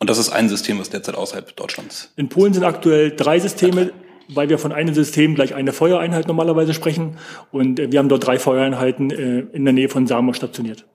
Und 0.00 0.10
das 0.10 0.18
ist 0.18 0.30
ein 0.30 0.48
System, 0.48 0.80
was 0.80 0.90
derzeit 0.90 1.14
außerhalb 1.14 1.54
Deutschlands. 1.54 2.12
In 2.16 2.28
Polen 2.28 2.52
sind 2.52 2.64
aktuell 2.64 3.12
drei 3.14 3.38
Systeme, 3.38 3.92
weil 4.28 4.48
wir 4.48 4.58
von 4.58 4.72
einem 4.72 4.94
System 4.94 5.36
gleich 5.36 5.54
eine 5.54 5.72
Feuereinheit 5.72 6.26
normalerweise 6.26 6.74
sprechen. 6.74 7.18
Und 7.52 7.78
äh, 7.78 7.92
wir 7.92 8.00
haben 8.00 8.08
dort 8.08 8.26
drei 8.26 8.40
Feuereinheiten 8.40 9.10
äh, 9.12 9.40
in 9.52 9.64
der 9.64 9.72
Nähe 9.72 9.88
von 9.88 10.08
Samo 10.08 10.32
stationiert. 10.32 10.86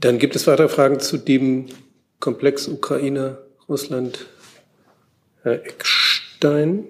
Dann 0.00 0.18
gibt 0.18 0.34
es 0.34 0.46
weitere 0.48 0.68
Fragen 0.68 0.98
zu 0.98 1.16
dem 1.16 1.66
Komplex 2.20 2.68
Ukraine, 2.68 3.38
Russland. 3.68 4.26
Herr 5.42 5.64
Eckstein. 5.64 6.84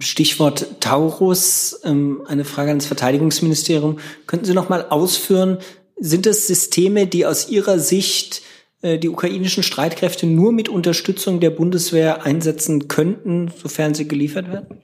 Stichwort 0.00 0.80
Taurus, 0.80 1.80
ähm, 1.84 2.22
eine 2.26 2.44
Frage 2.44 2.70
ans 2.70 2.86
Verteidigungsministerium. 2.86 3.98
Könnten 4.26 4.46
Sie 4.46 4.54
noch 4.54 4.68
mal 4.68 4.86
ausführen, 4.88 5.58
sind 5.96 6.26
es 6.26 6.46
Systeme, 6.46 7.06
die 7.06 7.26
aus 7.26 7.48
Ihrer 7.50 7.78
Sicht 7.78 8.42
äh, 8.82 8.98
die 8.98 9.08
ukrainischen 9.08 9.62
Streitkräfte 9.62 10.26
nur 10.26 10.52
mit 10.52 10.68
Unterstützung 10.68 11.40
der 11.40 11.50
Bundeswehr 11.50 12.24
einsetzen 12.24 12.88
könnten, 12.88 13.50
sofern 13.60 13.94
sie 13.94 14.08
geliefert 14.08 14.50
werden? 14.50 14.82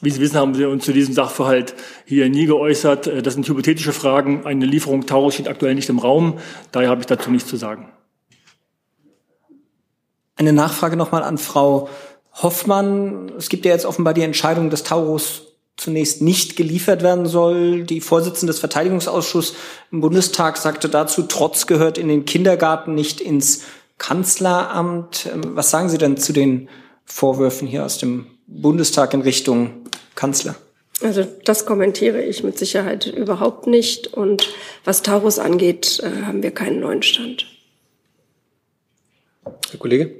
Wie 0.00 0.10
Sie 0.10 0.20
wissen, 0.20 0.36
haben 0.36 0.56
wir 0.56 0.68
uns 0.68 0.84
zu 0.84 0.92
diesem 0.92 1.14
Sachverhalt 1.14 1.74
hier 2.04 2.28
nie 2.28 2.46
geäußert. 2.46 3.06
Äh, 3.06 3.22
das 3.22 3.34
sind 3.34 3.48
hypothetische 3.48 3.92
Fragen. 3.92 4.46
Eine 4.46 4.66
Lieferung 4.66 5.06
Taurus 5.06 5.34
steht 5.34 5.48
aktuell 5.48 5.74
nicht 5.74 5.88
im 5.88 5.98
Raum. 5.98 6.38
Daher 6.72 6.90
habe 6.90 7.00
ich 7.00 7.06
dazu 7.06 7.30
nichts 7.30 7.48
zu 7.48 7.56
sagen. 7.56 7.90
Eine 10.36 10.52
Nachfrage 10.52 10.96
nochmal 10.96 11.24
an 11.24 11.36
Frau 11.36 11.88
Hoffmann. 12.32 13.32
Es 13.36 13.48
gibt 13.48 13.64
ja 13.64 13.72
jetzt 13.72 13.86
offenbar 13.86 14.14
die 14.14 14.22
Entscheidung, 14.22 14.70
dass 14.70 14.84
Taurus 14.84 15.48
zunächst 15.76 16.22
nicht 16.22 16.56
geliefert 16.56 17.02
werden 17.02 17.26
soll. 17.26 17.82
Die 17.82 18.00
Vorsitzende 18.00 18.52
des 18.52 18.60
Verteidigungsausschusses 18.60 19.56
im 19.90 20.00
Bundestag 20.00 20.56
sagte 20.56 20.88
dazu, 20.88 21.22
Trotz 21.22 21.66
gehört 21.66 21.98
in 21.98 22.06
den 22.06 22.24
Kindergarten, 22.24 22.94
nicht 22.94 23.20
ins 23.20 23.62
Kanzleramt. 23.98 25.28
Ähm, 25.32 25.56
was 25.56 25.70
sagen 25.70 25.88
Sie 25.88 25.98
denn 25.98 26.16
zu 26.16 26.32
den 26.32 26.68
Vorwürfen 27.04 27.66
hier 27.66 27.84
aus 27.84 27.98
dem 27.98 28.26
Bundestag 28.46 29.14
in 29.14 29.22
Richtung 29.22 29.87
Kanzler? 30.18 30.56
Also 31.00 31.24
das 31.44 31.64
kommentiere 31.64 32.20
ich 32.22 32.42
mit 32.42 32.58
Sicherheit 32.58 33.06
überhaupt 33.06 33.68
nicht. 33.68 34.08
Und 34.08 34.48
was 34.84 35.02
Taurus 35.02 35.38
angeht, 35.38 36.00
äh, 36.02 36.24
haben 36.24 36.42
wir 36.42 36.50
keinen 36.50 36.80
neuen 36.80 37.04
Stand. 37.04 37.46
Herr 39.44 39.78
Kollege? 39.78 40.10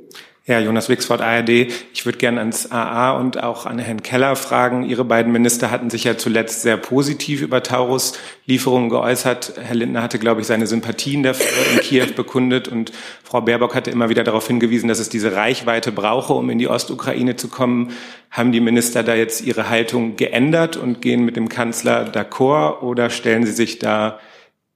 Ja, 0.49 0.61
Jonas 0.61 0.89
Wixford, 0.89 1.21
ARD. 1.21 1.51
Ich 1.93 2.07
würde 2.07 2.17
gerne 2.17 2.41
ans 2.41 2.73
AA 2.73 3.13
und 3.19 3.43
auch 3.43 3.67
an 3.67 3.79
Herrn 3.79 4.03
Keller 4.03 4.35
fragen. 4.35 4.83
Ihre 4.83 5.05
beiden 5.05 5.31
Minister 5.31 5.71
hatten 5.71 5.91
sich 5.91 6.05
ja 6.05 6.17
zuletzt 6.17 6.63
sehr 6.63 6.79
positiv 6.79 7.43
über 7.43 7.63
Taurus-Lieferungen 7.63 8.89
geäußert. 8.89 9.53
Herr 9.63 9.75
Lindner 9.75 10.03
hatte, 10.03 10.19
glaube 10.19 10.41
ich, 10.41 10.47
seine 10.47 10.67
Sympathien 10.67 11.23
dafür 11.23 11.75
in 11.75 11.81
Kiew 11.81 12.15
bekundet 12.17 12.67
und 12.67 12.93
Frau 13.23 13.43
Baerbock 13.43 13.75
hatte 13.75 13.91
immer 13.91 14.09
wieder 14.09 14.25
darauf 14.25 14.47
hingewiesen, 14.47 14.89
dass 14.89 15.01
es 15.01 15.11
diese 15.11 15.37
Reichweite 15.37 15.93
brauche, 15.93 16.33
um 16.33 16.49
in 16.49 16.59
die 16.59 16.69
Ostukraine 16.69 17.37
zu 17.37 17.49
kommen. 17.49 17.93
Haben 18.31 18.51
die 18.51 18.61
Minister 18.61 19.03
da 19.03 19.15
jetzt 19.15 19.43
ihre 19.43 19.69
Haltung 19.69 20.17
geändert 20.17 20.79
und 20.79 21.03
gehen 21.03 21.27
mit 21.27 21.37
dem 21.37 21.51
Kanzler 21.51 22.11
d'accord 22.11 22.81
oder 22.81 23.11
stellen 23.11 23.45
sie 23.45 23.53
sich 23.53 23.81
da 23.81 24.19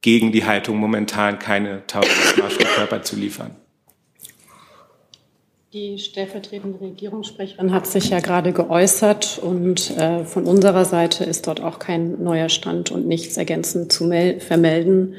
gegen 0.03 0.33
die 0.33 0.45
Haltung, 0.45 0.77
momentan 0.77 1.39
keine 1.39 1.87
Taurus-Marschflugkörper 1.87 3.01
zu 3.01 3.17
liefern? 3.17 3.57
Die 5.73 5.99
stellvertretende 5.99 6.83
Regierungssprecherin 6.83 7.73
hat 7.73 7.87
sich 7.87 8.11
ja 8.11 8.21
gerade 8.21 8.53
geäußert 8.53 9.41
und 9.43 9.97
äh, 9.97 10.27
von 10.27 10.45
unserer 10.45 10.85
Seite 10.85 11.25
ist 11.25 11.47
dort 11.47 11.63
auch 11.63 11.79
kein 11.79 12.23
neuer 12.23 12.51
Stand 12.51 12.91
und 12.91 13.07
nichts 13.07 13.39
ergänzend 13.39 13.91
zu 13.91 14.11
vermelden. 14.39 15.15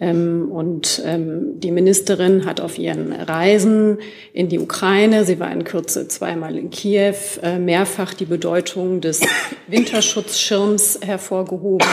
Ähm, 0.00 0.50
und 0.50 1.00
ähm, 1.06 1.60
die 1.60 1.70
Ministerin 1.70 2.46
hat 2.46 2.60
auf 2.60 2.78
ihren 2.78 3.12
Reisen 3.12 3.98
in 4.32 4.48
die 4.48 4.58
Ukraine, 4.58 5.24
sie 5.24 5.38
war 5.38 5.52
in 5.52 5.62
Kürze 5.62 6.08
zweimal 6.08 6.58
in 6.58 6.70
Kiew, 6.70 7.14
äh, 7.40 7.60
mehrfach 7.60 8.12
die 8.12 8.24
Bedeutung 8.24 9.00
des 9.00 9.20
Winterschutzschirms 9.68 10.98
hervorgehoben, 11.02 11.86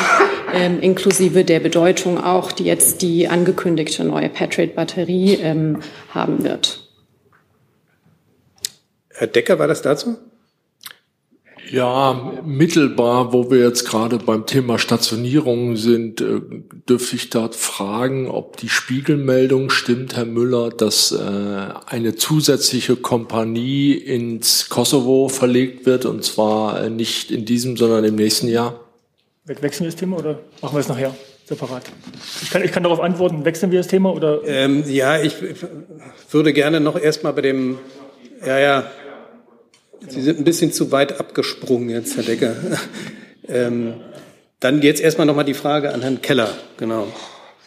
ähm, 0.55 0.81
inklusive 0.81 1.43
der 1.43 1.59
Bedeutung 1.59 2.17
auch, 2.17 2.51
die 2.51 2.63
jetzt 2.63 3.03
die 3.03 3.27
angekündigte 3.27 4.03
neue 4.03 4.29
Patriot-Batterie 4.29 5.35
ähm, 5.43 5.81
haben 6.11 6.43
wird. 6.43 6.88
Herr 9.19 9.27
Decker, 9.27 9.59
war 9.59 9.67
das 9.67 9.81
dazu? 9.81 10.17
Ja, 11.69 12.39
mittelbar, 12.45 13.33
wo 13.33 13.51
wir 13.51 13.59
jetzt 13.59 13.85
gerade 13.85 14.17
beim 14.17 14.45
Thema 14.45 14.79
Stationierung 14.79 15.75
sind, 15.75 16.21
äh, 16.21 16.39
dürfte 16.87 17.17
ich 17.17 17.29
dort 17.29 17.53
fragen, 17.53 18.29
ob 18.29 18.55
die 18.55 18.69
Spiegelmeldung 18.69 19.71
stimmt, 19.71 20.15
Herr 20.15 20.23
Müller, 20.23 20.69
dass 20.69 21.11
äh, 21.11 21.17
eine 21.85 22.15
zusätzliche 22.15 22.95
Kompanie 22.95 23.91
ins 23.91 24.69
Kosovo 24.69 25.27
verlegt 25.27 25.85
wird, 25.85 26.05
und 26.05 26.23
zwar 26.23 26.81
äh, 26.81 26.89
nicht 26.89 27.29
in 27.29 27.43
diesem, 27.43 27.75
sondern 27.75 28.05
im 28.05 28.15
nächsten 28.15 28.47
Jahr? 28.47 28.79
Wechseln 29.43 29.81
wir 29.81 29.91
das 29.91 29.97
Thema 29.97 30.17
oder 30.17 30.39
machen 30.61 30.75
wir 30.75 30.79
es 30.79 30.87
nachher 30.87 31.13
separat? 31.43 31.83
Ich 32.41 32.51
kann, 32.51 32.63
ich 32.63 32.71
kann 32.71 32.83
darauf 32.83 33.01
antworten, 33.01 33.43
wechseln 33.43 33.69
wir 33.71 33.79
das 33.79 33.87
Thema 33.89 34.13
oder? 34.13 34.39
Ähm, 34.45 34.85
ja, 34.87 35.21
ich 35.21 35.35
würde 36.31 36.53
gerne 36.53 36.79
noch 36.79 36.97
erstmal 36.97 37.33
bei 37.33 37.41
dem, 37.41 37.79
ja, 38.45 38.57
ja, 38.57 38.91
Sie 40.07 40.21
sind 40.21 40.39
ein 40.39 40.43
bisschen 40.43 40.71
zu 40.71 40.91
weit 40.91 41.19
abgesprungen 41.19 41.89
jetzt, 41.89 42.15
Herr 42.15 42.23
Decker. 42.23 42.55
ähm, 43.47 43.95
dann 44.59 44.81
jetzt 44.81 45.01
erstmal 45.01 45.27
nochmal 45.27 45.45
die 45.45 45.53
Frage 45.53 45.93
an 45.93 46.01
Herrn 46.01 46.21
Keller. 46.21 46.53
Genau. 46.77 47.07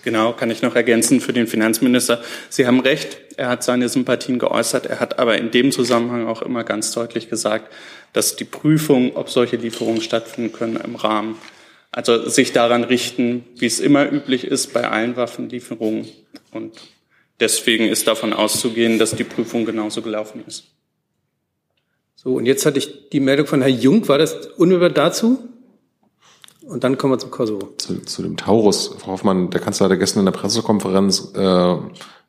Genau, 0.05 0.33
kann 0.33 0.51
ich 0.51 0.63
noch 0.63 0.75
ergänzen 0.75 1.21
für 1.21 1.33
den 1.33 1.47
Finanzminister. 1.47 2.21
Sie 2.49 2.67
haben 2.67 2.81
recht, 2.81 3.19
er 3.37 3.49
hat 3.49 3.63
seine 3.63 3.89
Sympathien 3.89 4.39
geäußert. 4.39 4.87
Er 4.87 4.99
hat 4.99 5.19
aber 5.21 5.39
in 5.39 5.53
dem 5.53 5.71
Zusammenhang 5.71 6.27
auch 6.27 6.43
immer 6.43 6.65
ganz 6.65 6.91
deutlich 6.91 7.31
gesagt, 7.31 7.73
dass 8.13 8.35
die 8.35 8.45
Prüfung, 8.45 9.15
ob 9.15 9.31
solche 9.31 9.57
Lieferungen 9.57 10.03
stattfinden 10.03 10.53
können, 10.53 10.77
im 10.77 10.97
Rahmen, 10.97 11.37
also 11.93 12.29
sich 12.29 12.53
daran 12.53 12.85
richten, 12.85 13.45
wie 13.57 13.67
es 13.67 13.79
immer 13.79 14.11
üblich 14.11 14.45
ist 14.45 14.73
bei 14.73 14.89
allen 14.89 15.17
Waffenlieferungen. 15.17 16.09
Und 16.51 16.73
deswegen 17.39 17.87
ist 17.87 18.09
davon 18.09 18.33
auszugehen, 18.33 18.99
dass 18.99 19.15
die 19.15 19.25
Prüfung 19.25 19.65
genauso 19.65 20.03
gelaufen 20.03 20.43
ist. 20.47 20.65
So, 22.23 22.35
und 22.35 22.47
jetzt 22.47 22.65
hatte 22.67 22.79
ich 22.79 23.09
die 23.11 23.19
Meldung 23.19 23.47
von 23.47 23.63
Herrn 23.63 23.77
Jung. 23.77 24.07
War 24.07 24.19
das 24.19 24.35
unmittelbar 24.57 24.91
dazu? 24.91 25.39
Und 26.63 26.85
dann 26.85 26.97
kommen 26.97 27.15
wir 27.15 27.19
zum 27.19 27.33
Kosovo. 27.33 27.71
Zu, 27.79 28.01
zu 28.03 28.23
dem 28.23 28.37
Taurus. 28.37 28.95
Frau 28.99 29.13
Hoffmann, 29.13 29.51
der 29.51 29.61
Kanzler 29.61 29.89
hat 29.89 29.99
gestern 29.99 30.21
in 30.21 30.27
der 30.27 30.33
Pressekonferenz 30.33 31.33
äh, 31.35 31.77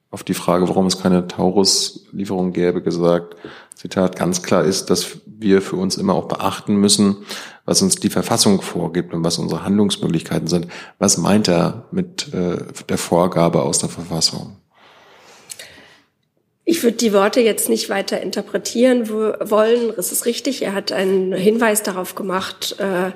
auf 0.09 0.23
die 0.23 0.33
Frage, 0.33 0.67
warum 0.67 0.87
es 0.87 0.99
keine 0.99 1.27
Taurus-Lieferung 1.27 2.53
gäbe, 2.53 2.81
gesagt, 2.81 3.35
Zitat, 3.75 4.15
ganz 4.15 4.41
klar 4.41 4.63
ist, 4.63 4.89
dass 4.89 5.19
wir 5.27 5.61
für 5.61 5.75
uns 5.75 5.97
immer 5.97 6.15
auch 6.15 6.27
beachten 6.27 6.75
müssen, 6.75 7.17
was 7.65 7.81
uns 7.83 7.95
die 7.95 8.09
Verfassung 8.09 8.61
vorgibt 8.63 9.13
und 9.13 9.23
was 9.23 9.37
unsere 9.37 9.63
Handlungsmöglichkeiten 9.63 10.47
sind. 10.47 10.67
Was 10.97 11.19
meint 11.19 11.47
er 11.47 11.85
mit 11.91 12.33
äh, 12.33 12.57
der 12.89 12.97
Vorgabe 12.97 13.61
aus 13.61 13.77
der 13.77 13.89
Verfassung? 13.89 14.57
Ich 16.65 16.81
würde 16.81 16.95
die 16.95 17.11
Worte 17.11 17.41
jetzt 17.41 17.67
nicht 17.67 17.89
weiter 17.89 18.21
interpretieren 18.21 19.09
wollen. 19.09 19.93
Es 19.97 20.13
ist 20.13 20.25
richtig, 20.25 20.61
er 20.61 20.73
hat 20.73 20.93
einen 20.93 21.33
Hinweis 21.33 21.83
darauf 21.83 22.15
gemacht, 22.15 22.77
äh, 22.79 23.11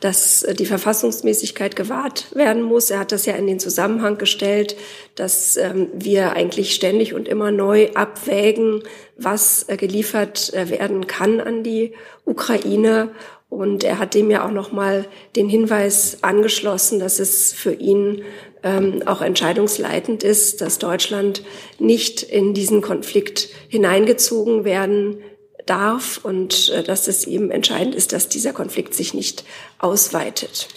dass 0.00 0.46
die 0.58 0.64
Verfassungsmäßigkeit 0.64 1.76
gewahrt 1.76 2.34
werden 2.34 2.62
muss. 2.62 2.88
Er 2.88 3.00
hat 3.00 3.12
das 3.12 3.26
ja 3.26 3.34
in 3.34 3.46
den 3.46 3.60
Zusammenhang 3.60 4.16
gestellt, 4.16 4.76
dass 5.14 5.58
ähm, 5.58 5.88
wir 5.92 6.32
eigentlich 6.32 6.74
ständig 6.74 7.12
und 7.12 7.28
immer 7.28 7.50
neu 7.50 7.90
abwägen, 7.92 8.82
was 9.18 9.68
äh, 9.68 9.76
geliefert 9.76 10.54
äh, 10.54 10.70
werden 10.70 11.06
kann 11.06 11.40
an 11.40 11.62
die 11.62 11.92
Ukraine. 12.24 13.10
Und 13.48 13.84
er 13.84 13.98
hat 13.98 14.14
dem 14.14 14.30
ja 14.30 14.46
auch 14.46 14.50
noch 14.50 14.72
mal 14.72 15.06
den 15.36 15.48
Hinweis 15.48 16.18
angeschlossen, 16.22 16.98
dass 16.98 17.20
es 17.20 17.52
für 17.52 17.72
ihn 17.72 18.22
ähm, 18.62 19.02
auch 19.06 19.22
entscheidungsleitend 19.22 20.24
ist, 20.24 20.60
dass 20.60 20.78
Deutschland 20.78 21.42
nicht 21.78 22.22
in 22.22 22.54
diesen 22.54 22.82
Konflikt 22.82 23.48
hineingezogen 23.68 24.64
werden 24.64 25.18
darf 25.66 26.20
und 26.22 26.70
äh, 26.70 26.82
dass 26.82 27.06
es 27.06 27.26
eben 27.26 27.50
entscheidend 27.50 27.94
ist, 27.94 28.12
dass 28.12 28.28
dieser 28.28 28.52
Konflikt 28.52 28.94
sich 28.94 29.14
nicht 29.14 29.44
ausweitet. 29.78 30.68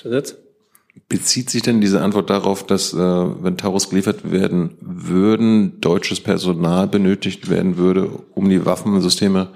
Bezieht 1.07 1.49
sich 1.49 1.63
denn 1.63 1.81
diese 1.81 2.01
Antwort 2.01 2.29
darauf, 2.29 2.65
dass 2.65 2.93
äh, 2.93 2.97
wenn 2.97 3.57
Taurus 3.57 3.89
geliefert 3.89 4.31
werden 4.31 4.77
würden, 4.81 5.81
deutsches 5.81 6.19
Personal 6.19 6.87
benötigt 6.87 7.49
werden 7.49 7.77
würde, 7.77 8.09
um 8.35 8.49
die 8.49 8.65
Waffensysteme 8.65 9.49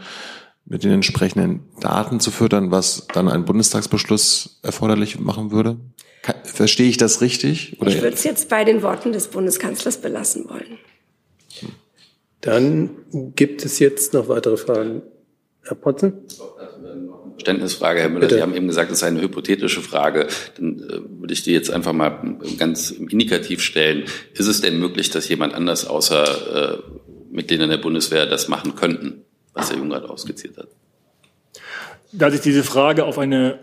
mit 0.65 0.83
den 0.83 0.91
entsprechenden 0.91 1.61
Daten 1.79 2.19
zu 2.19 2.31
füttern, 2.31 2.71
was 2.71 3.07
dann 3.13 3.27
ein 3.27 3.45
Bundestagsbeschluss 3.45 4.59
erforderlich 4.63 5.19
machen 5.19 5.51
würde? 5.51 5.77
Verstehe 6.45 6.87
ich 6.87 6.97
das 6.97 7.21
richtig? 7.21 7.81
Oder 7.81 7.91
Ich 7.91 8.01
würde 8.01 8.15
es 8.15 8.23
jetzt 8.23 8.47
bei 8.47 8.63
den 8.63 8.81
Worten 8.81 9.11
des 9.11 9.27
Bundeskanzlers 9.27 9.97
belassen 9.97 10.47
wollen. 10.49 10.79
Dann 12.39 12.91
gibt 13.35 13.63
es 13.65 13.79
jetzt 13.79 14.13
noch 14.13 14.27
weitere 14.27 14.57
Fragen. 14.57 15.01
Herr 15.65 15.75
Potzen? 15.75 16.13
Verständnisfrage, 17.33 18.01
Herr 18.01 18.09
Müller. 18.09 18.21
Bitte. 18.21 18.35
Sie 18.35 18.41
haben 18.41 18.55
eben 18.55 18.67
gesagt, 18.67 18.91
es 18.91 18.99
sei 18.99 19.07
eine 19.07 19.21
hypothetische 19.21 19.81
Frage. 19.81 20.27
Dann 20.57 20.79
äh, 20.79 21.19
würde 21.19 21.33
ich 21.33 21.43
die 21.43 21.51
jetzt 21.51 21.71
einfach 21.71 21.93
mal 21.93 22.37
ganz 22.57 22.91
indikativ 22.91 23.61
stellen. 23.61 24.03
Ist 24.33 24.47
es 24.47 24.61
denn 24.61 24.79
möglich, 24.79 25.09
dass 25.09 25.27
jemand 25.29 25.53
anders 25.53 25.85
außer 25.85 26.73
äh, 26.73 26.77
Mitgliedern 27.31 27.69
der 27.69 27.77
Bundeswehr 27.77 28.25
das 28.25 28.49
machen 28.49 28.75
könnten, 28.75 29.23
was 29.53 29.69
Herr 29.69 29.77
Jung 29.77 29.89
gerade 29.89 30.09
ausskizziert 30.09 30.57
hat? 30.57 30.67
Da 32.11 32.29
sich 32.29 32.41
diese 32.41 32.63
Frage 32.63 33.05
auf 33.05 33.17
eine 33.17 33.59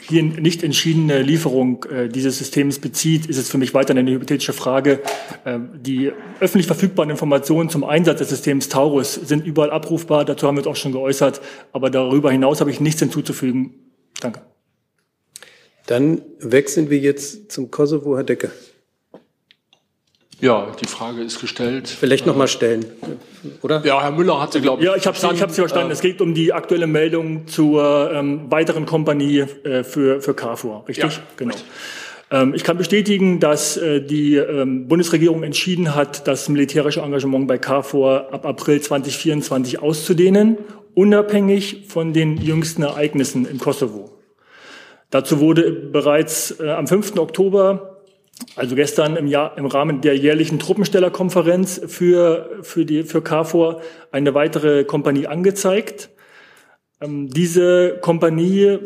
hier 0.00 0.22
nicht 0.22 0.62
entschiedene 0.62 1.22
Lieferung 1.22 1.84
äh, 1.84 2.08
dieses 2.08 2.38
Systems 2.38 2.78
bezieht, 2.78 3.26
ist 3.26 3.36
es 3.36 3.50
für 3.50 3.58
mich 3.58 3.74
weiterhin 3.74 3.98
eine 3.98 4.12
hypothetische 4.12 4.52
Frage. 4.52 5.00
Ähm, 5.44 5.70
die 5.74 6.12
öffentlich 6.40 6.66
verfügbaren 6.66 7.10
Informationen 7.10 7.68
zum 7.68 7.84
Einsatz 7.84 8.18
des 8.18 8.28
Systems 8.28 8.68
Taurus 8.68 9.14
sind 9.14 9.44
überall 9.44 9.70
abrufbar. 9.70 10.24
Dazu 10.24 10.46
haben 10.46 10.56
wir 10.56 10.60
uns 10.60 10.68
auch 10.68 10.80
schon 10.80 10.92
geäußert. 10.92 11.40
Aber 11.72 11.90
darüber 11.90 12.30
hinaus 12.30 12.60
habe 12.60 12.70
ich 12.70 12.80
nichts 12.80 13.00
hinzuzufügen. 13.00 13.74
Danke. 14.20 14.42
Dann 15.86 16.22
wechseln 16.38 16.90
wir 16.90 16.98
jetzt 16.98 17.50
zum 17.50 17.70
Kosovo, 17.70 18.16
Herr 18.16 18.24
Decker. 18.24 18.50
Ja, 20.40 20.68
die 20.80 20.86
Frage 20.86 21.22
ist 21.22 21.40
gestellt. 21.40 21.88
Vielleicht 21.88 22.24
noch 22.24 22.36
mal 22.36 22.46
stellen, 22.46 22.86
oder? 23.62 23.84
Ja, 23.84 24.00
Herr 24.00 24.12
Müller 24.12 24.40
hat 24.40 24.52
sie, 24.52 24.60
glaube 24.60 24.82
ich, 24.82 24.88
Ja, 24.88 24.94
ich 24.94 25.06
habe 25.06 25.18
sie, 25.18 25.28
ich 25.32 25.42
hab 25.42 25.50
sie 25.50 25.60
verstanden. 25.60 25.90
Äh, 25.90 25.94
Es 25.94 26.00
geht 26.00 26.20
um 26.20 26.32
die 26.32 26.52
aktuelle 26.52 26.86
Meldung 26.86 27.48
zur 27.48 28.12
ähm, 28.12 28.48
weiteren 28.48 28.86
Kompanie 28.86 29.40
äh, 29.64 29.82
für, 29.82 30.20
für 30.20 30.34
Carrefour, 30.34 30.84
richtig? 30.86 31.16
Ja, 31.16 31.22
genau. 31.36 31.54
Ähm, 32.30 32.54
ich 32.54 32.62
kann 32.62 32.76
bestätigen, 32.78 33.40
dass 33.40 33.76
äh, 33.78 34.00
die 34.00 34.36
ähm, 34.36 34.86
Bundesregierung 34.86 35.42
entschieden 35.42 35.96
hat, 35.96 36.28
das 36.28 36.48
militärische 36.48 37.00
Engagement 37.00 37.48
bei 37.48 37.58
Carrefour 37.58 38.28
ab 38.32 38.46
April 38.46 38.80
2024 38.80 39.80
auszudehnen, 39.82 40.58
unabhängig 40.94 41.86
von 41.88 42.12
den 42.12 42.36
jüngsten 42.36 42.82
Ereignissen 42.82 43.44
im 43.48 43.58
Kosovo. 43.58 44.10
Dazu 45.10 45.40
wurde 45.40 45.72
bereits 45.72 46.60
äh, 46.60 46.70
am 46.70 46.86
5. 46.86 47.16
Oktober 47.16 47.97
also 48.56 48.74
gestern 48.74 49.16
im, 49.16 49.26
Jahr, 49.26 49.56
im 49.58 49.66
Rahmen 49.66 50.00
der 50.00 50.16
jährlichen 50.16 50.58
Truppenstellerkonferenz 50.58 51.80
für, 51.86 52.58
für, 52.62 52.84
die, 52.84 53.02
für 53.02 53.22
KFOR 53.22 53.80
eine 54.10 54.34
weitere 54.34 54.84
Kompanie 54.84 55.26
angezeigt. 55.26 56.10
Ähm, 57.00 57.28
diese 57.28 57.98
Kompanie 58.00 58.78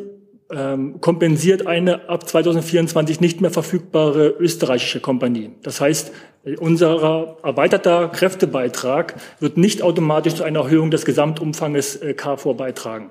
ähm, 0.51 1.01
kompensiert 1.01 1.67
eine 1.67 2.09
ab 2.09 2.29
2024 2.29 3.21
nicht 3.21 3.41
mehr 3.41 3.51
verfügbare 3.51 4.29
österreichische 4.29 5.01
Kompanie. 5.01 5.53
Das 5.63 5.81
heißt, 5.81 6.13
unser 6.59 7.39
erweiterter 7.43 8.09
Kräftebeitrag 8.09 9.15
wird 9.39 9.57
nicht 9.57 9.83
automatisch 9.83 10.35
zu 10.35 10.45
einer 10.45 10.61
Erhöhung 10.61 10.91
des 10.91 11.05
Gesamtumfanges 11.05 11.97
äh, 11.97 12.15
KFOR 12.15 12.57
beitragen. 12.57 13.11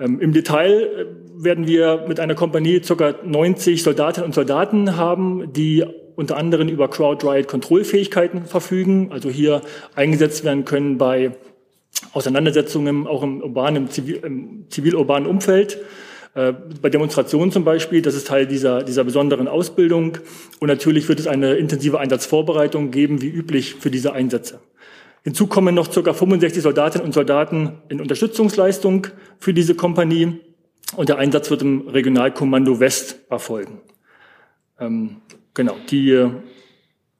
Ähm, 0.00 0.20
Im 0.20 0.32
Detail 0.32 0.82
äh, 0.82 1.44
werden 1.44 1.66
wir 1.66 2.04
mit 2.08 2.20
einer 2.20 2.34
Kompanie 2.34 2.80
ca. 2.80 3.14
90 3.24 3.82
Soldatinnen 3.82 4.26
und 4.26 4.34
Soldaten 4.34 4.96
haben, 4.96 5.52
die 5.52 5.84
unter 6.16 6.36
anderem 6.36 6.68
über 6.68 6.88
Crowd-Ride-Kontrollfähigkeiten 6.88 8.44
verfügen, 8.44 9.10
also 9.10 9.30
hier 9.30 9.62
eingesetzt 9.94 10.44
werden 10.44 10.64
können 10.64 10.98
bei 10.98 11.32
Auseinandersetzungen 12.12 13.06
auch 13.06 13.22
im 13.22 13.40
urbanen, 13.40 13.84
im 13.84 13.88
zivil- 13.88 14.24
im 14.24 14.64
zivil-urbanen 14.68 15.28
Umfeld. 15.28 15.78
Äh, 16.34 16.52
Bei 16.80 16.90
Demonstrationen 16.90 17.52
zum 17.52 17.64
Beispiel, 17.64 18.02
das 18.02 18.14
ist 18.14 18.26
Teil 18.26 18.46
dieser, 18.46 18.82
dieser 18.82 19.04
besonderen 19.04 19.48
Ausbildung. 19.48 20.18
Und 20.60 20.68
natürlich 20.68 21.08
wird 21.08 21.20
es 21.20 21.26
eine 21.26 21.54
intensive 21.54 21.98
Einsatzvorbereitung 21.98 22.90
geben, 22.90 23.20
wie 23.22 23.28
üblich 23.28 23.74
für 23.74 23.90
diese 23.90 24.12
Einsätze. 24.12 24.60
Hinzu 25.22 25.46
kommen 25.46 25.74
noch 25.74 25.90
ca. 25.90 26.12
65 26.12 26.62
Soldatinnen 26.62 27.04
und 27.04 27.12
Soldaten 27.12 27.78
in 27.88 28.00
Unterstützungsleistung 28.00 29.08
für 29.38 29.52
diese 29.52 29.74
Kompanie. 29.74 30.40
Und 30.96 31.08
der 31.08 31.18
Einsatz 31.18 31.50
wird 31.50 31.62
im 31.62 31.88
Regionalkommando 31.88 32.80
West 32.80 33.16
erfolgen. 33.28 33.80
Ähm, 34.78 35.16
genau. 35.54 35.76
Die 35.90 36.10
äh, 36.10 36.30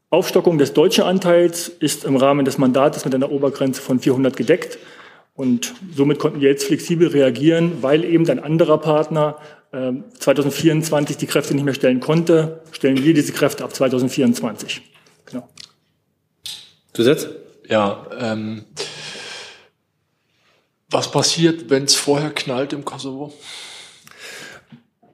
Aufstockung 0.09 0.59
des 0.59 0.73
deutschen 0.73 1.05
Anteils 1.05 1.69
ist 1.69 2.05
im 2.05 2.17
Rahmen 2.17 2.45
des 2.45 2.59
Mandates 2.59 3.05
mit 3.05 3.15
einer 3.15 3.31
Obergrenze 3.31 3.81
von 3.81 4.01
400 4.01 4.37
gedeckt. 4.37 4.79
Und 5.35 5.75
somit 5.95 6.19
konnten 6.19 6.41
wir 6.41 6.49
jetzt 6.49 6.65
flexibel 6.65 7.09
reagieren, 7.09 7.83
weil 7.83 8.05
eben 8.05 8.29
ein 8.29 8.41
anderer 8.41 8.79
Partner 8.79 9.37
äh, 9.73 9.93
2024 10.19 11.17
die 11.17 11.27
Kräfte 11.27 11.55
nicht 11.55 11.65
mehr 11.65 11.75
stellen 11.75 12.01
konnte, 12.01 12.61
stellen 12.73 13.03
wir 13.05 13.15
diese 13.15 13.33
Kräfte 13.33 13.63
ab 13.63 13.75
2024. 13.75 14.83
Genau. 15.27 15.49
Zusatz? 16.93 17.29
Ja, 17.71 18.05
ähm, 18.19 18.65
was 20.91 21.13
passiert, 21.13 21.71
wenn 21.71 21.85
es 21.85 21.95
vorher 21.95 22.31
knallt 22.31 22.73
im 22.73 22.85
Kosovo? 22.85 23.33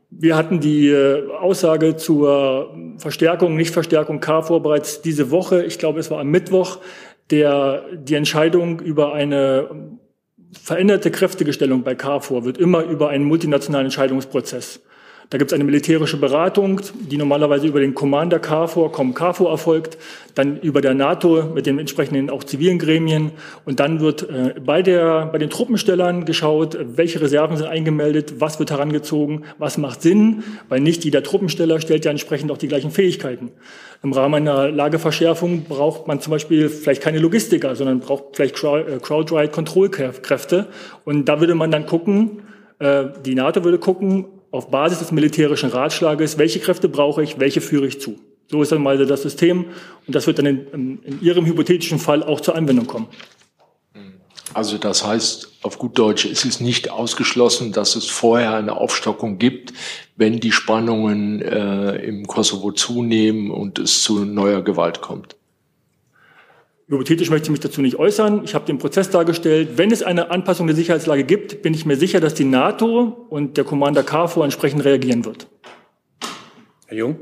Wir 0.08 0.36
hatten 0.36 0.60
die 0.60 0.88
äh, 0.88 1.30
Aussage 1.32 1.96
zur 1.96 2.74
Verstärkung, 2.96 3.56
Nichtverstärkung 3.56 4.20
KFOR 4.20 4.62
bereits 4.62 5.02
diese 5.02 5.30
Woche. 5.30 5.64
Ich 5.64 5.78
glaube, 5.78 6.00
es 6.00 6.10
war 6.10 6.20
am 6.20 6.28
Mittwoch, 6.28 6.78
der 7.28 7.84
die 7.92 8.14
Entscheidung 8.14 8.80
über 8.80 9.12
eine 9.12 9.98
veränderte 10.58 11.10
Kräftegestellung 11.10 11.82
bei 11.82 11.94
KFOR 11.94 12.46
wird 12.46 12.56
immer 12.56 12.84
über 12.84 13.10
einen 13.10 13.24
multinationalen 13.24 13.86
Entscheidungsprozess. 13.86 14.80
Da 15.28 15.38
gibt 15.38 15.50
es 15.50 15.54
eine 15.54 15.64
militärische 15.64 16.18
Beratung, 16.18 16.80
die 17.10 17.16
normalerweise 17.16 17.66
über 17.66 17.80
den 17.80 17.94
Commander 17.94 18.38
KFOR, 18.38 18.92
COM 18.92 19.12
KFOR 19.12 19.50
erfolgt, 19.50 19.98
dann 20.36 20.60
über 20.60 20.80
der 20.80 20.94
NATO 20.94 21.50
mit 21.52 21.66
den 21.66 21.80
entsprechenden 21.80 22.30
auch 22.30 22.44
zivilen 22.44 22.78
Gremien 22.78 23.32
und 23.64 23.80
dann 23.80 23.98
wird 23.98 24.22
äh, 24.30 24.54
bei, 24.64 24.82
der, 24.82 25.26
bei 25.26 25.38
den 25.38 25.50
Truppenstellern 25.50 26.26
geschaut, 26.26 26.78
welche 26.80 27.20
Reserven 27.20 27.56
sind 27.56 27.66
eingemeldet, 27.66 28.34
was 28.38 28.60
wird 28.60 28.70
herangezogen, 28.70 29.44
was 29.58 29.78
macht 29.78 30.02
Sinn, 30.02 30.44
weil 30.68 30.78
nicht 30.78 31.04
jeder 31.04 31.24
Truppensteller 31.24 31.80
stellt 31.80 32.04
ja 32.04 32.12
entsprechend 32.12 32.52
auch 32.52 32.58
die 32.58 32.68
gleichen 32.68 32.92
Fähigkeiten. 32.92 33.50
Im 34.04 34.12
Rahmen 34.12 34.46
einer 34.46 34.70
Lageverschärfung 34.70 35.64
braucht 35.64 36.06
man 36.06 36.20
zum 36.20 36.30
Beispiel 36.30 36.68
vielleicht 36.68 37.02
keine 37.02 37.18
Logistiker, 37.18 37.74
sondern 37.74 37.98
braucht 37.98 38.36
vielleicht 38.36 38.62
äh, 38.62 39.00
Crowd-Ride-Kontrollkräfte 39.02 40.66
und 41.04 41.24
da 41.24 41.40
würde 41.40 41.56
man 41.56 41.72
dann 41.72 41.86
gucken, 41.86 42.42
äh, 42.78 43.06
die 43.24 43.34
NATO 43.34 43.64
würde 43.64 43.78
gucken, 43.78 44.26
auf 44.56 44.70
Basis 44.70 44.98
des 44.98 45.12
militärischen 45.12 45.70
Ratschlages, 45.70 46.38
welche 46.38 46.60
Kräfte 46.60 46.88
brauche 46.88 47.22
ich, 47.22 47.38
welche 47.38 47.60
führe 47.60 47.86
ich 47.86 48.00
zu. 48.00 48.16
So 48.48 48.62
ist 48.62 48.72
dann 48.72 48.82
mal 48.82 49.04
das 49.04 49.22
System 49.22 49.66
und 50.06 50.14
das 50.14 50.26
wird 50.26 50.38
dann 50.38 50.46
in, 50.46 50.98
in, 51.02 51.20
Ihrem 51.20 51.46
hypothetischen 51.46 51.98
Fall 51.98 52.22
auch 52.22 52.40
zur 52.40 52.54
Anwendung 52.54 52.86
kommen. 52.86 53.08
Also 54.54 54.78
das 54.78 55.04
heißt, 55.04 55.50
auf 55.62 55.78
gut 55.78 55.98
Deutsch, 55.98 56.24
es 56.24 56.44
ist 56.44 56.60
nicht 56.60 56.90
ausgeschlossen, 56.90 57.72
dass 57.72 57.96
es 57.96 58.06
vorher 58.06 58.54
eine 58.54 58.76
Aufstockung 58.76 59.38
gibt, 59.38 59.74
wenn 60.16 60.40
die 60.40 60.52
Spannungen 60.52 61.42
äh, 61.42 61.96
im 61.96 62.26
Kosovo 62.26 62.72
zunehmen 62.72 63.50
und 63.50 63.78
es 63.78 64.02
zu 64.02 64.24
neuer 64.24 64.62
Gewalt 64.62 65.02
kommt. 65.02 65.36
Hypothetisch 66.88 67.30
möchte 67.30 67.46
ich 67.46 67.50
mich 67.50 67.60
dazu 67.60 67.82
nicht 67.82 67.96
äußern. 67.96 68.44
Ich 68.44 68.54
habe 68.54 68.64
den 68.64 68.78
Prozess 68.78 69.10
dargestellt. 69.10 69.70
Wenn 69.76 69.90
es 69.90 70.04
eine 70.04 70.30
Anpassung 70.30 70.68
der 70.68 70.76
Sicherheitslage 70.76 71.24
gibt, 71.24 71.62
bin 71.62 71.74
ich 71.74 71.84
mir 71.84 71.96
sicher, 71.96 72.20
dass 72.20 72.34
die 72.34 72.44
NATO 72.44 73.26
und 73.28 73.56
der 73.56 73.64
Commander 73.64 74.04
KFOR 74.04 74.44
entsprechend 74.44 74.84
reagieren 74.84 75.24
wird. 75.24 75.48
Herr 76.86 76.96
Jung? 76.96 77.16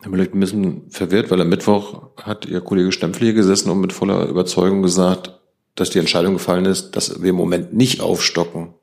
Herr 0.00 0.10
Müller, 0.10 0.22
ich 0.22 0.30
bin 0.30 0.38
ein 0.38 0.40
bisschen 0.40 0.90
verwirrt, 0.90 1.32
weil 1.32 1.40
am 1.40 1.48
Mittwoch 1.48 2.10
hat 2.22 2.46
Ihr 2.46 2.60
Kollege 2.60 2.92
Stempfli 2.92 3.26
hier 3.26 3.34
gesessen 3.34 3.70
und 3.70 3.80
mit 3.80 3.92
voller 3.92 4.28
Überzeugung 4.28 4.82
gesagt, 4.82 5.40
dass 5.74 5.90
die 5.90 5.98
Entscheidung 5.98 6.34
gefallen 6.34 6.66
ist, 6.66 6.92
dass 6.92 7.22
wir 7.22 7.30
im 7.30 7.36
Moment 7.36 7.74
nicht 7.74 8.00
aufstocken. 8.00 8.74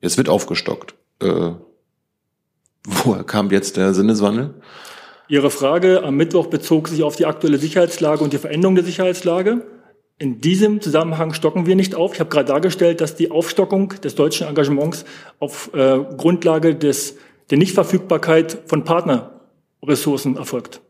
Jetzt 0.00 0.16
wird 0.16 0.30
aufgestockt. 0.30 0.94
Äh, 1.20 1.50
woher 2.86 3.24
kam 3.24 3.50
jetzt 3.50 3.76
der 3.76 3.92
Sinneswandel? 3.92 4.54
Ihre 5.28 5.50
Frage 5.50 6.04
am 6.04 6.16
Mittwoch 6.16 6.46
bezog 6.46 6.88
sich 6.88 7.02
auf 7.02 7.16
die 7.16 7.26
aktuelle 7.26 7.58
Sicherheitslage 7.58 8.22
und 8.22 8.32
die 8.32 8.38
Veränderung 8.38 8.76
der 8.76 8.84
Sicherheitslage. 8.84 9.66
In 10.18 10.40
diesem 10.40 10.80
Zusammenhang 10.80 11.34
stocken 11.34 11.66
wir 11.66 11.74
nicht 11.74 11.94
auf. 11.94 12.14
Ich 12.14 12.20
habe 12.20 12.30
gerade 12.30 12.46
dargestellt, 12.46 13.00
dass 13.00 13.16
die 13.16 13.30
Aufstockung 13.30 13.88
des 14.02 14.14
deutschen 14.14 14.46
Engagements 14.46 15.04
auf 15.40 15.70
äh, 15.74 15.98
Grundlage 16.16 16.74
des, 16.74 17.16
der 17.50 17.58
Nichtverfügbarkeit 17.58 18.62
von 18.66 18.84
Partnerressourcen 18.84 20.36
erfolgt. 20.36 20.80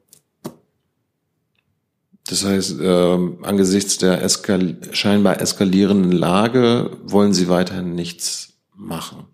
Das 2.29 2.45
heißt, 2.45 2.81
äh, 2.81 3.19
angesichts 3.43 3.99
der 3.99 4.23
eskal 4.23 4.77
scheinbar 4.93 5.41
eskalierenden 5.41 6.13
Lage 6.13 6.91
wollen 7.05 7.33
Sie 7.33 7.49
weiterhin 7.49 7.95
nichts 7.95 8.59
machen. 8.75 9.25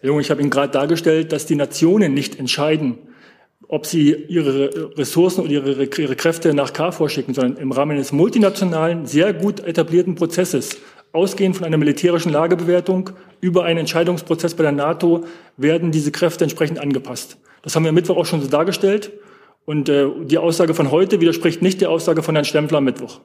Herr 0.00 0.08
Jung, 0.08 0.20
ich 0.20 0.30
habe 0.30 0.40
Ihnen 0.40 0.50
gerade 0.50 0.72
dargestellt, 0.72 1.32
dass 1.32 1.46
die 1.46 1.56
Nationen 1.56 2.14
nicht 2.14 2.38
entscheiden, 2.38 2.98
ob 3.72 3.86
sie 3.86 4.12
ihre 4.12 4.98
Ressourcen 4.98 5.42
oder 5.42 5.52
ihre, 5.52 5.84
ihre 5.84 6.16
Kräfte 6.16 6.52
nach 6.54 6.72
KFOR 6.72 7.08
schicken, 7.08 7.34
sondern 7.34 7.56
im 7.56 7.70
Rahmen 7.70 7.92
eines 7.92 8.10
multinationalen, 8.10 9.06
sehr 9.06 9.32
gut 9.32 9.60
etablierten 9.60 10.16
Prozesses, 10.16 10.78
ausgehend 11.12 11.56
von 11.56 11.66
einer 11.66 11.76
militärischen 11.76 12.32
Lagebewertung 12.32 13.10
über 13.40 13.64
einen 13.64 13.78
Entscheidungsprozess 13.78 14.54
bei 14.54 14.64
der 14.64 14.72
NATO, 14.72 15.24
werden 15.56 15.92
diese 15.92 16.10
Kräfte 16.10 16.42
entsprechend 16.42 16.80
angepasst. 16.80 17.36
Das 17.62 17.76
haben 17.76 17.84
wir 17.84 17.90
am 17.90 17.94
Mittwoch 17.94 18.16
auch 18.16 18.26
schon 18.26 18.42
so 18.42 18.48
dargestellt. 18.48 19.12
Und 19.66 19.88
äh, 19.88 20.08
die 20.24 20.38
Aussage 20.38 20.74
von 20.74 20.90
heute 20.90 21.20
widerspricht 21.20 21.62
nicht 21.62 21.80
der 21.80 21.90
Aussage 21.90 22.24
von 22.24 22.34
Herrn 22.34 22.44
Stempler 22.44 22.78
am 22.78 22.84
Mittwoch. 22.84 23.20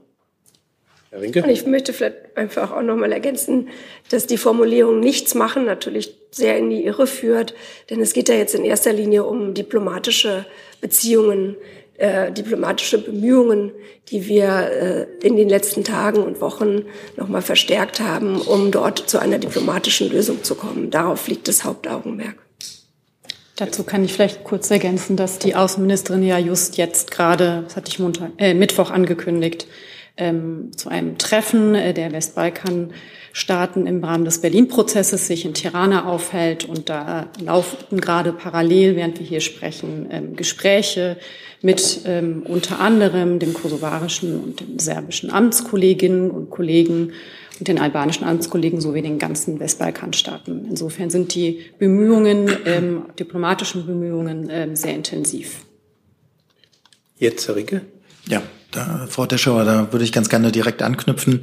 Herr 1.15 1.21
Rinke? 1.21 1.43
Und 1.43 1.49
ich 1.49 1.65
möchte 1.65 1.93
vielleicht 1.93 2.35
einfach 2.35 2.71
auch 2.71 2.81
noch 2.81 2.97
mal 2.97 3.11
ergänzen, 3.11 3.69
dass 4.09 4.27
die 4.27 4.37
Formulierung 4.37 4.99
nichts 4.99 5.33
machen 5.33 5.65
natürlich 5.65 6.17
sehr 6.31 6.57
in 6.57 6.69
die 6.69 6.83
Irre 6.83 7.07
führt, 7.07 7.55
denn 7.89 8.01
es 8.01 8.11
geht 8.13 8.27
ja 8.27 8.35
jetzt 8.35 8.53
in 8.53 8.65
erster 8.65 8.91
Linie 8.91 9.23
um 9.23 9.53
diplomatische 9.53 10.45
Beziehungen, 10.81 11.55
äh, 11.97 12.29
diplomatische 12.33 12.97
Bemühungen, 12.97 13.71
die 14.09 14.27
wir 14.27 15.07
äh, 15.21 15.25
in 15.25 15.37
den 15.37 15.47
letzten 15.47 15.85
Tagen 15.85 16.21
und 16.21 16.41
Wochen 16.41 16.83
noch 17.15 17.29
mal 17.29 17.41
verstärkt 17.41 18.01
haben, 18.01 18.41
um 18.41 18.71
dort 18.71 19.09
zu 19.09 19.17
einer 19.17 19.39
diplomatischen 19.39 20.11
Lösung 20.11 20.43
zu 20.43 20.55
kommen. 20.55 20.91
Darauf 20.91 21.29
liegt 21.29 21.47
das 21.47 21.63
Hauptaugenmerk. 21.63 22.35
Dazu 23.55 23.85
kann 23.85 24.03
ich 24.03 24.11
vielleicht 24.11 24.43
kurz 24.43 24.69
ergänzen, 24.69 25.15
dass 25.15 25.39
die 25.39 25.55
Außenministerin 25.55 26.23
ja 26.23 26.37
just 26.37 26.75
jetzt 26.75 27.11
gerade, 27.11 27.63
das 27.63 27.77
hatte 27.77 27.89
ich 27.89 27.99
Montag, 27.99 28.31
äh, 28.37 28.53
Mittwoch 28.53 28.91
angekündigt, 28.91 29.65
ähm, 30.17 30.71
zu 30.75 30.89
einem 30.89 31.17
Treffen 31.17 31.75
äh, 31.75 31.93
der 31.93 32.11
Westbalkanstaaten 32.11 33.85
im 33.85 34.03
Rahmen 34.03 34.25
des 34.25 34.39
Berlin-Prozesses 34.39 35.27
sich 35.27 35.45
in 35.45 35.53
Tirana 35.53 36.05
aufhält. 36.05 36.65
Und 36.65 36.89
da 36.89 37.27
laufen 37.43 37.99
gerade 37.99 38.31
parallel, 38.31 38.95
während 38.95 39.19
wir 39.19 39.25
hier 39.25 39.41
sprechen, 39.41 40.07
ähm, 40.11 40.35
Gespräche 40.35 41.17
mit 41.61 42.01
ähm, 42.05 42.43
unter 42.47 42.79
anderem 42.79 43.39
dem 43.39 43.53
kosovarischen 43.53 44.39
und 44.39 44.59
den 44.59 44.79
serbischen 44.79 45.31
Amtskolleginnen 45.31 46.31
und 46.31 46.49
Kollegen 46.49 47.11
und 47.59 47.67
den 47.67 47.79
albanischen 47.79 48.25
Amtskollegen 48.25 48.81
sowie 48.81 49.01
den 49.01 49.17
ganzen 49.17 49.59
Westbalkanstaaten. 49.59 50.65
Insofern 50.69 51.09
sind 51.09 51.33
die 51.35 51.61
Bemühungen, 51.79 52.49
ähm, 52.65 53.05
diplomatischen 53.17 53.85
Bemühungen, 53.85 54.49
ähm, 54.51 54.75
sehr 54.75 54.93
intensiv. 54.93 55.65
Jetzt, 57.17 57.47
Herr 57.47 57.55
Ricke. 57.55 57.81
Ja, 58.27 58.41
da, 58.75 59.07
Frau 59.09 59.25
Teschauer, 59.25 59.63
da 59.65 59.91
würde 59.91 60.05
ich 60.05 60.11
ganz 60.11 60.29
gerne 60.29 60.51
direkt 60.51 60.81
anknüpfen. 60.81 61.41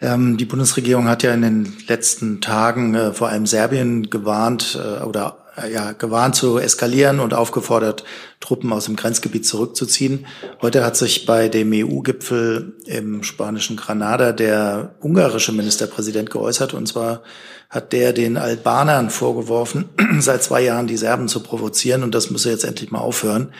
Ähm, 0.00 0.36
die 0.36 0.44
Bundesregierung 0.44 1.08
hat 1.08 1.22
ja 1.22 1.34
in 1.34 1.42
den 1.42 1.76
letzten 1.88 2.40
Tagen 2.40 2.94
äh, 2.94 3.12
vor 3.12 3.28
allem 3.28 3.46
Serbien 3.46 4.10
gewarnt 4.10 4.78
äh, 4.80 5.02
oder 5.02 5.37
ja, 5.66 5.92
gewarnt 5.92 6.36
zu 6.36 6.58
eskalieren 6.58 7.20
und 7.20 7.34
aufgefordert, 7.34 8.04
Truppen 8.40 8.72
aus 8.72 8.84
dem 8.84 8.96
Grenzgebiet 8.96 9.46
zurückzuziehen. 9.46 10.26
Heute 10.62 10.84
hat 10.84 10.96
sich 10.96 11.26
bei 11.26 11.48
dem 11.48 11.72
EU-Gipfel 11.72 12.76
im 12.86 13.22
spanischen 13.22 13.76
Granada 13.76 14.32
der 14.32 14.94
ungarische 15.00 15.52
Ministerpräsident 15.52 16.30
geäußert. 16.30 16.74
Und 16.74 16.86
zwar 16.86 17.22
hat 17.68 17.92
der 17.92 18.12
den 18.12 18.36
Albanern 18.36 19.10
vorgeworfen, 19.10 19.86
seit 20.20 20.42
zwei 20.42 20.62
Jahren 20.62 20.86
die 20.86 20.96
Serben 20.96 21.28
zu 21.28 21.40
provozieren. 21.40 22.02
Und 22.02 22.14
das 22.14 22.30
müsse 22.30 22.50
jetzt 22.50 22.64
endlich 22.64 22.90
mal 22.90 23.00
aufhören. 23.00 23.52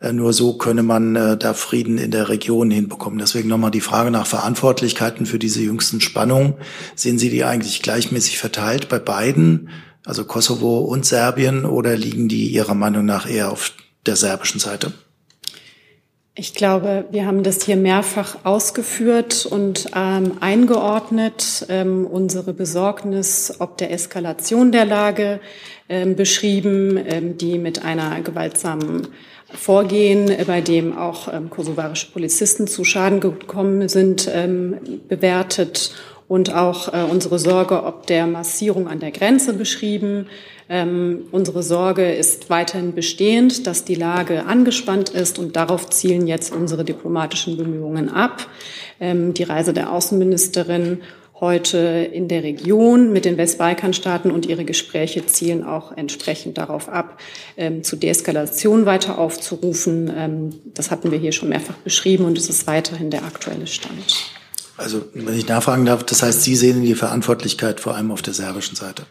Äh, 0.00 0.12
nur 0.12 0.32
so 0.32 0.54
könne 0.54 0.82
man 0.82 1.14
äh, 1.14 1.36
da 1.36 1.54
Frieden 1.54 1.98
in 1.98 2.10
der 2.10 2.28
Region 2.28 2.70
hinbekommen. 2.70 3.18
Deswegen 3.18 3.48
nochmal 3.48 3.70
die 3.70 3.80
Frage 3.80 4.10
nach 4.10 4.26
Verantwortlichkeiten 4.26 5.26
für 5.26 5.38
diese 5.38 5.60
jüngsten 5.60 6.00
Spannungen. 6.00 6.54
Sehen 6.94 7.18
Sie 7.18 7.30
die 7.30 7.44
eigentlich 7.44 7.82
gleichmäßig 7.82 8.38
verteilt 8.38 8.88
bei 8.88 8.98
beiden? 8.98 9.68
Also 10.04 10.24
Kosovo 10.24 10.78
und 10.78 11.04
Serbien, 11.04 11.64
oder 11.64 11.96
liegen 11.96 12.28
die 12.28 12.48
Ihrer 12.48 12.74
Meinung 12.74 13.04
nach 13.04 13.28
eher 13.28 13.52
auf 13.52 13.72
der 14.06 14.16
serbischen 14.16 14.60
Seite? 14.60 14.92
Ich 16.36 16.54
glaube, 16.54 17.04
wir 17.10 17.26
haben 17.26 17.42
das 17.42 17.64
hier 17.64 17.76
mehrfach 17.76 18.44
ausgeführt 18.44 19.44
und 19.44 19.88
ähm, 19.94 20.38
eingeordnet, 20.40 21.66
ähm, 21.68 22.06
unsere 22.06 22.54
Besorgnis 22.54 23.56
ob 23.58 23.76
der 23.76 23.92
Eskalation 23.92 24.72
der 24.72 24.86
Lage 24.86 25.40
ähm, 25.88 26.16
beschrieben, 26.16 26.96
ähm, 26.96 27.36
die 27.36 27.58
mit 27.58 27.84
einer 27.84 28.20
gewaltsamen 28.22 29.08
Vorgehen, 29.52 30.32
bei 30.46 30.60
dem 30.60 30.96
auch 30.96 31.32
ähm, 31.32 31.50
kosovarische 31.50 32.10
Polizisten 32.12 32.68
zu 32.68 32.84
Schaden 32.84 33.20
gekommen 33.20 33.88
sind, 33.88 34.30
ähm, 34.32 34.76
bewertet 35.08 35.92
und 36.30 36.54
auch 36.54 36.94
äh, 36.94 37.02
unsere 37.10 37.40
Sorge 37.40 37.82
ob 37.82 38.06
der 38.06 38.24
Massierung 38.28 38.86
an 38.86 39.00
der 39.00 39.10
Grenze 39.10 39.52
beschrieben. 39.52 40.28
Ähm, 40.68 41.24
unsere 41.32 41.64
Sorge 41.64 42.12
ist 42.12 42.50
weiterhin 42.50 42.94
bestehend, 42.94 43.66
dass 43.66 43.84
die 43.84 43.96
Lage 43.96 44.46
angespannt 44.46 45.08
ist 45.08 45.40
und 45.40 45.56
darauf 45.56 45.90
zielen 45.90 46.28
jetzt 46.28 46.54
unsere 46.54 46.84
diplomatischen 46.84 47.56
Bemühungen 47.56 48.08
ab. 48.08 48.46
Ähm, 49.00 49.34
die 49.34 49.42
Reise 49.42 49.72
der 49.72 49.92
Außenministerin 49.92 51.00
heute 51.40 51.78
in 52.12 52.28
der 52.28 52.44
Region 52.44 53.12
mit 53.12 53.24
den 53.24 53.36
Westbalkanstaaten 53.36 54.30
und 54.30 54.46
ihre 54.46 54.64
Gespräche 54.64 55.26
zielen 55.26 55.64
auch 55.64 55.96
entsprechend 55.96 56.58
darauf 56.58 56.88
ab, 56.88 57.18
ähm, 57.56 57.82
zu 57.82 57.96
Deeskalation 57.96 58.86
weiter 58.86 59.18
aufzurufen. 59.18 60.12
Ähm, 60.16 60.54
das 60.74 60.92
hatten 60.92 61.10
wir 61.10 61.18
hier 61.18 61.32
schon 61.32 61.48
mehrfach 61.48 61.78
beschrieben 61.78 62.24
und 62.24 62.38
es 62.38 62.48
ist 62.48 62.68
weiterhin 62.68 63.10
der 63.10 63.24
aktuelle 63.24 63.66
Stand. 63.66 64.39
Also, 64.80 65.04
wenn 65.12 65.36
ich 65.36 65.46
nachfragen 65.46 65.84
darf, 65.84 66.04
das 66.04 66.22
heißt, 66.22 66.42
Sie 66.42 66.56
sehen 66.56 66.82
die 66.82 66.94
Verantwortlichkeit 66.94 67.80
vor 67.80 67.94
allem 67.94 68.10
auf 68.10 68.22
der 68.22 68.32
serbischen 68.32 68.76
Seite. 68.76 69.04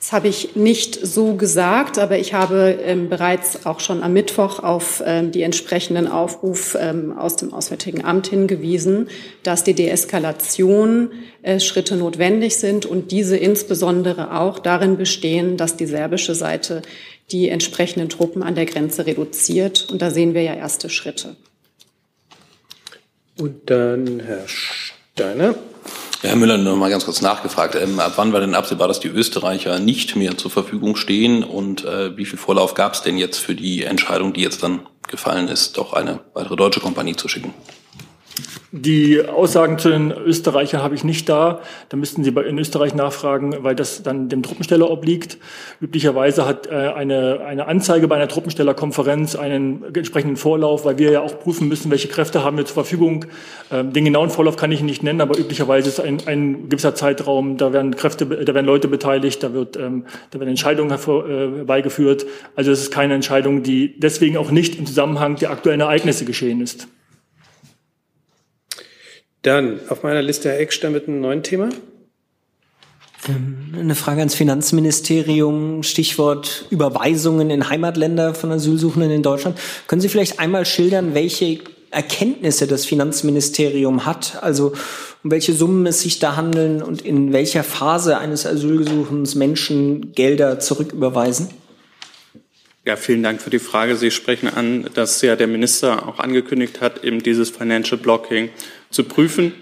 Das 0.00 0.12
habe 0.12 0.28
ich 0.28 0.54
nicht 0.54 0.98
so 1.02 1.34
gesagt, 1.34 1.98
aber 1.98 2.18
ich 2.18 2.34
habe 2.34 2.78
ähm, 2.82 3.08
bereits 3.08 3.64
auch 3.64 3.80
schon 3.80 4.02
am 4.02 4.12
Mittwoch 4.12 4.58
auf 4.58 5.02
ähm, 5.04 5.32
die 5.32 5.42
entsprechenden 5.42 6.06
Aufruf 6.08 6.76
ähm, 6.78 7.16
aus 7.16 7.36
dem 7.36 7.52
Auswärtigen 7.54 8.04
Amt 8.04 8.26
hingewiesen, 8.26 9.08
dass 9.42 9.64
die 9.64 9.72
Deeskalation 9.74 11.10
äh, 11.42 11.60
Schritte 11.60 11.96
notwendig 11.96 12.56
sind 12.56 12.84
und 12.86 13.12
diese 13.12 13.36
insbesondere 13.36 14.38
auch 14.38 14.58
darin 14.58 14.98
bestehen, 14.98 15.56
dass 15.56 15.76
die 15.76 15.86
serbische 15.86 16.34
Seite 16.34 16.82
die 17.30 17.48
entsprechenden 17.48 18.08
Truppen 18.10 18.42
an 18.42 18.54
der 18.54 18.66
Grenze 18.66 19.06
reduziert. 19.06 19.88
Und 19.90 20.02
da 20.02 20.10
sehen 20.10 20.34
wir 20.34 20.42
ja 20.42 20.54
erste 20.54 20.90
Schritte. 20.90 21.36
Und 23.38 23.68
dann 23.70 24.20
Herr 24.20 24.46
Steiner. 24.46 25.54
Herr 26.22 26.36
Müller, 26.36 26.56
noch 26.56 26.76
mal 26.76 26.88
ganz 26.88 27.04
kurz 27.04 27.20
nachgefragt. 27.20 27.74
Ähm, 27.74 27.98
ab 28.00 28.12
wann 28.16 28.32
war 28.32 28.40
denn 28.40 28.54
absehbar, 28.54 28.88
dass 28.88 29.00
die 29.00 29.08
Österreicher 29.08 29.78
nicht 29.78 30.16
mehr 30.16 30.38
zur 30.38 30.50
Verfügung 30.50 30.96
stehen? 30.96 31.44
Und 31.44 31.84
äh, 31.84 32.16
wie 32.16 32.24
viel 32.24 32.38
Vorlauf 32.38 32.74
gab 32.74 32.94
es 32.94 33.02
denn 33.02 33.18
jetzt 33.18 33.38
für 33.38 33.54
die 33.54 33.82
Entscheidung, 33.82 34.32
die 34.32 34.40
jetzt 34.40 34.62
dann 34.62 34.86
gefallen 35.08 35.48
ist, 35.48 35.76
doch 35.76 35.92
eine 35.92 36.20
weitere 36.32 36.56
deutsche 36.56 36.80
Kompanie 36.80 37.16
zu 37.16 37.28
schicken? 37.28 37.52
Die 38.76 39.24
Aussagen 39.24 39.78
zu 39.78 39.88
den 39.88 40.10
Österreichern 40.10 40.82
habe 40.82 40.96
ich 40.96 41.04
nicht 41.04 41.28
da. 41.28 41.60
Da 41.90 41.96
müssten 41.96 42.24
Sie 42.24 42.30
in 42.30 42.58
Österreich 42.58 42.92
nachfragen, 42.92 43.54
weil 43.60 43.76
das 43.76 44.02
dann 44.02 44.28
dem 44.28 44.42
Truppensteller 44.42 44.90
obliegt. 44.90 45.38
Üblicherweise 45.80 46.44
hat 46.44 46.66
äh, 46.66 46.70
eine, 46.72 47.42
eine 47.46 47.68
Anzeige 47.68 48.08
bei 48.08 48.16
einer 48.16 48.26
Truppenstellerkonferenz 48.26 49.36
einen 49.36 49.84
entsprechenden 49.94 50.36
Vorlauf, 50.36 50.84
weil 50.84 50.98
wir 50.98 51.12
ja 51.12 51.20
auch 51.20 51.38
prüfen 51.38 51.68
müssen, 51.68 51.92
welche 51.92 52.08
Kräfte 52.08 52.42
haben 52.42 52.56
wir 52.56 52.64
zur 52.64 52.74
Verfügung. 52.74 53.26
Ähm, 53.70 53.92
den 53.92 54.06
genauen 54.06 54.30
Vorlauf 54.30 54.56
kann 54.56 54.72
ich 54.72 54.82
nicht 54.82 55.04
nennen, 55.04 55.20
aber 55.20 55.38
üblicherweise 55.38 55.88
ist 55.88 56.00
ein, 56.00 56.18
ein 56.26 56.68
gewisser 56.68 56.96
Zeitraum, 56.96 57.56
da 57.56 57.72
werden 57.72 57.94
Kräfte, 57.94 58.26
da 58.26 58.54
werden 58.54 58.66
Leute 58.66 58.88
beteiligt, 58.88 59.40
da, 59.44 59.52
wird, 59.52 59.76
ähm, 59.76 60.06
da 60.32 60.40
werden 60.40 60.50
Entscheidungen 60.50 60.90
herbeigeführt. 60.90 62.26
Also 62.56 62.72
es 62.72 62.80
ist 62.80 62.90
keine 62.90 63.14
Entscheidung, 63.14 63.62
die 63.62 64.00
deswegen 64.00 64.36
auch 64.36 64.50
nicht 64.50 64.76
im 64.76 64.86
Zusammenhang 64.86 65.36
der 65.36 65.52
aktuellen 65.52 65.80
Ereignisse 65.80 66.24
geschehen 66.24 66.60
ist. 66.60 66.88
Dann 69.44 69.78
auf 69.90 70.02
meiner 70.02 70.22
Liste 70.22 70.48
Herr 70.48 70.58
Eckstein 70.58 70.92
mit 70.92 71.06
einem 71.06 71.20
neuen 71.20 71.42
Thema. 71.42 71.68
Ähm, 73.28 73.74
eine 73.78 73.94
Frage 73.94 74.20
ans 74.20 74.34
Finanzministerium, 74.34 75.82
Stichwort 75.82 76.66
Überweisungen 76.70 77.50
in 77.50 77.68
Heimatländer 77.68 78.34
von 78.34 78.50
Asylsuchenden 78.50 79.10
in 79.10 79.22
Deutschland. 79.22 79.58
Können 79.86 80.00
Sie 80.00 80.08
vielleicht 80.08 80.40
einmal 80.40 80.64
schildern, 80.64 81.12
welche 81.12 81.58
Erkenntnisse 81.90 82.66
das 82.66 82.86
Finanzministerium 82.86 84.06
hat, 84.06 84.42
also 84.42 84.72
um 85.22 85.30
welche 85.30 85.52
Summen 85.52 85.84
es 85.86 86.00
sich 86.00 86.18
da 86.18 86.36
handeln 86.36 86.82
und 86.82 87.02
in 87.02 87.34
welcher 87.34 87.64
Phase 87.64 88.16
eines 88.16 88.46
Asylgesuchens 88.46 89.34
Menschen 89.34 90.12
Gelder 90.12 90.58
zurücküberweisen? 90.58 91.48
Ja, 92.86 92.96
vielen 92.96 93.22
Dank 93.22 93.40
für 93.40 93.48
die 93.48 93.58
Frage. 93.58 93.96
Sie 93.96 94.10
sprechen 94.10 94.48
an, 94.48 94.90
dass 94.92 95.22
ja 95.22 95.36
der 95.36 95.46
Minister 95.46 96.06
auch 96.06 96.18
angekündigt 96.18 96.82
hat, 96.82 97.02
eben 97.02 97.22
dieses 97.22 97.48
Financial 97.48 97.98
Blocking 97.98 98.50
zu 98.94 99.04
prüfen. 99.04 99.52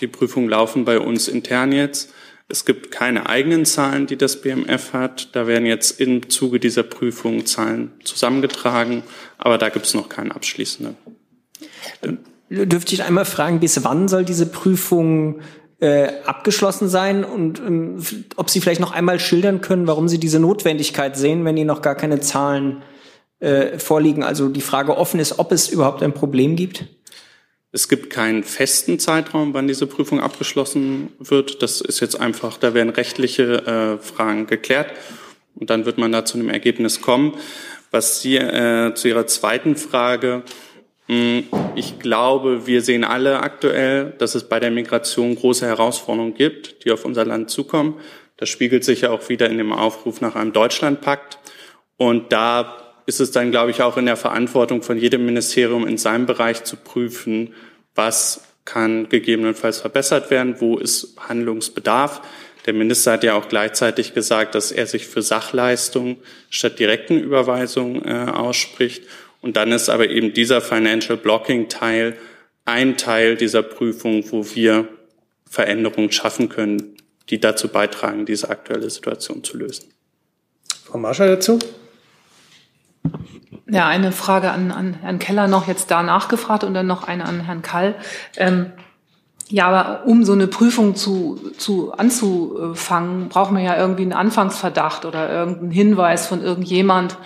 Die 0.00 0.06
Prüfungen 0.08 0.48
laufen 0.48 0.84
bei 0.84 0.98
uns 0.98 1.28
intern 1.28 1.72
jetzt. 1.72 2.12
Es 2.48 2.64
gibt 2.64 2.90
keine 2.90 3.28
eigenen 3.28 3.64
Zahlen, 3.64 4.06
die 4.06 4.16
das 4.16 4.42
BMF 4.42 4.92
hat. 4.92 5.34
Da 5.34 5.46
werden 5.46 5.64
jetzt 5.64 6.00
im 6.00 6.28
Zuge 6.28 6.58
dieser 6.58 6.82
Prüfung 6.82 7.46
Zahlen 7.46 7.92
zusammengetragen, 8.04 9.04
aber 9.38 9.58
da 9.58 9.68
gibt 9.68 9.86
es 9.86 9.94
noch 9.94 10.08
keine 10.08 10.34
abschließenden. 10.34 10.96
Dürfte 12.50 12.94
ich 12.94 13.02
einmal 13.04 13.24
fragen, 13.24 13.60
bis 13.60 13.82
wann 13.84 14.08
soll 14.08 14.24
diese 14.24 14.46
Prüfung 14.46 15.40
äh, 15.80 16.12
abgeschlossen 16.26 16.88
sein 16.88 17.24
und 17.24 17.58
ähm, 17.60 18.04
ob 18.36 18.50
Sie 18.50 18.60
vielleicht 18.60 18.80
noch 18.80 18.92
einmal 18.92 19.18
schildern 19.18 19.60
können, 19.62 19.86
warum 19.86 20.08
Sie 20.08 20.18
diese 20.18 20.38
Notwendigkeit 20.38 21.16
sehen, 21.16 21.44
wenn 21.44 21.56
Ihnen 21.56 21.68
noch 21.68 21.80
gar 21.80 21.94
keine 21.94 22.20
Zahlen 22.20 22.82
äh, 23.40 23.78
vorliegen. 23.78 24.22
Also 24.22 24.48
die 24.48 24.60
Frage 24.60 24.96
offen 24.96 25.18
ist, 25.18 25.38
ob 25.38 25.52
es 25.52 25.68
überhaupt 25.68 26.02
ein 26.02 26.12
Problem 26.12 26.54
gibt. 26.54 26.84
Es 27.72 27.88
gibt 27.88 28.10
keinen 28.10 28.44
festen 28.44 28.98
Zeitraum, 28.98 29.54
wann 29.54 29.66
diese 29.66 29.86
Prüfung 29.86 30.20
abgeschlossen 30.20 31.10
wird. 31.18 31.62
Das 31.62 31.80
ist 31.80 32.00
jetzt 32.00 32.20
einfach, 32.20 32.58
da 32.58 32.74
werden 32.74 32.90
rechtliche 32.90 33.66
äh, 33.66 33.98
Fragen 33.98 34.46
geklärt 34.46 34.92
und 35.54 35.70
dann 35.70 35.86
wird 35.86 35.98
man 35.98 36.12
da 36.12 36.24
zu 36.24 36.38
einem 36.38 36.50
Ergebnis 36.50 37.00
kommen. 37.00 37.34
Was 37.90 38.20
Sie 38.20 38.36
äh, 38.36 38.94
zu 38.94 39.08
Ihrer 39.08 39.26
zweiten 39.26 39.76
Frage 39.76 40.44
hm, 41.08 41.44
ich 41.74 41.98
glaube, 41.98 42.66
wir 42.66 42.82
sehen 42.82 43.04
alle 43.04 43.40
aktuell, 43.40 44.14
dass 44.18 44.34
es 44.34 44.44
bei 44.48 44.60
der 44.60 44.70
Migration 44.70 45.34
große 45.34 45.66
Herausforderungen 45.66 46.34
gibt, 46.34 46.84
die 46.84 46.92
auf 46.92 47.04
unser 47.04 47.24
Land 47.24 47.50
zukommen. 47.50 48.00
Das 48.36 48.48
spiegelt 48.48 48.84
sich 48.84 49.02
ja 49.02 49.10
auch 49.10 49.28
wieder 49.28 49.50
in 49.50 49.58
dem 49.58 49.72
Aufruf 49.72 50.20
nach 50.20 50.36
einem 50.36 50.52
Deutschlandpakt. 50.52 51.38
Und 51.96 52.32
da 52.32 52.81
ist 53.06 53.20
es 53.20 53.30
dann, 53.30 53.50
glaube 53.50 53.70
ich, 53.70 53.82
auch 53.82 53.96
in 53.96 54.06
der 54.06 54.16
Verantwortung 54.16 54.82
von 54.82 54.98
jedem 54.98 55.26
Ministerium 55.26 55.86
in 55.86 55.98
seinem 55.98 56.26
Bereich 56.26 56.64
zu 56.64 56.76
prüfen, 56.76 57.54
was 57.94 58.42
kann 58.64 59.08
gegebenenfalls 59.08 59.80
verbessert 59.80 60.30
werden, 60.30 60.60
wo 60.60 60.78
ist 60.78 61.16
Handlungsbedarf. 61.28 62.22
Der 62.66 62.74
Minister 62.74 63.12
hat 63.12 63.24
ja 63.24 63.34
auch 63.34 63.48
gleichzeitig 63.48 64.14
gesagt, 64.14 64.54
dass 64.54 64.70
er 64.70 64.86
sich 64.86 65.06
für 65.06 65.22
Sachleistungen 65.22 66.18
statt 66.48 66.78
direkten 66.78 67.18
Überweisungen 67.18 68.04
äh, 68.06 68.30
ausspricht. 68.30 69.02
Und 69.40 69.56
dann 69.56 69.72
ist 69.72 69.88
aber 69.88 70.08
eben 70.08 70.32
dieser 70.32 70.60
Financial 70.60 71.18
Blocking 71.18 71.68
Teil 71.68 72.16
ein 72.64 72.96
Teil 72.96 73.36
dieser 73.36 73.64
Prüfung, 73.64 74.24
wo 74.30 74.46
wir 74.54 74.86
Veränderungen 75.50 76.12
schaffen 76.12 76.48
können, 76.48 76.96
die 77.28 77.40
dazu 77.40 77.66
beitragen, 77.68 78.24
diese 78.24 78.50
aktuelle 78.50 78.88
Situation 78.88 79.42
zu 79.42 79.56
lösen. 79.56 79.92
Frau 80.84 80.98
Marschall 80.98 81.28
dazu? 81.28 81.58
Ja, 83.68 83.86
eine 83.88 84.12
Frage 84.12 84.50
an, 84.50 84.70
an 84.70 84.94
Herrn 84.94 85.18
Keller 85.18 85.48
noch 85.48 85.66
jetzt 85.66 85.90
da 85.90 86.02
nachgefragt 86.02 86.64
und 86.64 86.74
dann 86.74 86.86
noch 86.86 87.04
eine 87.04 87.24
an 87.24 87.40
Herrn 87.40 87.62
Kall. 87.62 87.94
Ähm, 88.36 88.72
ja, 89.48 89.68
aber 89.68 90.06
um 90.06 90.24
so 90.24 90.32
eine 90.32 90.46
Prüfung 90.46 90.94
zu, 90.94 91.38
zu 91.58 91.92
anzufangen, 91.92 93.28
braucht 93.28 93.50
man 93.52 93.62
ja 93.62 93.76
irgendwie 93.76 94.02
einen 94.02 94.14
Anfangsverdacht 94.14 95.04
oder 95.04 95.30
irgendeinen 95.30 95.70
Hinweis 95.70 96.26
von 96.26 96.42
irgendjemand, 96.42 97.18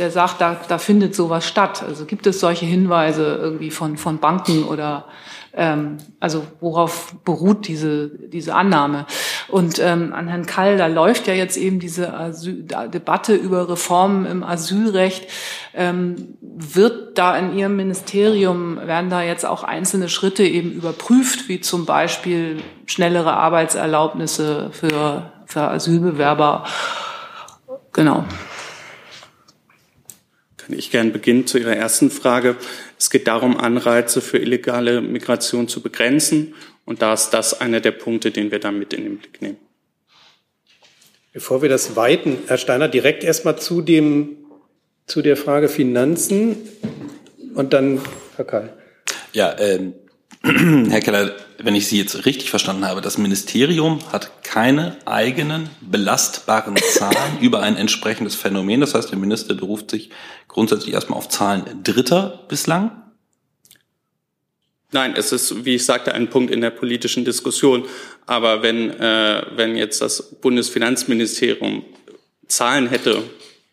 der 0.00 0.10
sagt, 0.10 0.40
da, 0.40 0.58
da 0.66 0.78
findet 0.78 1.14
sowas 1.14 1.46
statt. 1.46 1.84
Also 1.86 2.06
gibt 2.06 2.26
es 2.26 2.40
solche 2.40 2.64
Hinweise 2.64 3.38
irgendwie 3.40 3.70
von, 3.70 3.98
von 3.98 4.18
Banken 4.18 4.64
oder 4.64 5.04
ähm, 5.52 5.98
also 6.20 6.46
worauf 6.60 7.14
beruht 7.22 7.68
diese, 7.68 8.08
diese 8.08 8.54
Annahme? 8.54 9.04
Und 9.48 9.78
ähm, 9.78 10.14
an 10.14 10.26
Herrn 10.26 10.46
Kall, 10.46 10.78
da 10.78 10.86
läuft 10.86 11.26
ja 11.26 11.34
jetzt 11.34 11.58
eben 11.58 11.80
diese 11.80 12.14
Asyl, 12.14 12.62
Debatte 12.62 13.34
über 13.34 13.68
Reformen 13.68 14.24
im 14.24 14.42
Asylrecht. 14.42 15.28
Ähm, 15.74 16.38
wird 16.40 17.18
da 17.18 17.36
in 17.36 17.54
Ihrem 17.54 17.76
Ministerium, 17.76 18.78
werden 18.78 19.10
da 19.10 19.22
jetzt 19.22 19.44
auch 19.44 19.64
einzelne 19.64 20.08
Schritte 20.08 20.44
eben 20.44 20.72
überprüft, 20.72 21.48
wie 21.48 21.60
zum 21.60 21.84
Beispiel 21.84 22.62
schnellere 22.86 23.34
Arbeitserlaubnisse 23.34 24.70
für, 24.72 25.30
für 25.44 25.60
Asylbewerber? 25.60 26.64
Genau 27.92 28.24
kann 30.70 30.78
ich 30.78 30.90
gern 30.90 31.12
beginnen 31.12 31.46
zu 31.46 31.58
Ihrer 31.58 31.74
ersten 31.74 32.10
Frage. 32.10 32.56
Es 32.96 33.10
geht 33.10 33.26
darum, 33.26 33.56
Anreize 33.56 34.20
für 34.20 34.38
illegale 34.38 35.00
Migration 35.00 35.66
zu 35.66 35.82
begrenzen. 35.82 36.54
Und 36.84 37.02
da 37.02 37.12
ist 37.12 37.30
das 37.30 37.60
einer 37.60 37.80
der 37.80 37.90
Punkte, 37.90 38.30
den 38.30 38.52
wir 38.52 38.60
da 38.60 38.70
mit 38.70 38.92
in 38.92 39.02
den 39.02 39.18
Blick 39.18 39.42
nehmen. 39.42 39.56
Bevor 41.32 41.62
wir 41.62 41.68
das 41.68 41.96
weiten, 41.96 42.38
Herr 42.46 42.56
Steiner, 42.56 42.88
direkt 42.88 43.24
erstmal 43.24 43.58
zu 43.58 43.82
dem, 43.82 44.36
zu 45.06 45.22
der 45.22 45.36
Frage 45.36 45.68
Finanzen 45.68 46.56
und 47.54 47.72
dann 47.72 48.00
Herr 48.36 48.44
Kall. 48.44 48.72
Ja, 49.32 49.56
ähm, 49.58 49.94
Herr 50.90 51.00
Keller, 51.00 51.34
wenn 51.62 51.74
ich 51.74 51.88
Sie 51.88 51.98
jetzt 51.98 52.26
richtig 52.26 52.50
verstanden 52.50 52.86
habe, 52.86 53.00
das 53.00 53.18
Ministerium 53.18 54.00
hat 54.12 54.44
keine 54.44 54.96
eigenen 55.06 55.70
belastbaren 55.80 56.76
Zahlen 56.92 57.40
über 57.40 57.60
ein 57.60 57.76
entsprechendes 57.76 58.34
Phänomen. 58.34 58.80
Das 58.80 58.94
heißt, 58.94 59.10
der 59.10 59.18
Minister 59.18 59.54
beruft 59.54 59.90
sich 59.90 60.10
grundsätzlich 60.48 60.94
erstmal 60.94 61.18
auf 61.18 61.28
Zahlen 61.28 61.82
Dritter 61.82 62.44
bislang. 62.48 63.02
Nein, 64.92 65.14
es 65.16 65.30
ist, 65.32 65.64
wie 65.64 65.76
ich 65.76 65.84
sagte, 65.84 66.14
ein 66.14 66.30
Punkt 66.30 66.52
in 66.52 66.60
der 66.60 66.70
politischen 66.70 67.24
Diskussion. 67.24 67.84
Aber 68.26 68.62
wenn, 68.62 68.90
äh, 68.90 69.42
wenn 69.54 69.76
jetzt 69.76 70.00
das 70.00 70.40
Bundesfinanzministerium 70.40 71.84
Zahlen 72.48 72.88
hätte, 72.88 73.22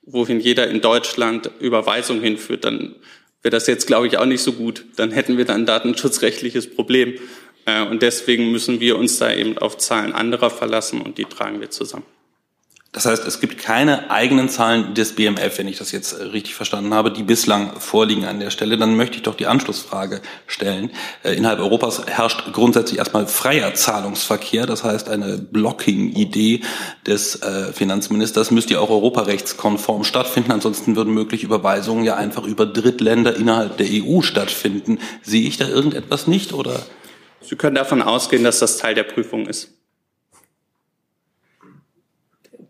wohin 0.04 0.40
jeder 0.40 0.68
in 0.68 0.82
Deutschland 0.82 1.50
Überweisung 1.60 2.22
hinführt, 2.22 2.66
dann 2.66 2.96
wäre 3.42 3.52
das 3.52 3.68
jetzt, 3.68 3.88
glaube 3.88 4.08
ich, 4.08 4.18
auch 4.18 4.26
nicht 4.26 4.42
so 4.42 4.54
gut. 4.54 4.86
Dann 4.96 5.12
hätten 5.12 5.38
wir 5.38 5.46
da 5.46 5.56
ein 5.56 5.66
datenschutzrechtliches 5.66 6.76
Problem. 6.76 7.16
Äh, 7.68 7.84
und 7.84 8.02
deswegen 8.02 8.52
müssen 8.52 8.80
wir 8.80 8.98
uns 8.98 9.20
da 9.20 9.32
eben 9.32 9.60
auf 9.60 9.78
Zahlen 9.78 10.14
anderer 10.14 10.50
verlassen 10.50 11.02
und 11.02 11.20
die 11.20 11.26
tragen 11.26 11.62
wir 11.62 11.70
zusammen. 11.70 12.06
Das 12.94 13.06
heißt, 13.06 13.28
es 13.28 13.40
gibt 13.42 13.60
keine 13.60 14.10
eigenen 14.10 14.50
Zahlen 14.50 14.96
des 14.96 15.14
BMF, 15.14 15.60
wenn 15.60 15.68
ich 15.68 15.78
das 15.78 15.92
jetzt 15.92 16.20
richtig 16.20 16.56
verstanden 16.56 16.96
habe, 16.96 17.12
die 17.12 17.22
bislang 17.22 17.80
vorliegen 17.80 18.26
an 18.26 18.40
der 18.40 18.50
Stelle. 18.50 18.78
Dann 18.78 18.96
möchte 18.96 19.18
ich 19.18 19.24
doch 19.24 19.36
die 19.36 19.46
Anschlussfrage 19.46 20.22
stellen. 20.48 20.90
Äh, 21.22 21.34
innerhalb 21.36 21.60
Europas 21.60 22.08
herrscht 22.08 22.52
grundsätzlich 22.54 22.98
erstmal 22.98 23.28
freier 23.28 23.76
Zahlungsverkehr. 23.76 24.66
Das 24.66 24.84
heißt, 24.84 25.10
eine 25.10 25.38
Blocking-Idee 25.38 26.62
des 27.06 27.36
äh, 27.44 27.72
Finanzministers 27.74 28.50
müsste 28.50 28.76
ja 28.76 28.80
auch 28.80 28.90
europarechtskonform 28.90 30.06
stattfinden. 30.06 30.52
Ansonsten 30.52 30.96
würden 30.96 31.14
mögliche 31.14 31.46
Überweisungen 31.46 32.06
ja 32.06 32.16
einfach 32.16 32.46
über 32.46 32.66
Drittländer 32.66 33.36
innerhalb 33.36 33.78
der 33.78 33.88
EU 33.92 34.22
stattfinden. 34.22 34.98
Sehe 35.22 35.48
ich 35.48 35.58
da 35.58 35.68
irgendetwas 35.68 36.26
nicht 36.26 36.54
oder? 36.54 36.80
Sie 37.48 37.56
können 37.56 37.76
davon 37.76 38.02
ausgehen, 38.02 38.44
dass 38.44 38.60
das 38.60 38.78
Teil 38.78 38.94
der 38.94 39.04
Prüfung 39.04 39.48
ist. 39.48 39.72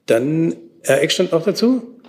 Dann 0.06 0.56
Herr 0.84 1.02
Eckstand 1.02 1.32
noch 1.32 1.44
dazu? 1.44 2.00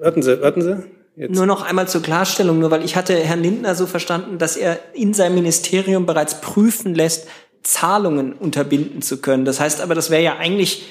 Warten 0.00 0.22
Sie, 0.22 0.42
warten 0.42 0.60
Sie. 0.60 0.76
Jetzt. 1.16 1.34
Nur 1.34 1.46
noch 1.46 1.62
einmal 1.62 1.88
zur 1.88 2.02
Klarstellung, 2.02 2.58
nur 2.58 2.70
weil 2.70 2.84
ich 2.84 2.96
hatte 2.96 3.16
Herrn 3.16 3.40
Lindner 3.42 3.74
so 3.74 3.86
verstanden, 3.86 4.36
dass 4.38 4.56
er 4.56 4.78
in 4.94 5.14
seinem 5.14 5.36
Ministerium 5.36 6.06
bereits 6.06 6.40
prüfen 6.40 6.94
lässt, 6.94 7.28
Zahlungen 7.62 8.32
unterbinden 8.34 9.00
zu 9.00 9.22
können. 9.22 9.44
Das 9.44 9.58
heißt 9.58 9.80
aber, 9.80 9.94
das 9.94 10.10
wäre 10.10 10.22
ja 10.22 10.36
eigentlich 10.36 10.86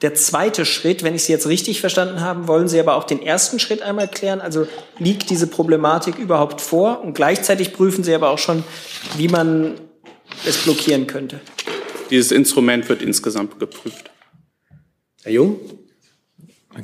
der 0.00 0.14
zweite 0.14 0.64
Schritt. 0.64 1.02
Wenn 1.02 1.14
ich 1.14 1.24
Sie 1.24 1.32
jetzt 1.32 1.46
richtig 1.46 1.80
verstanden 1.80 2.20
habe, 2.20 2.46
wollen 2.48 2.68
Sie 2.68 2.78
aber 2.78 2.94
auch 2.94 3.04
den 3.04 3.20
ersten 3.20 3.58
Schritt 3.58 3.82
einmal 3.82 4.08
klären. 4.08 4.40
Also 4.40 4.66
liegt 4.98 5.30
diese 5.30 5.46
Problematik 5.46 6.18
überhaupt 6.18 6.60
vor? 6.60 7.00
Und 7.02 7.14
gleichzeitig 7.14 7.72
prüfen 7.72 8.04
Sie 8.04 8.14
aber 8.14 8.30
auch 8.30 8.38
schon, 8.38 8.64
wie 9.16 9.28
man 9.28 9.74
es 10.46 10.58
blockieren 10.58 11.06
könnte. 11.06 11.40
Dieses 12.10 12.32
Instrument 12.32 12.88
wird 12.88 13.02
insgesamt 13.02 13.58
geprüft. 13.58 14.10
Herr 15.22 15.32
Jung? 15.32 15.60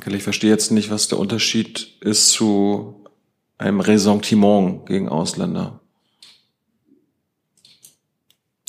Ich 0.07 0.23
verstehe 0.23 0.49
jetzt 0.49 0.71
nicht, 0.71 0.91
was 0.91 1.07
der 1.07 1.17
Unterschied 1.19 1.97
ist 2.01 2.29
zu 2.29 3.05
einem 3.57 3.79
Ressentiment 3.79 4.85
gegen 4.87 5.07
Ausländer. 5.07 5.79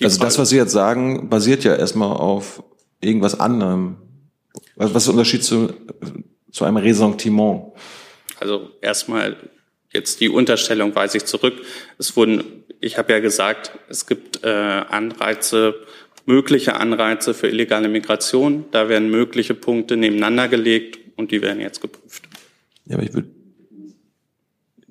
also 0.01 0.21
das, 0.21 0.39
was 0.39 0.51
Sie 0.51 0.57
jetzt 0.57 0.71
sagen, 0.71 1.29
basiert 1.29 1.65
ja 1.65 1.75
erstmal 1.75 2.17
auf 2.17 2.63
irgendwas 3.01 3.39
anderem. 3.41 3.97
Was 4.77 4.95
ist 4.95 5.07
der 5.07 5.15
Unterschied 5.15 5.45
zu, 5.45 5.73
zu 6.51 6.65
einem 6.65 6.77
Ressentiment? 6.77 7.73
Also 8.41 8.71
erstmal 8.81 9.37
jetzt 9.93 10.21
die 10.21 10.29
Unterstellung 10.29 10.95
weise 10.95 11.19
ich 11.19 11.25
zurück. 11.25 11.55
Es 11.99 12.17
wurden, 12.17 12.65
ich 12.81 12.99
habe 12.99 13.13
ja 13.13 13.21
gesagt, 13.21 13.73
es 13.89 14.07
gibt 14.07 14.45
äh, 14.45 14.49
Anreize 14.49 15.75
mögliche 16.27 16.75
Anreize 16.75 17.33
für 17.33 17.49
illegale 17.49 17.89
Migration. 17.89 18.67
Da 18.73 18.89
werden 18.89 19.11
mögliche 19.11 19.55
Punkte 19.55 19.97
nebeneinander 19.97 20.49
gelegt 20.49 20.99
und 21.17 21.31
die 21.31 21.41
werden 21.41 21.61
jetzt 21.61 21.81
geprüft. 21.81 22.29
Ja, 22.85 22.97
aber 22.97 23.05
ich 23.05 23.15
würde 23.15 23.29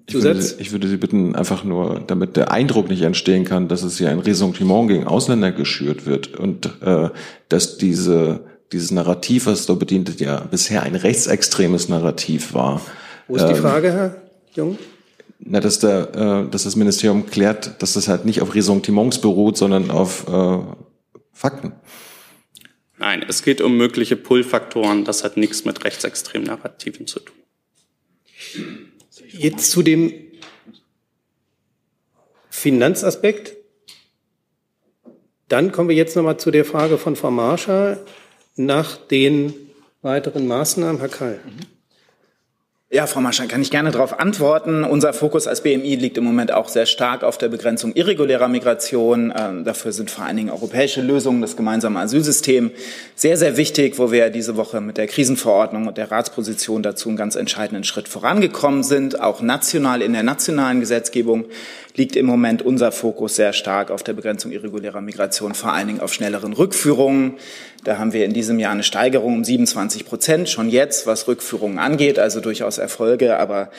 ich 0.07 0.13
würde, 0.13 0.55
ich 0.59 0.71
würde 0.71 0.87
Sie 0.87 0.97
bitten, 0.97 1.35
einfach 1.35 1.63
nur, 1.63 2.03
damit 2.05 2.37
der 2.37 2.51
Eindruck 2.51 2.89
nicht 2.89 3.01
entstehen 3.01 3.43
kann, 3.43 3.67
dass 3.67 3.81
es 3.81 3.97
hier 3.97 4.11
ein 4.11 4.19
Ressentiment 4.19 4.87
gegen 4.87 5.07
Ausländer 5.07 5.51
geschürt 5.51 6.05
wird 6.05 6.37
und 6.37 6.79
äh, 6.83 7.09
dass 7.49 7.79
diese, 7.79 8.45
dieses 8.71 8.91
Narrativ, 8.91 9.45
was 9.45 9.65
da 9.65 9.73
bedient, 9.73 10.19
ja 10.19 10.39
bisher 10.39 10.83
ein 10.83 10.95
rechtsextremes 10.95 11.89
Narrativ 11.89 12.53
war. 12.53 12.81
Wo 13.27 13.35
ist 13.35 13.45
die 13.45 13.53
ähm, 13.53 13.61
Frage, 13.61 13.91
Herr 13.91 14.21
Jung? 14.53 14.77
Na, 15.39 15.59
dass, 15.59 15.79
der, 15.79 16.15
äh, 16.15 16.49
dass 16.49 16.63
das 16.63 16.75
Ministerium 16.75 17.27
klärt, 17.27 17.81
dass 17.81 17.93
das 17.93 18.07
halt 18.07 18.25
nicht 18.25 18.41
auf 18.41 18.55
Ressentiments 18.55 19.19
beruht, 19.19 19.57
sondern 19.57 19.91
auf 19.91 20.27
äh, 20.27 20.59
Fakten. 21.31 21.73
Nein, 22.97 23.23
es 23.27 23.43
geht 23.43 23.61
um 23.61 23.75
mögliche 23.77 24.15
Pull-Faktoren. 24.15 25.03
Das 25.03 25.23
hat 25.23 25.37
nichts 25.37 25.65
mit 25.65 25.83
rechtsextremen 25.83 26.47
Narrativen 26.47 27.07
zu 27.07 27.19
tun. 27.19 27.35
Jetzt 29.27 29.71
zu 29.71 29.83
dem, 29.83 30.13
Finanzaspekt. 32.55 33.57
Dann 35.49 35.71
kommen 35.71 35.89
wir 35.89 35.95
jetzt 35.95 36.15
nochmal 36.15 36.37
zu 36.37 36.49
der 36.49 36.65
Frage 36.65 36.97
von 36.97 37.15
Frau 37.15 37.29
Marscher 37.29 37.99
nach 38.55 38.97
den 38.97 39.53
weiteren 40.01 40.47
Maßnahmen. 40.47 40.99
Herr 40.99 41.09
Kall. 41.09 41.39
Ja, 42.91 43.07
Frau 43.07 43.19
Marschall, 43.19 43.47
kann 43.47 43.61
ich 43.61 43.71
gerne 43.71 43.91
darauf 43.91 44.19
antworten. 44.19 44.83
Unser 44.83 45.11
Fokus 45.11 45.47
als 45.47 45.61
BMI 45.61 45.95
liegt 45.95 46.17
im 46.17 46.23
Moment 46.23 46.53
auch 46.53 46.69
sehr 46.69 46.85
stark 46.85 47.23
auf 47.23 47.37
der 47.37 47.49
Begrenzung 47.49 47.93
irregulärer 47.93 48.47
Migration. 48.47 49.33
Ähm, 49.35 49.65
dafür 49.65 49.91
sind 49.91 50.11
vor 50.11 50.23
allen 50.23 50.37
Dingen 50.37 50.51
europäische 50.51 51.01
Lösungen, 51.01 51.41
das 51.41 51.57
gemeinsame 51.57 51.99
Asylsystem 51.99 52.71
sehr, 53.15 53.37
sehr 53.37 53.57
wichtig, 53.57 53.97
wo 53.97 54.11
wir 54.11 54.29
diese 54.29 54.55
Woche 54.55 54.81
mit 54.81 54.97
der 54.97 55.07
Krisenverordnung 55.07 55.87
und 55.87 55.97
der 55.97 56.11
Ratsposition 56.11 56.83
dazu 56.83 57.09
einen 57.09 57.17
ganz 57.17 57.35
entscheidenden 57.35 57.83
Schritt 57.83 58.07
vorangekommen 58.07 58.83
sind. 58.83 59.19
Auch 59.19 59.41
national 59.41 60.03
in 60.03 60.13
der 60.13 60.23
nationalen 60.23 60.79
Gesetzgebung 60.79 61.45
liegt 61.95 62.15
im 62.15 62.25
Moment 62.25 62.61
unser 62.61 62.91
Fokus 62.91 63.35
sehr 63.35 63.53
stark 63.53 63.89
auf 63.89 64.03
der 64.03 64.13
Begrenzung 64.13 64.51
irregulärer 64.51 65.01
Migration, 65.01 65.53
vor 65.53 65.73
allen 65.73 65.87
Dingen 65.87 65.99
auf 66.01 66.13
schnelleren 66.13 66.53
Rückführungen. 66.53 67.35
Da 67.83 67.97
haben 67.97 68.13
wir 68.13 68.25
in 68.25 68.33
diesem 68.33 68.59
Jahr 68.59 68.71
eine 68.71 68.83
Steigerung 68.83 69.33
um 69.35 69.43
27 69.43 70.05
Prozent 70.05 70.49
schon 70.49 70.69
jetzt, 70.69 71.07
was 71.07 71.27
Rückführungen 71.27 71.79
angeht, 71.79 72.19
also 72.19 72.41
durchaus 72.41 72.77
Erfolge, 72.77 73.37
aber 73.37 73.69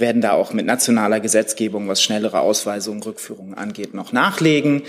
werden 0.00 0.22
da 0.22 0.32
auch 0.32 0.52
mit 0.52 0.66
nationaler 0.66 1.20
Gesetzgebung, 1.20 1.88
was 1.88 2.02
schnellere 2.02 2.40
Ausweisungen, 2.40 3.02
Rückführungen 3.02 3.54
angeht, 3.54 3.94
noch 3.94 4.12
nachlegen 4.12 4.82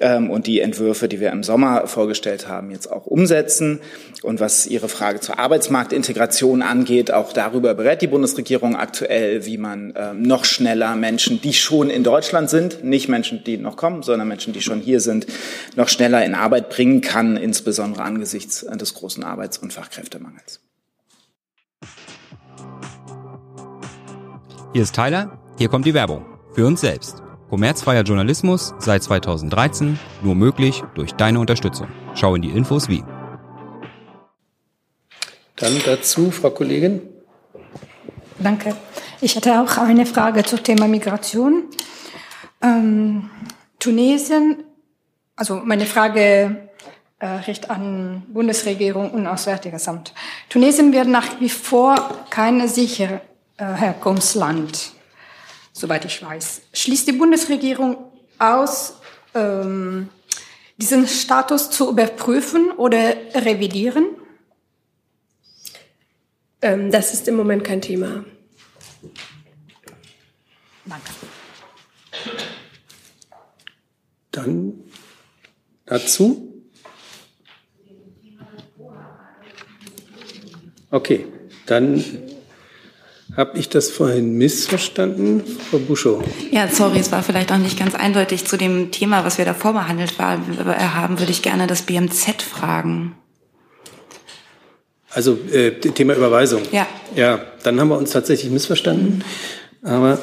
ähm, 0.00 0.30
und 0.30 0.46
die 0.46 0.60
Entwürfe, 0.60 1.08
die 1.08 1.20
wir 1.20 1.30
im 1.30 1.42
Sommer 1.42 1.86
vorgestellt 1.86 2.48
haben, 2.48 2.70
jetzt 2.70 2.90
auch 2.90 3.06
umsetzen. 3.06 3.80
Und 4.22 4.40
was 4.40 4.66
Ihre 4.66 4.88
Frage 4.88 5.20
zur 5.20 5.38
Arbeitsmarktintegration 5.38 6.62
angeht, 6.62 7.10
auch 7.10 7.32
darüber 7.32 7.74
berät 7.74 8.02
die 8.02 8.06
Bundesregierung 8.06 8.76
aktuell, 8.76 9.46
wie 9.46 9.58
man 9.58 9.94
ähm, 9.96 10.22
noch 10.22 10.44
schneller 10.44 10.96
Menschen, 10.96 11.40
die 11.40 11.54
schon 11.54 11.90
in 11.90 12.04
Deutschland 12.04 12.50
sind, 12.50 12.84
nicht 12.84 13.08
Menschen, 13.08 13.44
die 13.44 13.56
noch 13.56 13.76
kommen, 13.76 14.02
sondern 14.02 14.28
Menschen, 14.28 14.52
die 14.52 14.62
schon 14.62 14.80
hier 14.80 15.00
sind, 15.00 15.26
noch 15.76 15.88
schneller 15.88 16.24
in 16.24 16.34
Arbeit 16.34 16.68
bringen 16.68 17.00
kann, 17.00 17.36
insbesondere 17.36 18.02
angesichts 18.02 18.66
des 18.72 18.94
großen 18.94 19.24
Arbeits- 19.24 19.58
und 19.58 19.72
Fachkräftemangels. 19.72 20.60
Hier 24.74 24.84
ist 24.84 24.94
Tyler, 24.94 25.38
hier 25.58 25.68
kommt 25.68 25.84
die 25.84 25.92
Werbung. 25.92 26.24
Für 26.54 26.66
uns 26.66 26.80
selbst. 26.80 27.22
Kommerzfreier 27.50 28.04
Journalismus 28.04 28.72
seit 28.78 29.02
2013, 29.02 29.98
nur 30.22 30.34
möglich 30.34 30.82
durch 30.94 31.12
deine 31.12 31.40
Unterstützung. 31.40 31.88
Schau 32.14 32.34
in 32.36 32.40
die 32.40 32.48
Infos 32.48 32.88
wie. 32.88 33.04
Dann 35.56 35.78
dazu, 35.84 36.30
Frau 36.30 36.48
Kollegin. 36.48 37.02
Danke. 38.38 38.74
Ich 39.20 39.36
hatte 39.36 39.60
auch 39.60 39.76
eine 39.76 40.06
Frage 40.06 40.42
zum 40.42 40.62
Thema 40.62 40.88
Migration. 40.88 41.64
Ähm, 42.62 43.28
Tunesien, 43.78 44.64
also 45.36 45.56
meine 45.56 45.84
Frage 45.84 46.70
äh, 47.18 47.26
richtet 47.26 47.68
an 47.68 48.22
Bundesregierung 48.28 49.10
und 49.10 49.26
Auswärtiges 49.26 49.86
Amt. 49.86 50.14
Tunesien 50.48 50.94
wird 50.94 51.08
nach 51.08 51.40
wie 51.40 51.50
vor 51.50 51.94
keine 52.30 52.68
sichere 52.68 53.20
Herkunftsland, 53.64 54.92
soweit 55.72 56.04
ich 56.04 56.22
weiß. 56.22 56.62
Schließt 56.72 57.06
die 57.06 57.12
Bundesregierung 57.12 57.96
aus, 58.38 58.94
ähm, 59.34 60.08
diesen 60.76 61.06
Status 61.06 61.70
zu 61.70 61.90
überprüfen 61.90 62.72
oder 62.72 63.14
revidieren? 63.34 64.06
Ähm, 66.60 66.90
das 66.90 67.12
ist 67.12 67.28
im 67.28 67.36
Moment 67.36 67.64
kein 67.64 67.80
Thema. 67.80 68.24
Danke. 70.84 71.10
Dann 74.30 74.84
dazu. 75.86 76.48
Okay, 80.90 81.26
dann 81.66 82.04
habe 83.36 83.58
ich 83.58 83.68
das 83.68 83.90
vorhin 83.90 84.36
missverstanden, 84.36 85.42
Frau 85.70 85.78
Buschow? 85.78 86.22
Ja, 86.50 86.68
sorry, 86.68 86.98
es 86.98 87.12
war 87.12 87.22
vielleicht 87.22 87.50
auch 87.52 87.58
nicht 87.58 87.78
ganz 87.78 87.94
eindeutig 87.94 88.44
zu 88.44 88.56
dem 88.56 88.90
Thema, 88.90 89.24
was 89.24 89.38
wir 89.38 89.44
davor 89.44 89.72
behandelt 89.72 90.18
haben, 90.18 91.18
würde 91.18 91.32
ich 91.32 91.42
gerne 91.42 91.66
das 91.66 91.82
BMZ 91.82 92.42
fragen. 92.42 93.14
Also 95.10 95.38
äh, 95.52 95.72
Thema 95.72 96.14
Überweisung. 96.14 96.62
Ja. 96.72 96.86
Ja, 97.14 97.40
dann 97.62 97.78
haben 97.80 97.88
wir 97.88 97.98
uns 97.98 98.10
tatsächlich 98.10 98.50
missverstanden. 98.50 99.24
Aber 99.82 100.18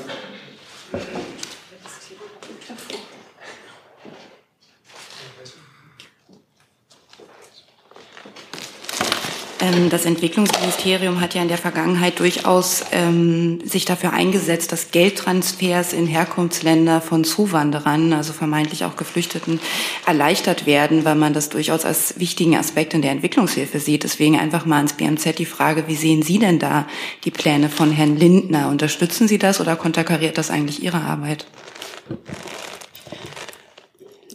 das 9.89 10.05
Entwicklungsministerium 10.05 11.20
hat 11.20 11.34
ja 11.34 11.41
in 11.41 11.49
der 11.49 11.57
Vergangenheit 11.57 12.20
durchaus 12.20 12.84
ähm, 12.93 13.60
sich 13.66 13.84
dafür 13.84 14.14
eingesetzt, 14.14 14.72
dass 14.72 14.91
Geldtransfers 14.91 15.91
in 15.91 16.07
Herkunftsländer 16.07 17.01
von 17.01 17.26
Zuwanderern, 17.26 18.14
also 18.14 18.32
vermeintlich 18.32 18.86
auch 18.86 18.95
Geflüchteten, 18.95 19.60
erleichtert 20.05 20.66
werden, 20.66 21.03
weil 21.03 21.16
man 21.16 21.34
das 21.34 21.49
durchaus 21.49 21.84
als 21.84 22.20
wichtigen 22.20 22.55
Aspekt 22.55 22.93
in 22.93 23.01
der 23.01 23.12
Entwicklungshilfe 23.12 23.80
sieht. 23.80 24.03
Deswegen 24.03 24.39
einfach 24.39 24.66
mal 24.66 24.78
ans 24.78 24.93
BMZ 24.93 25.38
die 25.38 25.45
Frage, 25.45 25.88
wie 25.88 25.95
sehen 25.95 26.22
Sie 26.22 26.39
denn 26.39 26.60
da 26.60 26.88
die 27.26 27.32
Pläne 27.32 27.68
von 27.68 27.91
Herrn 27.91 28.16
Lindner? 28.16 28.70
Unterstützen 28.70 29.28
Sie 29.28 29.39
das 29.39 29.60
oder 29.60 29.76
konterkariert 29.76 30.38
das 30.38 30.51
eigentlich 30.51 30.82
Ihre 30.84 31.01
Arbeit? 31.01 31.45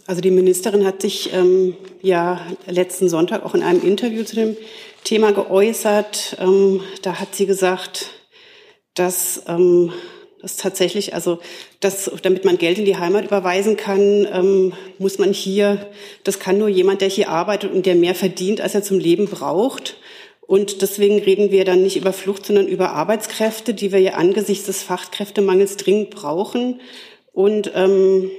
Also 0.05 0.21
die 0.21 0.29
Ministerin 0.29 0.85
hat 0.85 1.01
sich 1.01 1.33
ähm, 1.33 1.75
ja 2.03 2.41
letzten 2.67 3.09
Sonntag 3.09 3.43
auch 3.43 3.55
in 3.55 3.63
einem 3.63 3.81
Interview 3.81 4.23
zu 4.23 4.35
dem 4.35 4.55
Thema 5.05 5.31
geäußert. 5.31 6.35
Ähm, 6.41 6.81
da 7.01 7.19
hat 7.19 7.35
sie 7.35 7.45
gesagt, 7.45 8.07
dass 8.95 9.43
ähm, 9.47 9.93
das 10.41 10.57
tatsächlich, 10.57 11.13
also 11.13 11.39
dass, 11.79 12.11
damit 12.21 12.43
man 12.43 12.57
Geld 12.57 12.77
in 12.77 12.85
die 12.85 12.97
Heimat 12.97 13.25
überweisen 13.25 13.77
kann, 13.77 14.27
ähm, 14.31 14.73
muss 14.97 15.17
man 15.17 15.31
hier, 15.31 15.89
das 16.23 16.39
kann 16.39 16.57
nur 16.57 16.67
jemand, 16.67 17.01
der 17.01 17.09
hier 17.09 17.29
arbeitet 17.29 17.71
und 17.71 17.85
der 17.85 17.95
mehr 17.95 18.15
verdient, 18.15 18.59
als 18.61 18.75
er 18.75 18.83
zum 18.83 18.99
Leben 18.99 19.27
braucht. 19.27 19.97
Und 20.41 20.81
deswegen 20.81 21.19
reden 21.19 21.51
wir 21.51 21.65
dann 21.65 21.81
nicht 21.81 21.97
über 21.97 22.13
Flucht, 22.13 22.45
sondern 22.45 22.67
über 22.67 22.91
Arbeitskräfte, 22.91 23.73
die 23.73 23.91
wir 23.91 23.99
ja 23.99 24.13
angesichts 24.13 24.65
des 24.65 24.83
Fachkräftemangels 24.83 25.77
dringend 25.77 26.11
brauchen. 26.11 26.81
Und 27.31 27.71
ähm, 27.75 28.31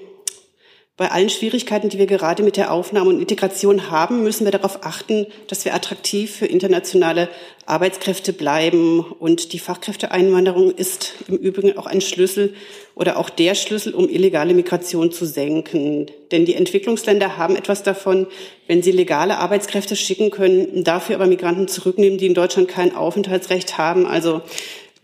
bei 0.97 1.11
allen 1.11 1.29
Schwierigkeiten, 1.29 1.91
die 1.91 1.99
wir 1.99 2.07
gerade 2.07 2.43
mit 2.43 2.57
der 2.57 2.73
Aufnahme 2.73 3.11
und 3.11 3.21
Integration 3.21 3.91
haben, 3.91 4.23
müssen 4.23 4.47
wir 4.47 4.51
darauf 4.51 4.83
achten, 4.83 5.27
dass 5.47 5.67
wir 5.67 5.75
attraktiv 5.75 6.37
für 6.37 6.47
internationale 6.47 7.29
Arbeitskräfte 7.67 8.33
bleiben. 8.33 9.01
Und 9.01 9.53
die 9.53 9.59
Fachkräfteeinwanderung 9.59 10.71
ist 10.71 11.13
im 11.29 11.37
Übrigen 11.37 11.77
auch 11.77 11.85
ein 11.85 12.01
Schlüssel 12.01 12.55
oder 12.95 13.19
auch 13.19 13.29
der 13.29 13.55
Schlüssel, 13.55 13.95
um 13.95 14.09
illegale 14.09 14.55
Migration 14.55 15.13
zu 15.13 15.27
senken. 15.27 16.07
Denn 16.33 16.47
die 16.47 16.55
Entwicklungsländer 16.55 17.37
haben 17.37 17.57
etwas 17.57 17.83
davon, 17.83 18.27
wenn 18.67 18.83
sie 18.83 18.93
legale 18.93 19.37
Arbeitskräfte 19.37 19.97
schicken 19.97 20.31
können, 20.31 20.83
dafür 20.83 21.17
aber 21.17 21.27
Migranten 21.27 21.69
zurücknehmen, 21.69 22.19
die 22.19 22.27
in 22.27 22.35
Deutschland 22.35 22.69
kein 22.69 22.97
Aufenthaltsrecht 22.97 23.77
haben. 23.77 24.07
Also 24.07 24.41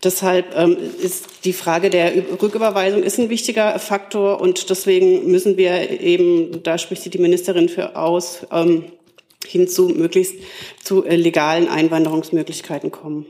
Deshalb 0.03 0.55
ähm, 0.55 0.77
ist 1.01 1.45
die 1.45 1.53
Frage 1.53 1.89
der 1.89 2.13
Rücküberweisung 2.41 3.03
ist 3.03 3.19
ein 3.19 3.29
wichtiger 3.29 3.79
Faktor 3.79 4.41
und 4.41 4.69
deswegen 4.69 5.31
müssen 5.31 5.55
wir 5.55 6.01
eben, 6.01 6.61
da 6.63 6.77
spricht 6.77 7.13
die 7.13 7.17
Ministerin 7.17 7.69
für 7.69 7.95
aus, 7.95 8.45
ähm, 8.51 8.85
hinzu 9.45 9.89
möglichst 9.89 10.35
zu 10.83 11.05
äh, 11.05 11.15
legalen 11.15 11.67
Einwanderungsmöglichkeiten 11.67 12.91
kommen. 12.91 13.25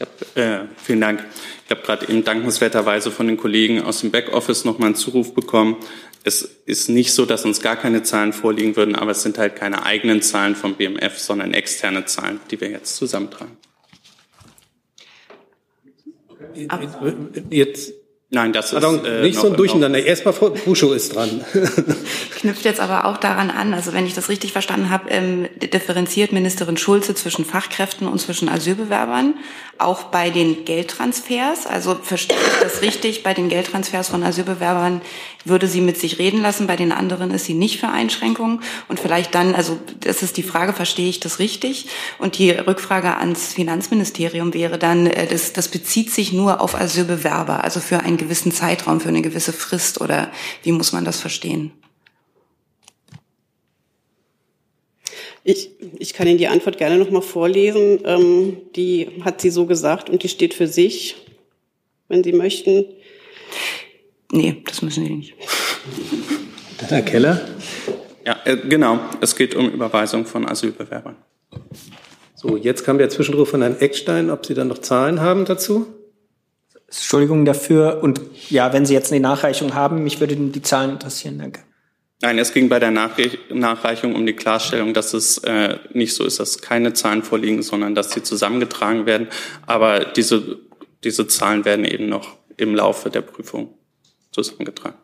Hab, 0.00 0.36
äh, 0.36 0.66
vielen 0.76 1.00
Dank. 1.00 1.24
Ich 1.68 1.76
habe 1.76 1.82
gerade 1.82 2.08
eben 2.08 2.24
dankenswerterweise 2.24 3.10
von 3.10 3.26
den 3.26 3.36
Kollegen 3.36 3.82
aus 3.82 4.00
dem 4.00 4.10
Backoffice 4.10 4.64
noch 4.64 4.78
mal 4.78 4.86
einen 4.86 4.94
Zuruf 4.94 5.34
bekommen, 5.34 5.76
es 6.24 6.42
ist 6.66 6.88
nicht 6.88 7.12
so, 7.12 7.26
dass 7.26 7.44
uns 7.44 7.60
gar 7.60 7.76
keine 7.76 8.02
Zahlen 8.02 8.32
vorliegen 8.32 8.74
würden, 8.76 8.96
aber 8.96 9.12
es 9.12 9.22
sind 9.22 9.38
halt 9.38 9.54
keine 9.54 9.84
eigenen 9.84 10.22
Zahlen 10.22 10.56
vom 10.56 10.74
BMF, 10.74 11.18
sondern 11.18 11.54
externe 11.54 12.06
Zahlen, 12.06 12.40
die 12.50 12.60
wir 12.60 12.70
jetzt 12.70 12.96
zusammentragen. 12.96 13.56
Jetzt 17.50 17.92
Nein, 18.30 18.52
das 18.52 18.74
ist 18.74 18.82
äh, 18.82 19.22
nicht 19.22 19.38
so 19.38 19.46
ein 19.46 19.56
Durcheinander. 19.56 20.04
Erstmal 20.04 20.34
Frau 20.34 20.50
Buschow 20.50 20.94
ist 20.94 21.14
dran. 21.14 21.42
Knüpft 22.38 22.66
jetzt 22.66 22.78
aber 22.78 23.06
auch 23.06 23.16
daran 23.16 23.50
an, 23.50 23.72
also 23.72 23.94
wenn 23.94 24.04
ich 24.04 24.12
das 24.12 24.28
richtig 24.28 24.52
verstanden 24.52 24.90
habe, 24.90 25.08
ähm, 25.08 25.48
differenziert 25.72 26.32
Ministerin 26.32 26.76
Schulze 26.76 27.14
zwischen 27.14 27.46
Fachkräften 27.46 28.06
und 28.06 28.20
zwischen 28.20 28.50
Asylbewerbern, 28.50 29.32
auch 29.78 30.04
bei 30.04 30.28
den 30.28 30.66
Geldtransfers. 30.66 31.66
Also 31.66 31.96
verstehe 32.02 32.36
ich 32.36 32.60
das 32.60 32.82
richtig? 32.82 33.22
Bei 33.22 33.32
den 33.32 33.48
Geldtransfers 33.48 34.10
von 34.10 34.22
Asylbewerbern 34.22 35.00
würde 35.46 35.66
sie 35.66 35.80
mit 35.80 35.96
sich 35.96 36.18
reden 36.18 36.42
lassen, 36.42 36.66
bei 36.66 36.76
den 36.76 36.92
anderen 36.92 37.30
ist 37.30 37.46
sie 37.46 37.54
nicht 37.54 37.80
für 37.80 37.88
Einschränkungen. 37.88 38.60
Und 38.88 39.00
vielleicht 39.00 39.34
dann, 39.34 39.54
also 39.54 39.78
das 40.00 40.22
ist 40.22 40.36
die 40.36 40.42
Frage, 40.42 40.74
verstehe 40.74 41.08
ich 41.08 41.20
das 41.20 41.38
richtig? 41.38 41.86
Und 42.18 42.36
die 42.36 42.50
Rückfrage 42.50 43.16
ans 43.16 43.54
Finanzministerium 43.54 44.52
wäre 44.52 44.76
dann, 44.76 45.06
äh, 45.06 45.26
das, 45.26 45.54
das 45.54 45.68
bezieht 45.68 46.12
sich 46.12 46.34
nur 46.34 46.60
auf 46.60 46.74
Asylbewerber, 46.74 47.64
also 47.64 47.80
für 47.80 48.00
ein 48.00 48.17
gewissen 48.18 48.52
Zeitraum, 48.52 49.00
für 49.00 49.08
eine 49.08 49.22
gewisse 49.22 49.52
Frist 49.52 50.00
oder 50.00 50.30
wie 50.62 50.72
muss 50.72 50.92
man 50.92 51.04
das 51.04 51.20
verstehen? 51.20 51.72
Ich, 55.44 55.70
ich 55.98 56.12
kann 56.12 56.26
Ihnen 56.26 56.36
die 56.36 56.48
Antwort 56.48 56.76
gerne 56.76 56.98
noch 56.98 57.10
mal 57.10 57.22
vorlesen. 57.22 58.00
Ähm, 58.04 58.58
die 58.76 59.22
hat 59.24 59.40
sie 59.40 59.48
so 59.48 59.64
gesagt 59.64 60.10
und 60.10 60.22
die 60.22 60.28
steht 60.28 60.52
für 60.52 60.66
sich, 60.66 61.16
wenn 62.08 62.22
Sie 62.22 62.32
möchten. 62.32 62.84
Nee, 64.30 64.62
das 64.66 64.82
müssen 64.82 65.06
Sie 65.06 65.14
nicht. 65.14 65.34
Herr 66.88 67.02
Keller? 67.02 67.48
Ja, 68.26 68.36
äh, 68.44 68.58
genau. 68.58 69.00
Es 69.22 69.36
geht 69.36 69.54
um 69.54 69.70
Überweisung 69.70 70.26
von 70.26 70.46
Asylbewerbern. 70.46 71.16
So, 72.34 72.56
jetzt 72.56 72.84
kam 72.84 72.98
der 72.98 73.08
Zwischenruf 73.08 73.48
von 73.48 73.62
Herrn 73.62 73.80
Eckstein, 73.80 74.30
ob 74.30 74.44
Sie 74.44 74.54
dann 74.54 74.68
noch 74.68 74.78
Zahlen 74.78 75.20
haben 75.20 75.44
dazu? 75.44 75.86
Entschuldigung 76.88 77.44
dafür. 77.44 78.00
Und 78.02 78.20
ja, 78.48 78.72
wenn 78.72 78.86
Sie 78.86 78.94
jetzt 78.94 79.12
eine 79.12 79.20
Nachreichung 79.20 79.74
haben, 79.74 80.02
mich 80.02 80.20
würden 80.20 80.52
die 80.52 80.62
Zahlen 80.62 80.92
interessieren. 80.92 81.38
Danke. 81.38 81.60
Nein, 82.20 82.38
es 82.38 82.52
ging 82.52 82.68
bei 82.68 82.80
der 82.80 82.90
Nachreichung 82.90 84.16
um 84.16 84.26
die 84.26 84.32
Klarstellung, 84.32 84.92
dass 84.92 85.14
es 85.14 85.38
äh, 85.38 85.78
nicht 85.92 86.14
so 86.14 86.24
ist, 86.24 86.40
dass 86.40 86.60
keine 86.60 86.92
Zahlen 86.92 87.22
vorliegen, 87.22 87.62
sondern 87.62 87.94
dass 87.94 88.10
sie 88.10 88.24
zusammengetragen 88.24 89.06
werden. 89.06 89.28
Aber 89.66 90.04
diese, 90.04 90.58
diese 91.04 91.28
Zahlen 91.28 91.64
werden 91.64 91.84
eben 91.84 92.08
noch 92.08 92.36
im 92.56 92.74
Laufe 92.74 93.08
der 93.10 93.20
Prüfung 93.20 93.74
zusammengetragen. 94.32 94.98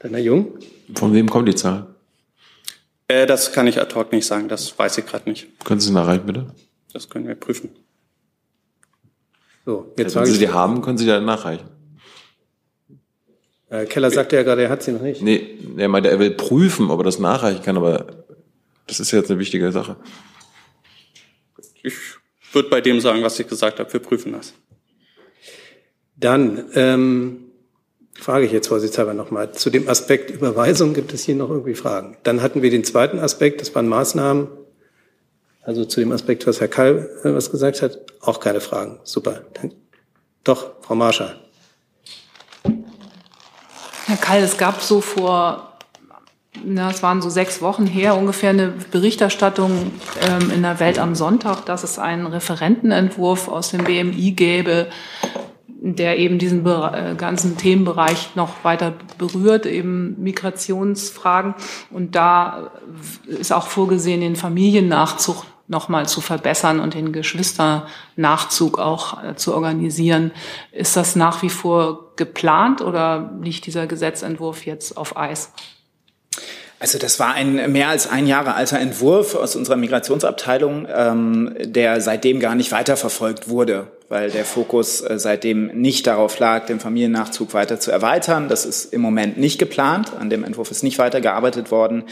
Dann 0.00 0.10
Herr 0.10 0.20
Jung? 0.20 0.58
Von 0.94 1.14
wem 1.14 1.30
kommt 1.30 1.48
die 1.48 1.54
Zahl? 1.54 1.94
Äh, 3.08 3.26
das 3.26 3.52
kann 3.52 3.66
ich 3.66 3.80
ad 3.80 3.94
hoc 3.94 4.12
nicht 4.12 4.26
sagen, 4.26 4.48
das 4.48 4.78
weiß 4.78 4.98
ich 4.98 5.06
gerade 5.06 5.30
nicht. 5.30 5.48
Können 5.64 5.80
Sie 5.80 5.92
nachreichen, 5.92 6.26
bitte? 6.26 6.54
Das 6.92 7.08
können 7.08 7.26
wir 7.26 7.36
prüfen. 7.36 7.70
So, 9.68 9.92
jetzt 9.98 10.14
ja, 10.14 10.22
wenn 10.22 10.32
Sie 10.32 10.38
die 10.38 10.48
haben, 10.48 10.80
können 10.80 10.96
Sie 10.96 11.04
die 11.04 11.20
nachreichen. 11.20 11.68
Herr 13.68 13.84
Keller 13.84 14.10
sagte 14.10 14.36
ja 14.36 14.42
gerade, 14.42 14.62
er 14.62 14.70
hat 14.70 14.82
sie 14.82 14.92
noch 14.92 15.02
nicht. 15.02 15.20
Nee, 15.20 15.58
er 15.76 15.88
meinte, 15.88 16.08
er 16.08 16.18
will 16.18 16.30
prüfen, 16.30 16.90
ob 16.90 17.00
er 17.00 17.04
das 17.04 17.18
nachreichen 17.18 17.62
kann, 17.62 17.76
aber 17.76 18.06
das 18.86 18.98
ist 18.98 19.10
jetzt 19.10 19.30
eine 19.30 19.38
wichtige 19.38 19.70
Sache. 19.70 19.96
Ich 21.82 21.92
würde 22.52 22.70
bei 22.70 22.80
dem 22.80 23.02
sagen, 23.02 23.22
was 23.22 23.38
ich 23.38 23.46
gesagt 23.46 23.78
habe, 23.78 23.92
wir 23.92 24.00
prüfen 24.00 24.32
das. 24.32 24.54
Dann 26.16 26.70
ähm, 26.72 27.40
frage 28.14 28.46
ich 28.46 28.52
jetzt 28.52 28.68
vorsichtshalber 28.68 29.12
nochmal. 29.12 29.52
Zu 29.52 29.68
dem 29.68 29.86
Aspekt 29.86 30.30
Überweisung 30.30 30.94
gibt 30.94 31.12
es 31.12 31.24
hier 31.24 31.34
noch 31.34 31.50
irgendwie 31.50 31.74
Fragen. 31.74 32.16
Dann 32.22 32.40
hatten 32.40 32.62
wir 32.62 32.70
den 32.70 32.84
zweiten 32.84 33.18
Aspekt, 33.18 33.60
das 33.60 33.74
waren 33.74 33.86
Maßnahmen. 33.86 34.48
Also 35.68 35.84
zu 35.84 36.00
dem 36.00 36.12
Aspekt, 36.12 36.46
was 36.46 36.62
Herr 36.62 36.68
Kall 36.68 37.10
äh, 37.24 37.34
was 37.34 37.50
gesagt 37.50 37.82
hat, 37.82 37.98
auch 38.22 38.40
keine 38.40 38.62
Fragen. 38.62 39.00
Super. 39.04 39.42
Doch, 40.42 40.70
Frau 40.80 40.94
Marscher. 40.94 41.34
Herr 44.06 44.16
Kall, 44.16 44.42
es 44.42 44.56
gab 44.56 44.80
so 44.80 45.02
vor, 45.02 45.74
na, 46.64 46.90
es 46.90 47.02
waren 47.02 47.20
so 47.20 47.28
sechs 47.28 47.60
Wochen 47.60 47.84
her, 47.84 48.16
ungefähr 48.16 48.48
eine 48.48 48.72
Berichterstattung 48.90 49.90
ähm, 50.22 50.50
in 50.50 50.62
der 50.62 50.80
Welt 50.80 50.98
am 50.98 51.14
Sonntag, 51.14 51.66
dass 51.66 51.84
es 51.84 51.98
einen 51.98 52.26
Referentenentwurf 52.26 53.48
aus 53.48 53.70
dem 53.70 53.84
BMI 53.84 54.32
gäbe, 54.32 54.86
der 55.66 56.18
eben 56.18 56.38
diesen 56.38 56.64
äh, 56.64 57.14
ganzen 57.18 57.58
Themenbereich 57.58 58.36
noch 58.36 58.64
weiter 58.64 58.94
berührt, 59.18 59.66
eben 59.66 60.16
Migrationsfragen. 60.18 61.54
Und 61.90 62.14
da 62.14 62.70
ist 63.26 63.52
auch 63.52 63.66
vorgesehen, 63.66 64.22
den 64.22 64.34
Familiennachzug 64.34 65.44
nochmal 65.68 66.08
zu 66.08 66.20
verbessern 66.20 66.80
und 66.80 66.94
den 66.94 67.12
Geschwisternachzug 67.12 68.78
auch 68.78 69.22
äh, 69.22 69.36
zu 69.36 69.54
organisieren. 69.54 70.32
Ist 70.72 70.96
das 70.96 71.14
nach 71.14 71.42
wie 71.42 71.50
vor 71.50 72.16
geplant 72.16 72.80
oder 72.80 73.30
liegt 73.42 73.66
dieser 73.66 73.86
Gesetzentwurf 73.86 74.66
jetzt 74.66 74.96
auf 74.96 75.16
Eis? 75.16 75.52
Also 76.80 76.98
das 76.98 77.18
war 77.18 77.34
ein 77.34 77.72
mehr 77.72 77.88
als 77.88 78.08
ein 78.08 78.26
Jahre 78.26 78.54
alter 78.54 78.78
Entwurf 78.78 79.34
aus 79.34 79.56
unserer 79.56 79.76
Migrationsabteilung, 79.76 80.86
ähm, 80.90 81.54
der 81.60 82.00
seitdem 82.00 82.38
gar 82.40 82.54
nicht 82.54 82.70
weiterverfolgt 82.70 83.48
wurde, 83.48 83.90
weil 84.08 84.30
der 84.30 84.44
Fokus 84.44 85.02
äh, 85.02 85.18
seitdem 85.18 85.66
nicht 85.66 86.06
darauf 86.06 86.38
lag, 86.38 86.66
den 86.66 86.80
Familiennachzug 86.80 87.52
weiter 87.52 87.78
zu 87.78 87.90
erweitern. 87.90 88.48
Das 88.48 88.64
ist 88.64 88.92
im 88.92 89.00
Moment 89.00 89.36
nicht 89.36 89.58
geplant. 89.58 90.12
An 90.18 90.30
dem 90.30 90.44
Entwurf 90.44 90.70
ist 90.70 90.82
nicht 90.82 90.98
weitergearbeitet 90.98 91.70
worden. 91.70 92.04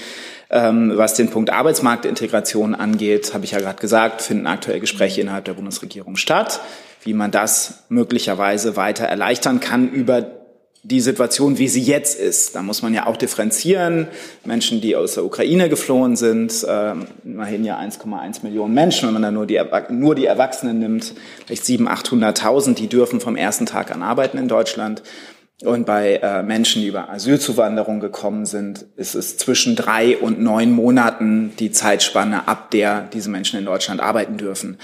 Ähm, 0.51 0.93
was 0.95 1.15
den 1.15 1.31
Punkt 1.31 1.51
Arbeitsmarktintegration 1.51 2.75
angeht, 2.75 3.33
habe 3.33 3.45
ich 3.45 3.53
ja 3.53 3.61
gerade 3.61 3.81
gesagt, 3.81 4.21
finden 4.21 4.47
aktuell 4.47 4.81
Gespräche 4.81 5.23
innerhalb 5.23 5.47
der 5.47 5.55
Bundesregierung 5.55 6.17
statt, 6.17 6.61
wie 7.03 7.15
man 7.15 7.31
das 7.31 7.85
möglicherweise 7.89 8.77
weiter 8.77 9.07
erleichtern 9.07 9.61
kann 9.61 9.89
über 9.89 10.36
die 10.89 11.01
Situation, 11.01 11.59
wie 11.59 11.67
sie 11.67 11.83
jetzt 11.83 12.19
ist. 12.19 12.55
Da 12.55 12.63
muss 12.63 12.81
man 12.81 12.95
ja 12.95 13.07
auch 13.07 13.17
differenzieren. 13.17 14.07
Menschen, 14.45 14.81
die 14.81 14.95
aus 14.95 15.15
der 15.15 15.25
Ukraine 15.25 15.69
geflohen 15.69 16.15
sind, 16.15 16.63
äh, 16.63 16.93
immerhin 17.25 17.65
ja 17.65 17.77
1,1 17.77 18.45
Millionen 18.45 18.73
Menschen, 18.73 19.07
wenn 19.09 19.15
man 19.15 19.23
da 19.23 19.31
nur 19.33 19.47
die, 19.47 19.61
nur 19.91 20.15
die 20.15 20.27
Erwachsenen 20.27 20.79
nimmt, 20.79 21.15
vielleicht 21.45 21.65
700.000, 21.65 22.39
800.000, 22.39 22.75
die 22.75 22.87
dürfen 22.87 23.21
vom 23.21 23.37
ersten 23.37 23.67
Tag 23.67 23.91
an 23.91 24.03
arbeiten 24.03 24.39
in 24.39 24.47
Deutschland. 24.47 25.03
Und 25.65 25.87
bei 25.87 26.17
äh, 26.17 26.43
Menschen, 26.43 26.83
die 26.83 26.89
über 26.89 27.09
Asylzuwanderung 27.11 27.99
gekommen 27.99 28.47
sind, 28.47 28.85
ist 28.97 29.15
es 29.15 29.39
zwischen 29.39 29.75
drei 29.75 30.17
und 30.17 30.41
neun 30.41 30.71
Monaten 30.71 31.53
die 31.59 31.73
Zeitspanne, 31.73 32.47
ab 32.47 32.71
der 32.71 33.09
diese 33.13 33.31
Menschen 33.31 33.59
in 33.59 33.65
Deutschland 33.65 34.01
arbeiten 34.01 34.37
dürfen. 34.37 34.79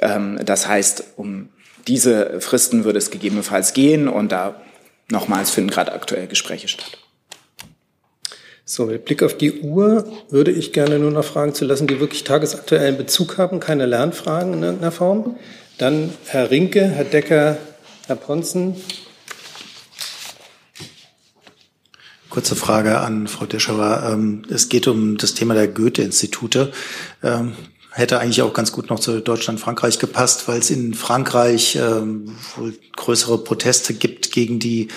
Ähm, 0.00 0.38
das 0.44 0.66
heißt, 0.66 1.04
um 1.16 1.50
diese 1.88 2.40
Fristen 2.40 2.84
würde 2.84 2.98
es 2.98 3.10
gegebenenfalls 3.10 3.74
gehen 3.74 4.08
und 4.08 4.32
da 4.32 4.54
nochmals 5.12 5.50
finden 5.50 5.70
gerade 5.70 5.92
aktuell 5.92 6.26
Gespräche 6.26 6.66
statt. 6.66 6.98
So, 8.64 8.86
mit 8.86 9.04
Blick 9.04 9.22
auf 9.22 9.36
die 9.36 9.60
Uhr 9.60 10.10
würde 10.30 10.50
ich 10.50 10.72
gerne 10.72 10.98
nur 10.98 11.10
noch 11.10 11.24
Fragen 11.24 11.54
zu 11.54 11.64
lassen, 11.64 11.86
die 11.86 12.00
wirklich 12.00 12.24
tagesaktuellen 12.24 12.96
Bezug 12.96 13.38
haben, 13.38 13.60
keine 13.60 13.86
Lernfragen 13.86 14.54
in 14.54 14.62
irgendeiner 14.62 14.92
Form. 14.92 15.36
Dann 15.78 16.10
Herr 16.26 16.50
Rinke, 16.50 16.84
Herr 16.86 17.04
Decker, 17.04 17.58
Herr 18.06 18.16
Ponzen. 18.16 18.76
Kurze 22.30 22.56
Frage 22.56 22.98
an 22.98 23.28
Frau 23.28 23.44
Deschauer. 23.44 24.08
Ähm, 24.10 24.42
es 24.48 24.70
geht 24.70 24.86
um 24.88 25.18
das 25.18 25.34
Thema 25.34 25.54
der 25.54 25.68
Goethe-Institute. 25.68 26.72
Hätte 27.94 28.20
eigentlich 28.20 28.40
auch 28.40 28.54
ganz 28.54 28.72
gut 28.72 28.88
noch 28.88 28.98
zu 28.98 29.20
Deutschland-Frankreich 29.20 29.98
gepasst, 29.98 30.48
weil 30.48 30.60
es 30.60 30.70
in 30.70 30.94
Frankreich 30.94 31.76
ähm, 31.76 32.36
wohl 32.56 32.74
größere 32.96 33.38
Proteste 33.38 33.92
gibt 33.92 34.32
gegen 34.32 34.58
die 34.58 34.88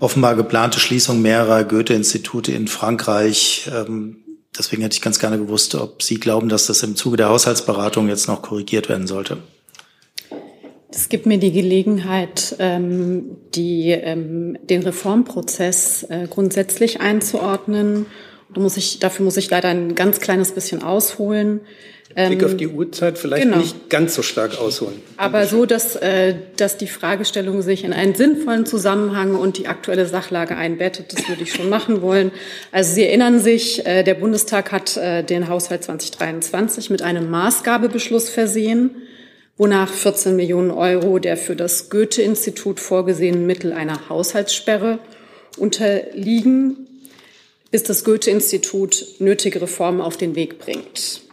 offenbar 0.00 0.34
geplante 0.34 0.80
Schließung 0.80 1.20
mehrerer 1.20 1.64
Goethe-Institute 1.64 2.50
in 2.50 2.66
Frankreich. 2.66 3.70
Ähm, 3.74 4.24
deswegen 4.56 4.82
hätte 4.82 4.94
ich 4.94 5.02
ganz 5.02 5.18
gerne 5.18 5.38
gewusst, 5.38 5.74
ob 5.74 6.02
Sie 6.02 6.18
glauben, 6.18 6.48
dass 6.48 6.66
das 6.66 6.82
im 6.82 6.96
Zuge 6.96 7.18
der 7.18 7.28
Haushaltsberatung 7.28 8.08
jetzt 8.08 8.28
noch 8.28 8.40
korrigiert 8.40 8.88
werden 8.88 9.06
sollte. 9.06 9.38
Es 10.90 11.10
gibt 11.10 11.26
mir 11.26 11.38
die 11.38 11.52
Gelegenheit, 11.52 12.56
ähm, 12.58 13.36
die, 13.54 13.90
ähm, 13.90 14.56
den 14.62 14.82
Reformprozess 14.82 16.04
äh, 16.04 16.26
grundsätzlich 16.30 17.00
einzuordnen. 17.00 18.06
Da 18.54 18.60
muss 18.60 18.78
ich, 18.78 18.98
dafür 18.98 19.26
muss 19.26 19.36
ich 19.36 19.50
leider 19.50 19.68
ein 19.68 19.94
ganz 19.94 20.20
kleines 20.20 20.52
bisschen 20.52 20.82
ausholen. 20.82 21.60
Blick 22.14 22.42
auf 22.42 22.52
ähm, 22.52 22.58
die 22.58 22.68
Uhrzeit 22.68 23.18
vielleicht 23.18 23.44
genau. 23.44 23.58
nicht 23.58 23.90
ganz 23.90 24.14
so 24.14 24.22
stark 24.22 24.58
ausholen. 24.58 25.00
Aber 25.18 25.46
so, 25.46 25.66
dass, 25.66 25.94
äh, 25.96 26.34
dass 26.56 26.78
die 26.78 26.86
Fragestellung 26.86 27.60
sich 27.60 27.84
in 27.84 27.92
einen 27.92 28.14
sinnvollen 28.14 28.64
Zusammenhang 28.64 29.34
und 29.34 29.58
die 29.58 29.68
aktuelle 29.68 30.06
Sachlage 30.06 30.56
einbettet, 30.56 31.12
das 31.12 31.28
würde 31.28 31.42
ich 31.42 31.52
schon 31.52 31.68
machen 31.68 32.00
wollen. 32.00 32.32
Also 32.72 32.94
Sie 32.94 33.04
erinnern 33.04 33.40
sich, 33.40 33.86
äh, 33.86 34.02
der 34.04 34.14
Bundestag 34.14 34.72
hat 34.72 34.96
äh, 34.96 35.22
den 35.22 35.48
Haushalt 35.48 35.84
2023 35.84 36.88
mit 36.88 37.02
einem 37.02 37.30
Maßgabebeschluss 37.30 38.30
versehen, 38.30 38.96
wonach 39.58 39.92
14 39.92 40.34
Millionen 40.34 40.70
Euro 40.70 41.18
der 41.18 41.36
für 41.36 41.56
das 41.56 41.90
Goethe-Institut 41.90 42.80
vorgesehenen 42.80 43.46
Mittel 43.46 43.72
einer 43.72 44.08
Haushaltssperre 44.08 44.98
unterliegen, 45.58 46.86
bis 47.70 47.82
das 47.82 48.02
Goethe-Institut 48.04 49.04
nötige 49.18 49.60
Reformen 49.60 50.00
auf 50.00 50.16
den 50.16 50.34
Weg 50.36 50.58
bringt. 50.58 51.27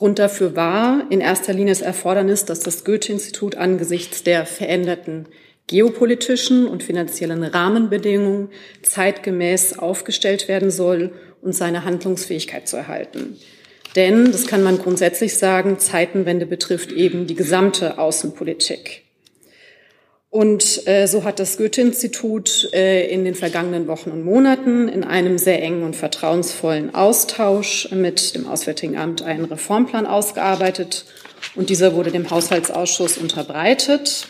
Grund 0.00 0.18
dafür 0.18 0.56
war 0.56 1.04
in 1.10 1.20
erster 1.20 1.52
Linie 1.52 1.74
das 1.74 1.82
Erfordernis, 1.82 2.46
dass 2.46 2.60
das 2.60 2.86
Goethe-Institut 2.86 3.56
angesichts 3.56 4.22
der 4.22 4.46
veränderten 4.46 5.28
geopolitischen 5.66 6.66
und 6.66 6.82
finanziellen 6.82 7.44
Rahmenbedingungen 7.44 8.48
zeitgemäß 8.80 9.78
aufgestellt 9.78 10.48
werden 10.48 10.70
soll 10.70 11.12
und 11.42 11.54
seine 11.54 11.84
Handlungsfähigkeit 11.84 12.66
zu 12.66 12.78
erhalten. 12.78 13.36
Denn, 13.94 14.32
das 14.32 14.46
kann 14.46 14.62
man 14.62 14.78
grundsätzlich 14.78 15.36
sagen, 15.36 15.78
Zeitenwende 15.78 16.46
betrifft 16.46 16.92
eben 16.92 17.26
die 17.26 17.34
gesamte 17.34 17.98
Außenpolitik. 17.98 19.02
Und 20.30 20.86
äh, 20.86 21.06
so 21.08 21.24
hat 21.24 21.40
das 21.40 21.56
Goethe-Institut 21.56 22.70
äh, 22.72 23.12
in 23.12 23.24
den 23.24 23.34
vergangenen 23.34 23.88
Wochen 23.88 24.10
und 24.10 24.22
Monaten 24.22 24.88
in 24.88 25.02
einem 25.02 25.38
sehr 25.38 25.60
engen 25.60 25.82
und 25.82 25.96
vertrauensvollen 25.96 26.94
Austausch 26.94 27.90
mit 27.90 28.36
dem 28.36 28.46
Auswärtigen 28.46 28.96
Amt 28.96 29.22
einen 29.22 29.44
Reformplan 29.44 30.06
ausgearbeitet. 30.06 31.04
Und 31.56 31.68
dieser 31.68 31.94
wurde 31.96 32.12
dem 32.12 32.30
Haushaltsausschuss 32.30 33.18
unterbreitet. 33.18 34.28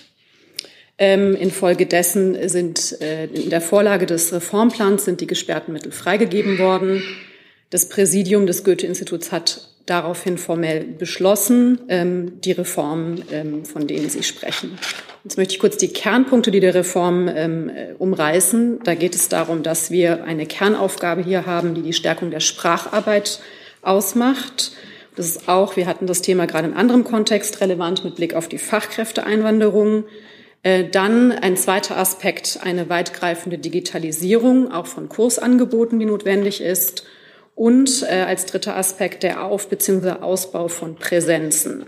Ähm, 0.97 1.35
infolgedessen 1.35 2.49
sind 2.49 3.01
äh, 3.03 3.27
in 3.27 3.51
der 3.51 3.61
Vorlage 3.61 4.07
des 4.07 4.33
Reformplans 4.33 5.05
sind 5.05 5.21
die 5.21 5.27
gesperrten 5.27 5.73
Mittel 5.75 5.93
freigegeben 5.93 6.59
worden. 6.59 7.03
Das 7.69 7.91
Präsidium 7.91 8.47
des 8.47 8.65
Goethe-Instituts 8.65 9.33
hat 9.33 9.70
daraufhin 9.91 10.38
formell 10.38 10.84
beschlossen, 10.84 11.80
ähm, 11.88 12.41
die 12.41 12.53
Reformen, 12.53 13.24
ähm, 13.32 13.64
von 13.64 13.88
denen 13.88 14.09
Sie 14.09 14.22
sprechen. 14.22 14.78
Jetzt 15.24 15.36
möchte 15.36 15.55
ich 15.55 15.61
kurz 15.61 15.76
die 15.76 15.88
Kernpunkte, 15.88 16.53
die 16.53 16.61
der 16.61 16.74
Reform 16.74 17.28
ähm, 17.28 17.68
äh, 17.68 17.93
umreißen. 17.99 18.80
Da 18.84 18.95
geht 18.95 19.16
es 19.16 19.28
darum, 19.28 19.64
dass 19.64 19.91
wir 19.91 20.24
eine 20.24 20.47
Kernaufgabe 20.47 21.22
hier 21.22 21.45
haben, 21.45 21.74
die 21.74 21.82
die 21.82 21.93
Stärkung 21.93 22.30
der 22.30 22.38
Spracharbeit 22.38 23.41
ausmacht. 23.82 24.72
Das 25.16 25.26
ist 25.26 25.49
auch, 25.49 25.74
wir 25.76 25.86
hatten 25.86 26.07
das 26.07 26.22
Thema 26.22 26.47
gerade 26.47 26.68
in 26.68 26.74
anderem 26.74 27.03
Kontext 27.03 27.61
relevant 27.61 28.05
mit 28.05 28.14
Blick 28.14 28.34
auf 28.34 28.49
die 28.49 28.59
Fachkräfteeinwanderung. 28.59 30.05
Äh, 30.62 30.84
dann 30.84 31.32
ein 31.32 31.57
zweiter 31.57 31.97
Aspekt, 31.97 32.61
eine 32.62 32.88
weitgreifende 32.88 33.59
Digitalisierung 33.59 34.70
auch 34.70 34.86
von 34.86 35.09
Kursangeboten, 35.09 35.99
die 35.99 36.07
notwendig 36.07 36.61
ist 36.61 37.05
und 37.61 38.07
äh, 38.09 38.23
als 38.23 38.47
dritter 38.47 38.75
Aspekt 38.75 39.23
der 39.23 39.45
Auf- 39.45 39.69
bzw. 39.69 40.23
Ausbau 40.23 40.69
von 40.69 40.95
Präsenzen. 40.95 41.85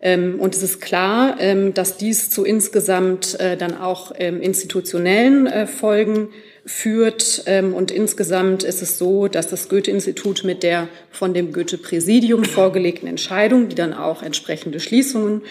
Ähm, 0.00 0.40
und 0.40 0.52
es 0.52 0.64
ist 0.64 0.80
klar, 0.80 1.36
ähm, 1.38 1.74
dass 1.74 1.96
dies 1.96 2.28
zu 2.28 2.44
insgesamt 2.44 3.38
äh, 3.38 3.56
dann 3.56 3.78
auch 3.78 4.10
ähm, 4.18 4.42
institutionellen 4.42 5.46
äh, 5.46 5.68
Folgen 5.68 6.30
führt. 6.66 7.44
Ähm, 7.46 7.72
und 7.72 7.92
insgesamt 7.92 8.64
ist 8.64 8.82
es 8.82 8.98
so, 8.98 9.28
dass 9.28 9.46
das 9.46 9.68
Goethe-Institut 9.68 10.42
mit 10.42 10.64
der 10.64 10.88
von 11.12 11.34
dem 11.34 11.52
Goethe-Präsidium 11.52 12.42
vorgelegten 12.42 13.08
Entscheidung, 13.08 13.68
die 13.68 13.76
dann 13.76 13.92
auch 13.92 14.24
entsprechende 14.24 14.80
Schließungen 14.80 15.42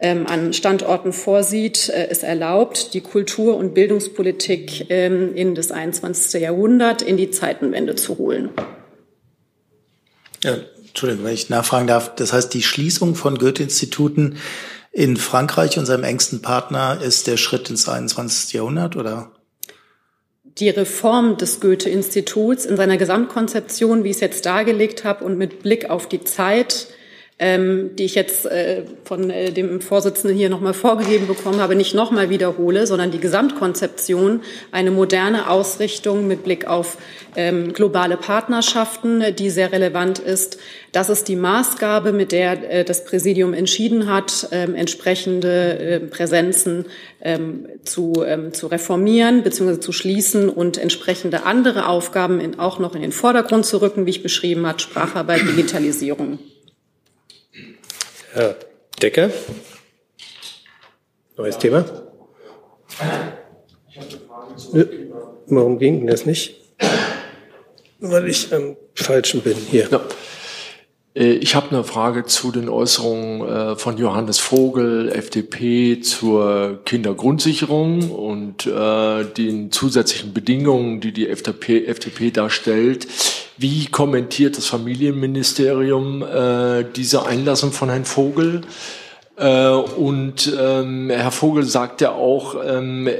ähm, 0.00 0.26
an 0.26 0.52
Standorten 0.52 1.12
vorsieht, 1.12 1.88
äh, 1.88 2.08
es 2.08 2.22
erlaubt, 2.22 2.94
die 2.94 3.00
Kultur- 3.00 3.56
und 3.56 3.74
Bildungspolitik 3.74 4.90
ähm, 4.90 5.34
in 5.34 5.54
das 5.54 5.70
21. 5.70 6.40
Jahrhundert 6.40 7.02
in 7.02 7.16
die 7.16 7.30
Zeitenwende 7.30 7.94
zu 7.94 8.18
holen. 8.18 8.50
Ja, 10.42 10.56
Entschuldigung, 10.86 11.24
wenn 11.26 11.34
ich 11.34 11.50
nachfragen 11.50 11.86
darf. 11.86 12.14
Das 12.14 12.32
heißt, 12.32 12.52
die 12.54 12.62
Schließung 12.62 13.14
von 13.14 13.38
Goethe-Instituten 13.38 14.38
in 14.90 15.16
Frankreich, 15.16 15.78
unserem 15.78 16.02
engsten 16.02 16.42
Partner, 16.42 17.00
ist 17.00 17.26
der 17.26 17.36
Schritt 17.36 17.70
ins 17.70 17.88
21. 17.88 18.54
Jahrhundert, 18.54 18.96
oder? 18.96 19.30
die 20.58 20.68
Reform 20.68 21.36
des 21.36 21.60
Goethe-Instituts 21.60 22.66
in 22.66 22.76
seiner 22.76 22.98
Gesamtkonzeption, 22.98 24.04
wie 24.04 24.10
ich 24.10 24.16
es 24.16 24.20
jetzt 24.20 24.46
dargelegt 24.46 25.04
habe, 25.04 25.24
und 25.24 25.38
mit 25.38 25.62
Blick 25.62 25.88
auf 25.88 26.08
die 26.08 26.22
Zeit 26.22 26.88
ähm, 27.40 27.96
die 27.96 28.04
ich 28.04 28.14
jetzt 28.14 28.44
äh, 28.44 28.82
von 29.04 29.30
äh, 29.30 29.50
dem 29.50 29.80
Vorsitzenden 29.80 30.36
hier 30.36 30.50
nochmal 30.50 30.74
vorgegeben 30.74 31.26
bekommen 31.26 31.58
habe, 31.58 31.74
nicht 31.74 31.94
nochmal 31.94 32.28
wiederhole, 32.28 32.86
sondern 32.86 33.10
die 33.10 33.18
Gesamtkonzeption, 33.18 34.42
eine 34.72 34.90
moderne 34.90 35.48
Ausrichtung 35.48 36.28
mit 36.28 36.44
Blick 36.44 36.66
auf 36.66 36.98
ähm, 37.36 37.72
globale 37.72 38.18
Partnerschaften, 38.18 39.34
die 39.36 39.48
sehr 39.48 39.72
relevant 39.72 40.18
ist. 40.18 40.58
Das 40.92 41.08
ist 41.08 41.28
die 41.28 41.36
Maßgabe, 41.36 42.12
mit 42.12 42.32
der 42.32 42.70
äh, 42.70 42.84
das 42.84 43.06
Präsidium 43.06 43.54
entschieden 43.54 44.12
hat, 44.12 44.48
ähm, 44.52 44.74
entsprechende 44.74 45.78
äh, 45.78 46.00
Präsenzen 46.00 46.84
ähm, 47.22 47.66
zu, 47.84 48.22
ähm, 48.26 48.52
zu 48.52 48.66
reformieren 48.66 49.42
bzw. 49.42 49.80
zu 49.80 49.92
schließen 49.92 50.50
und 50.50 50.76
entsprechende 50.76 51.46
andere 51.46 51.88
Aufgaben 51.88 52.38
in, 52.38 52.58
auch 52.58 52.78
noch 52.78 52.94
in 52.94 53.00
den 53.00 53.12
Vordergrund 53.12 53.64
zu 53.64 53.80
rücken, 53.80 54.04
wie 54.04 54.10
ich 54.10 54.22
beschrieben 54.22 54.66
habe, 54.66 54.78
Spracharbeit, 54.78 55.40
Digitalisierung. 55.40 56.38
Herr 58.32 58.56
Decker. 59.02 59.30
Neues. 61.36 61.58
Thema. 61.58 61.84
Warum 65.46 65.78
ging 65.78 66.06
das 66.06 66.26
nicht? 66.26 66.60
Weil 67.98 68.28
ich 68.28 68.52
am 68.54 68.76
falschen 68.94 69.40
bin. 69.40 69.56
Hier. 69.56 69.88
Ja. 69.90 70.00
Äh, 71.14 71.32
ich 71.32 71.54
habe 71.54 71.70
eine 71.70 71.84
Frage 71.84 72.24
zu 72.24 72.52
den 72.52 72.68
Äußerungen 72.68 73.48
äh, 73.48 73.76
von 73.76 73.98
Johannes 73.98 74.38
Vogel, 74.38 75.10
FDP, 75.10 76.00
zur 76.00 76.80
Kindergrundsicherung 76.84 78.10
und 78.10 78.66
äh, 78.66 79.24
den 79.24 79.72
zusätzlichen 79.72 80.32
Bedingungen, 80.32 81.00
die 81.00 81.12
die 81.12 81.28
FDP, 81.28 81.86
FDP 81.86 82.30
darstellt. 82.30 83.06
Wie 83.56 83.86
kommentiert 83.86 84.56
das 84.56 84.66
Familienministerium 84.66 86.24
diese 86.96 87.26
Einlassung 87.26 87.72
von 87.72 87.90
Herrn 87.90 88.06
Vogel? 88.06 88.62
Und 89.36 90.56
ähm, 90.58 91.10
Herr 91.10 91.30
Vogel 91.30 91.64
sagt 91.64 92.00
ja 92.00 92.12
auch, 92.12 92.56
ähm, 92.66 93.10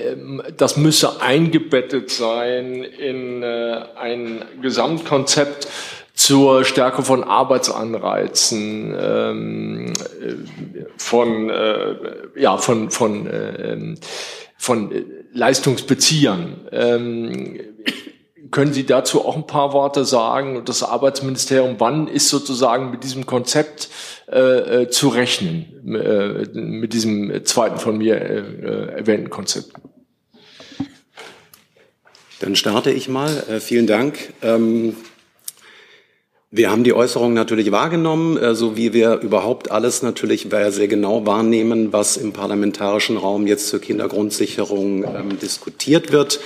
das 0.56 0.78
müsse 0.78 1.20
eingebettet 1.20 2.10
sein 2.10 2.84
in 2.84 3.42
äh, 3.42 3.82
ein 3.98 4.42
Gesamtkonzept 4.62 5.68
zur 6.20 6.66
Stärkung 6.66 7.06
von 7.06 7.24
Arbeitsanreizen, 7.24 8.94
ähm, 9.00 9.86
äh, 10.20 10.84
von, 10.98 11.48
äh, 11.48 11.96
ja, 12.36 12.58
von, 12.58 12.90
von, 12.90 13.26
äh, 13.26 13.72
ähm, 13.72 13.94
von 14.58 14.92
Leistungsbeziehern. 15.32 16.68
Ähm, 16.72 17.60
können 18.50 18.74
Sie 18.74 18.84
dazu 18.84 19.24
auch 19.24 19.34
ein 19.34 19.46
paar 19.46 19.72
Worte 19.72 20.04
sagen? 20.04 20.62
Das 20.66 20.82
Arbeitsministerium, 20.82 21.76
wann 21.78 22.06
ist 22.06 22.28
sozusagen 22.28 22.90
mit 22.90 23.02
diesem 23.02 23.24
Konzept 23.24 23.88
äh, 24.30 24.82
äh 24.82 24.90
zu 24.90 25.08
rechnen, 25.08 25.94
äh, 25.94 26.44
mit 26.52 26.92
diesem 26.92 27.46
zweiten 27.46 27.78
von 27.78 27.96
mir 27.96 28.20
äh, 28.20 28.98
erwähnten 28.98 29.30
Konzept? 29.30 29.72
Dann 32.40 32.56
starte 32.56 32.90
ich 32.90 33.08
mal. 33.08 33.42
Äh, 33.48 33.60
vielen 33.60 33.86
Dank. 33.86 34.34
Ähm, 34.42 34.96
wir 36.52 36.70
haben 36.70 36.82
die 36.82 36.92
Äußerungen 36.92 37.34
natürlich 37.34 37.70
wahrgenommen, 37.70 38.36
äh, 38.36 38.54
so 38.54 38.76
wie 38.76 38.92
wir 38.92 39.20
überhaupt 39.20 39.70
alles 39.70 40.02
natürlich 40.02 40.48
sehr 40.50 40.88
genau 40.88 41.24
wahrnehmen, 41.24 41.92
was 41.92 42.16
im 42.16 42.32
parlamentarischen 42.32 43.16
Raum 43.16 43.46
jetzt 43.46 43.68
zur 43.68 43.80
Kindergrundsicherung 43.80 45.04
ähm, 45.04 45.38
diskutiert 45.40 46.10
wird. 46.10 46.40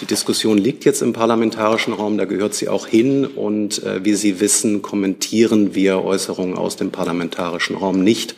Die 0.00 0.06
Diskussion 0.06 0.58
liegt 0.58 0.84
jetzt 0.84 1.00
im 1.00 1.12
parlamentarischen 1.12 1.94
Raum, 1.94 2.18
da 2.18 2.24
gehört 2.24 2.54
sie 2.54 2.68
auch 2.68 2.86
hin. 2.86 3.24
Und 3.24 3.82
äh, 3.84 4.04
wie 4.04 4.14
Sie 4.14 4.40
wissen, 4.40 4.82
kommentieren 4.82 5.74
wir 5.74 6.04
Äußerungen 6.04 6.58
aus 6.58 6.76
dem 6.76 6.90
parlamentarischen 6.90 7.76
Raum 7.76 8.02
nicht. 8.02 8.34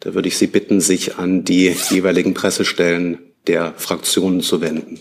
Da 0.00 0.14
würde 0.14 0.28
ich 0.28 0.38
Sie 0.38 0.46
bitten, 0.46 0.80
sich 0.80 1.16
an 1.18 1.44
die 1.44 1.74
jeweiligen 1.90 2.34
Pressestellen 2.34 3.18
der 3.46 3.74
Fraktionen 3.76 4.40
zu 4.40 4.60
wenden. 4.60 5.00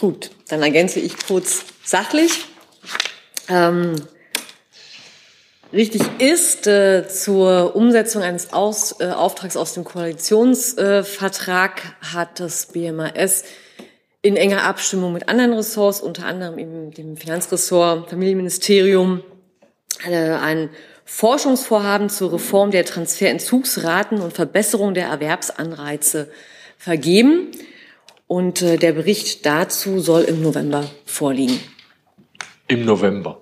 Gut, 0.00 0.30
dann 0.48 0.62
ergänze 0.62 1.00
ich 1.00 1.16
kurz 1.26 1.64
sachlich. 1.82 2.44
Ähm, 3.48 3.96
richtig 5.72 6.02
ist, 6.18 6.68
äh, 6.68 7.08
zur 7.08 7.74
Umsetzung 7.74 8.22
eines 8.22 8.52
aus, 8.52 9.00
äh, 9.00 9.06
Auftrags 9.06 9.56
aus 9.56 9.74
dem 9.74 9.82
Koalitionsvertrag 9.84 11.82
äh, 11.84 12.14
hat 12.14 12.38
das 12.38 12.66
BMAS 12.66 13.42
in 14.22 14.36
enger 14.36 14.62
Abstimmung 14.62 15.12
mit 15.12 15.28
anderen 15.28 15.52
Ressorts, 15.54 16.00
unter 16.00 16.26
anderem 16.26 16.58
eben 16.58 16.92
dem 16.92 17.16
Finanzressort, 17.16 18.10
Familienministerium, 18.10 19.22
äh, 20.06 20.14
ein 20.14 20.70
Forschungsvorhaben 21.04 22.08
zur 22.10 22.34
Reform 22.34 22.70
der 22.70 22.84
Transferentzugsraten 22.84 24.20
und 24.20 24.34
Verbesserung 24.34 24.94
der 24.94 25.06
Erwerbsanreize 25.06 26.30
vergeben. 26.76 27.50
Und 28.28 28.62
äh, 28.62 28.76
der 28.76 28.92
Bericht 28.92 29.44
dazu 29.46 30.00
soll 30.00 30.22
im 30.22 30.42
November 30.42 30.84
vorliegen. 31.06 31.58
Im 32.68 32.84
November. 32.84 33.40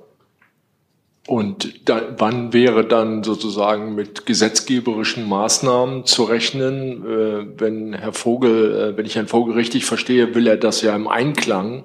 Und 1.26 1.88
da, 1.88 2.14
wann 2.18 2.52
wäre 2.52 2.86
dann 2.86 3.24
sozusagen 3.24 3.96
mit 3.96 4.26
gesetzgeberischen 4.26 5.28
Maßnahmen 5.28 6.06
zu 6.06 6.22
rechnen? 6.22 7.04
Äh, 7.04 7.60
wenn 7.60 7.94
Herr 7.94 8.12
Vogel, 8.12 8.92
äh, 8.92 8.96
wenn 8.96 9.06
ich 9.06 9.16
Herrn 9.16 9.26
Vogel 9.26 9.54
richtig 9.54 9.84
verstehe, 9.84 10.36
will 10.36 10.46
er 10.46 10.56
das 10.56 10.82
ja 10.82 10.94
im 10.94 11.08
Einklang. 11.08 11.82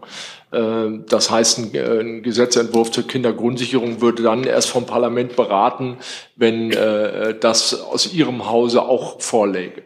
Äh, 0.51 0.99
das 1.09 1.31
heißt, 1.31 1.57
ein, 1.57 1.73
äh, 1.73 1.99
ein, 2.01 2.21
Gesetzentwurf 2.21 2.91
zur 2.91 3.07
Kindergrundsicherung 3.07 3.99
würde 3.99 4.21
dann 4.21 4.43
erst 4.43 4.69
vom 4.69 4.85
Parlament 4.85 5.35
beraten, 5.35 5.97
wenn 6.35 6.71
äh, 6.71 7.33
das 7.39 7.81
aus 7.81 8.13
Ihrem 8.13 8.47
Hause 8.47 8.83
auch 8.83 9.21
vorläge. 9.21 9.81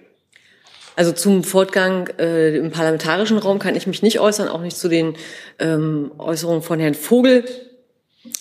Also 0.96 1.12
zum 1.12 1.44
Fortgang 1.44 2.10
äh, 2.20 2.56
im 2.58 2.72
parlamentarischen 2.72 3.38
Raum 3.38 3.60
kann 3.60 3.76
ich 3.76 3.88
mich 3.88 4.02
nicht 4.02 4.20
äußern, 4.20 4.48
auch 4.48 4.62
nicht 4.62 4.78
zu 4.78 4.88
den 4.88 5.16
ähm, 5.60 6.12
Äußerungen 6.18 6.62
von 6.62 6.80
Herrn 6.80 6.94
Vogel. 6.94 7.46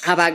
Aber 0.06 0.30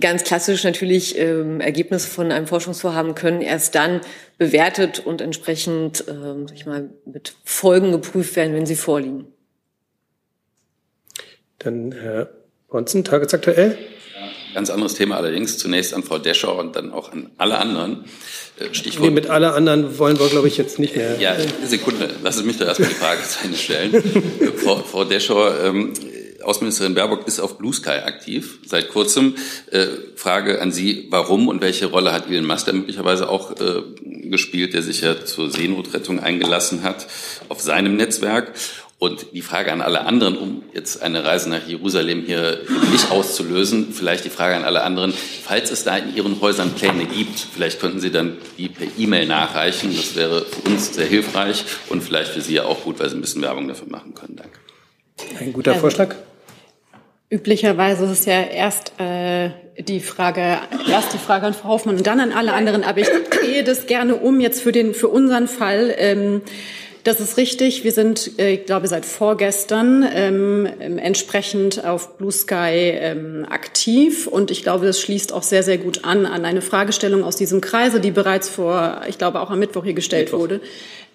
ganz 0.00 0.24
klassisch 0.24 0.64
natürlich 0.64 1.18
ähm, 1.18 1.60
Ergebnisse 1.60 2.08
von 2.08 2.32
einem 2.32 2.46
Forschungsvorhaben 2.46 3.14
können 3.14 3.40
erst 3.40 3.74
dann 3.74 4.00
bewertet 4.38 4.98
und 4.98 5.20
entsprechend 5.20 6.04
ähm, 6.08 6.48
sag 6.48 6.56
ich 6.56 6.66
mal, 6.66 6.90
mit 7.04 7.34
Folgen 7.44 7.92
geprüft 7.92 8.34
werden, 8.36 8.54
wenn 8.54 8.66
sie 8.66 8.76
vorliegen. 8.76 9.26
Dann 11.58 11.92
Herr 11.92 12.30
Bonzen, 12.68 13.04
tagesaktuell. 13.04 13.78
Ganz 14.56 14.70
anderes 14.70 14.94
Thema 14.94 15.18
allerdings. 15.18 15.58
Zunächst 15.58 15.92
an 15.92 16.02
Frau 16.02 16.16
Descher 16.16 16.56
und 16.56 16.76
dann 16.76 16.90
auch 16.90 17.12
an 17.12 17.28
alle 17.36 17.58
anderen. 17.58 18.06
Äh, 18.58 18.72
Stichwort. 18.72 19.04
Nee, 19.04 19.10
mit 19.10 19.28
alle 19.28 19.52
anderen 19.52 19.98
wollen 19.98 20.18
wir, 20.18 20.28
glaube 20.28 20.48
ich, 20.48 20.56
jetzt 20.56 20.78
nicht 20.78 20.96
mehr. 20.96 21.20
Ja, 21.20 21.36
Sekunde. 21.66 22.08
Lassen 22.22 22.38
Sie 22.38 22.46
mich 22.46 22.56
doch 22.56 22.66
erstmal 22.66 22.88
die 22.88 22.94
Frage 22.94 23.20
stellen. 23.54 24.02
Frau, 24.56 24.76
Frau 24.76 25.04
Descher, 25.04 25.62
ähm, 25.62 25.92
Außenministerin 26.42 26.94
Baerbock 26.94 27.28
ist 27.28 27.38
auf 27.38 27.58
Blue 27.58 27.74
Sky 27.74 28.00
aktiv 28.06 28.60
seit 28.64 28.88
kurzem. 28.88 29.34
Äh, 29.70 29.88
Frage 30.14 30.62
an 30.62 30.72
Sie, 30.72 31.06
warum 31.10 31.48
und 31.48 31.60
welche 31.60 31.84
Rolle 31.84 32.12
hat 32.12 32.30
Elon 32.30 32.46
Musk 32.46 32.64
da 32.64 32.72
möglicherweise 32.72 33.28
auch 33.28 33.60
äh, 33.60 33.82
gespielt, 34.30 34.72
der 34.72 34.80
sich 34.80 35.02
ja 35.02 35.22
zur 35.22 35.50
Seenotrettung 35.50 36.18
eingelassen 36.18 36.82
hat 36.82 37.08
auf 37.50 37.60
seinem 37.60 37.96
Netzwerk? 37.96 38.54
Und 38.98 39.34
die 39.34 39.42
Frage 39.42 39.72
an 39.72 39.82
alle 39.82 40.06
anderen, 40.06 40.38
um 40.38 40.62
jetzt 40.72 41.02
eine 41.02 41.22
Reise 41.22 41.50
nach 41.50 41.66
Jerusalem 41.66 42.22
hier 42.24 42.60
nicht 42.90 43.10
auszulösen, 43.10 43.92
vielleicht 43.92 44.24
die 44.24 44.30
Frage 44.30 44.56
an 44.56 44.64
alle 44.64 44.82
anderen, 44.82 45.12
falls 45.12 45.70
es 45.70 45.84
da 45.84 45.98
in 45.98 46.16
Ihren 46.16 46.40
Häusern 46.40 46.72
Pläne 46.72 47.04
gibt, 47.04 47.38
vielleicht 47.38 47.78
könnten 47.78 48.00
Sie 48.00 48.10
dann 48.10 48.38
die 48.56 48.70
per 48.70 48.86
E-Mail 48.96 49.26
nachreichen. 49.26 49.94
Das 49.94 50.16
wäre 50.16 50.46
für 50.46 50.70
uns 50.70 50.94
sehr 50.94 51.04
hilfreich 51.04 51.64
und 51.90 52.02
vielleicht 52.02 52.30
für 52.30 52.40
Sie 52.40 52.54
ja 52.54 52.64
auch 52.64 52.84
gut, 52.84 52.98
weil 52.98 53.10
Sie 53.10 53.16
ein 53.16 53.20
bisschen 53.20 53.42
Werbung 53.42 53.68
dafür 53.68 53.88
machen 53.88 54.14
können. 54.14 54.36
Danke. 54.36 54.58
Ein 55.40 55.52
guter 55.52 55.74
Vorschlag. 55.74 56.14
Üblicherweise 57.28 58.04
ist 58.04 58.20
es 58.20 58.24
ja 58.24 58.40
erst 58.44 58.92
äh, 58.98 59.50
die 59.78 60.00
Frage, 60.00 60.58
erst 60.88 61.12
die 61.12 61.18
Frage 61.18 61.46
an 61.46 61.54
Frau 61.54 61.70
Hoffmann 61.70 61.96
und 61.96 62.06
dann 62.06 62.20
an 62.20 62.32
alle 62.32 62.54
anderen. 62.54 62.82
Aber 62.82 62.98
ich 62.98 63.08
drehe 63.30 63.62
das 63.62 63.86
gerne 63.86 64.14
um 64.14 64.40
jetzt 64.40 64.62
für 64.62 64.72
den 64.72 64.94
für 64.94 65.08
unseren 65.08 65.48
Fall. 65.48 65.92
Ähm, 65.98 66.42
das 67.06 67.20
ist 67.20 67.36
richtig. 67.36 67.84
Wir 67.84 67.92
sind, 67.92 68.38
äh, 68.38 68.54
ich 68.54 68.66
glaube, 68.66 68.88
seit 68.88 69.06
vorgestern 69.06 70.04
ähm, 70.12 70.66
entsprechend 70.80 71.84
auf 71.84 72.18
Blue 72.18 72.32
Sky 72.32 72.90
ähm, 72.94 73.46
aktiv. 73.48 74.26
Und 74.26 74.50
ich 74.50 74.62
glaube, 74.64 74.86
das 74.86 75.00
schließt 75.00 75.32
auch 75.32 75.44
sehr, 75.44 75.62
sehr 75.62 75.78
gut 75.78 76.04
an 76.04 76.26
an 76.26 76.44
eine 76.44 76.62
Fragestellung 76.62 77.22
aus 77.22 77.36
diesem 77.36 77.60
Kreise, 77.60 78.00
die 78.00 78.10
bereits 78.10 78.48
vor, 78.48 79.02
ich 79.08 79.18
glaube, 79.18 79.40
auch 79.40 79.50
am 79.50 79.60
Mittwoch 79.60 79.84
hier 79.84 79.94
gestellt 79.94 80.26
Mittwoch. 80.26 80.40
wurde. 80.40 80.60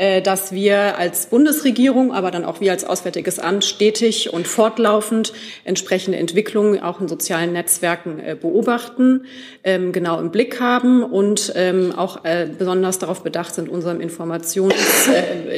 Äh, 0.01 0.23
dass 0.23 0.51
wir 0.51 0.97
als 0.97 1.27
Bundesregierung, 1.27 2.11
aber 2.11 2.31
dann 2.31 2.43
auch 2.43 2.59
wir 2.59 2.71
als 2.71 2.83
Auswärtiges 2.83 3.37
Amt 3.37 3.63
stetig 3.63 4.33
und 4.33 4.47
fortlaufend 4.47 5.31
entsprechende 5.63 6.17
Entwicklungen 6.17 6.81
auch 6.81 7.01
in 7.01 7.07
sozialen 7.07 7.53
Netzwerken 7.53 8.19
äh, 8.19 8.35
beobachten, 8.35 9.25
ähm, 9.63 9.91
genau 9.91 10.19
im 10.19 10.31
Blick 10.31 10.59
haben 10.59 11.03
und 11.03 11.53
ähm, 11.55 11.93
auch 11.95 12.25
äh, 12.25 12.47
besonders 12.57 12.97
darauf 12.97 13.21
bedacht 13.21 13.53
sind, 13.53 13.69
unserem 13.69 14.01
Informations, 14.01 14.73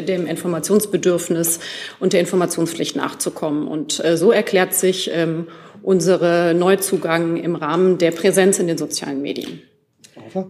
dem 0.09 0.27
Informationsbedürfnis 0.27 1.61
und 2.01 2.11
der 2.11 2.19
Informationspflicht 2.19 2.97
nachzukommen. 2.97 3.65
Und 3.65 4.03
so 4.15 4.33
erklärt 4.33 4.73
sich 4.73 5.09
ähm, 5.13 5.47
unsere 5.83 6.53
Neuzugang 6.53 7.37
im 7.37 7.55
Rahmen 7.55 7.97
der 7.97 8.11
Präsenz 8.11 8.59
in 8.59 8.67
den 8.67 8.77
sozialen 8.77 9.21
Medien. 9.21 9.61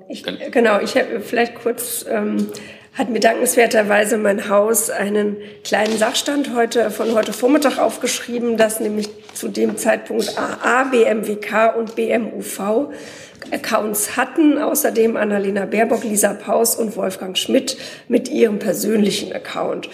Ich, 0.07 0.23
genau, 0.23 0.79
ich 0.79 0.95
habe 0.95 1.19
vielleicht 1.21 1.55
kurz 1.55 2.05
ähm, 2.09 2.47
hat 2.93 3.09
mir 3.09 3.19
dankenswerterweise 3.19 4.17
mein 4.17 4.49
Haus 4.49 4.89
einen 4.89 5.37
kleinen 5.63 5.97
Sachstand 5.97 6.53
heute, 6.55 6.91
von 6.91 7.13
heute 7.13 7.33
Vormittag 7.33 7.79
aufgeschrieben, 7.79 8.55
dass 8.55 8.79
nämlich 8.79 9.09
zu 9.33 9.47
dem 9.47 9.77
Zeitpunkt 9.77 10.37
AA, 10.37 10.83
BMWK 10.85 11.75
und 11.75 11.95
BMUV 11.95 12.91
Accounts 13.51 14.15
hatten, 14.15 14.57
außerdem 14.57 15.17
Annalena 15.17 15.65
Baerbock, 15.65 16.03
Lisa 16.03 16.33
Paus 16.33 16.75
und 16.75 16.95
Wolfgang 16.95 17.37
Schmidt 17.37 17.77
mit 18.07 18.29
ihrem 18.29 18.59
persönlichen 18.59 19.33
Account. 19.33 19.89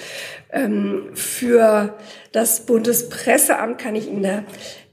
Ähm, 0.51 1.09
für 1.13 1.97
das 2.31 2.61
Bundespresseamt 2.65 3.79
kann 3.79 3.95
ich 3.95 4.07
Ihnen 4.07 4.23
da 4.23 4.43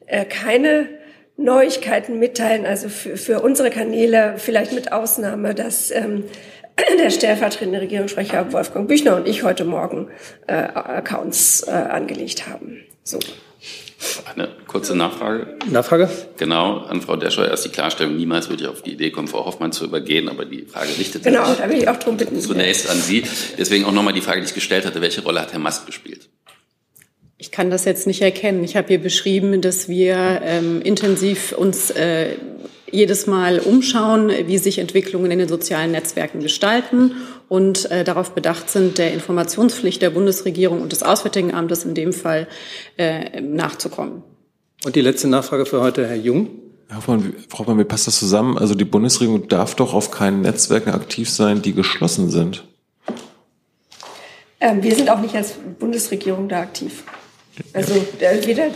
äh, 0.07 0.24
keine 0.24 0.89
Neuigkeiten 1.37 2.19
mitteilen. 2.19 2.65
Also 2.65 2.89
für, 2.89 3.16
für 3.16 3.41
unsere 3.41 3.70
Kanäle 3.70 4.35
vielleicht 4.39 4.73
mit 4.73 4.93
Ausnahme, 4.93 5.55
dass 5.55 5.91
ähm, 5.91 6.24
der 6.98 7.11
stellvertretende 7.11 7.81
Regierungssprecher 7.81 8.53
Wolfgang 8.53 8.89
Büchner 8.89 9.16
und 9.16 9.27
ich 9.27 9.43
heute 9.43 9.65
Morgen 9.65 10.09
äh, 10.47 10.53
Accounts 10.55 11.62
äh, 11.66 11.70
angelegt 11.70 12.48
haben. 12.48 12.82
So. 13.03 13.19
Eine 14.35 14.48
kurze 14.66 14.94
Nachfrage. 14.94 15.57
Nachfrage? 15.70 16.11
Genau, 16.36 16.81
an 16.81 17.01
Frau 17.01 17.16
Descher 17.16 17.48
erst 17.48 17.65
die 17.65 17.70
Klarstellung. 17.70 18.16
Niemals 18.16 18.51
würde 18.51 18.65
ich 18.65 18.69
auf 18.69 18.82
die 18.82 18.93
Idee 18.93 19.11
kommen, 19.11 19.27
Frau 19.27 19.47
Hoffmann 19.47 19.73
zu 19.73 19.85
übergehen, 19.85 20.28
aber 20.28 20.44
die 20.44 20.66
Frage 20.66 20.90
richtet 20.90 21.24
sich. 21.24 21.32
Genau, 21.32 21.55
da 21.55 21.69
will 21.70 21.78
ich 21.78 21.89
auch 21.89 21.97
drum 21.97 22.19
bitten. 22.19 22.39
Zunächst 22.39 22.90
an 22.90 23.01
Sie. 23.01 23.24
Deswegen 23.59 23.86
auch 23.86 23.93
nochmal 23.93 24.12
die 24.12 24.20
Frage, 24.20 24.40
die 24.40 24.47
ich 24.47 24.55
gestellt 24.55 24.85
hatte. 24.85 25.01
Welche 25.01 25.23
Rolle 25.23 25.40
hat 25.40 25.53
Herr 25.53 25.61
Musk 25.61 25.86
gespielt? 25.86 26.28
Ich 27.39 27.51
kann 27.51 27.70
das 27.70 27.85
jetzt 27.85 28.07
nicht 28.07 28.20
erkennen. 28.20 28.65
Ich 28.65 28.77
habe 28.77 28.89
hier 28.89 29.01
beschrieben, 29.01 29.61
dass 29.62 29.89
wir 29.89 30.43
ähm, 30.44 30.82
intensiv 30.82 31.53
uns 31.53 31.90
äh, 31.90 32.36
jedes 32.97 33.27
Mal 33.27 33.59
umschauen, 33.59 34.31
wie 34.47 34.59
sich 34.59 34.78
Entwicklungen 34.78 35.31
in 35.31 35.39
den 35.39 35.48
sozialen 35.48 35.93
Netzwerken 35.93 36.40
gestalten 36.40 37.12
und 37.48 37.90
äh, 37.90 38.02
darauf 38.02 38.32
bedacht 38.32 38.70
sind, 38.70 38.98
der 38.98 39.12
Informationspflicht 39.12 40.02
der 40.02 40.10
Bundesregierung 40.10 40.81
und 40.81 40.93
des 40.93 41.02
Auswärtigen 41.02 41.55
Amtes 41.55 41.85
in 41.85 41.94
dem 41.94 42.12
Fall 42.12 42.48
äh, 42.97 43.40
nachzukommen. 43.40 44.23
Und 44.85 44.97
die 44.97 45.01
letzte 45.01 45.28
Nachfrage 45.28 45.66
für 45.66 45.81
heute, 45.81 46.06
Herr 46.06 46.16
Jung. 46.16 46.48
Herr 46.89 46.98
Hoffmann, 46.98 47.35
Frau 47.48 47.60
Hoffmann, 47.60 47.78
wie 47.78 47.85
passt 47.85 48.06
das 48.06 48.18
zusammen? 48.18 48.56
Also 48.56 48.74
die 48.74 48.85
Bundesregierung 48.85 49.48
darf 49.48 49.74
doch 49.74 49.93
auf 49.93 50.10
keinen 50.10 50.43
Netzwerken 50.43 50.90
aktiv 50.90 51.28
sein, 51.31 51.62
die 51.62 51.74
geschlossen 51.74 52.31
sind. 52.31 52.64
Ähm, 54.60 54.82
wir 54.82 54.94
sind 54.94 55.10
auch 55.10 55.20
nicht 55.20 55.35
als 55.35 55.55
Bundesregierung 55.78 56.48
da 56.48 56.60
aktiv. 56.60 57.05
Also 57.73 57.94
äh, 58.20 58.47
weder. 58.47 58.68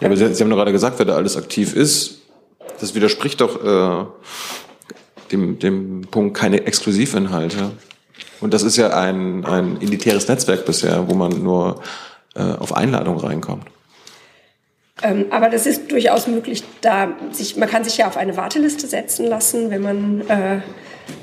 Ja, 0.00 0.08
aber 0.08 0.16
Sie, 0.16 0.34
Sie 0.34 0.42
haben 0.42 0.50
doch 0.50 0.56
gerade 0.56 0.72
gesagt, 0.72 0.98
wer 0.98 1.06
da 1.06 1.14
alles 1.14 1.36
aktiv 1.36 1.76
ist. 1.76 2.23
Das 2.80 2.94
widerspricht 2.94 3.40
doch 3.40 3.64
äh, 3.64 4.06
dem, 5.32 5.58
dem 5.58 6.02
Punkt 6.10 6.36
keine 6.36 6.66
Exklusivinhalte. 6.66 7.72
Und 8.40 8.52
das 8.52 8.62
ist 8.62 8.76
ja 8.76 8.90
ein, 8.90 9.44
ein 9.44 9.80
elitäres 9.80 10.28
Netzwerk 10.28 10.66
bisher, 10.66 11.08
wo 11.08 11.14
man 11.14 11.42
nur 11.42 11.80
äh, 12.34 12.42
auf 12.42 12.76
Einladung 12.76 13.18
reinkommt. 13.18 13.64
Ähm, 15.02 15.26
aber 15.30 15.50
das 15.50 15.66
ist 15.66 15.90
durchaus 15.90 16.26
möglich, 16.26 16.62
da 16.80 17.16
sich, 17.32 17.56
man 17.56 17.68
kann 17.68 17.84
sich 17.84 17.98
ja 17.98 18.06
auf 18.06 18.16
eine 18.16 18.36
Warteliste 18.36 18.86
setzen 18.86 19.26
lassen, 19.26 19.70
wenn 19.70 19.82
man, 19.82 20.20
äh, 20.28 20.60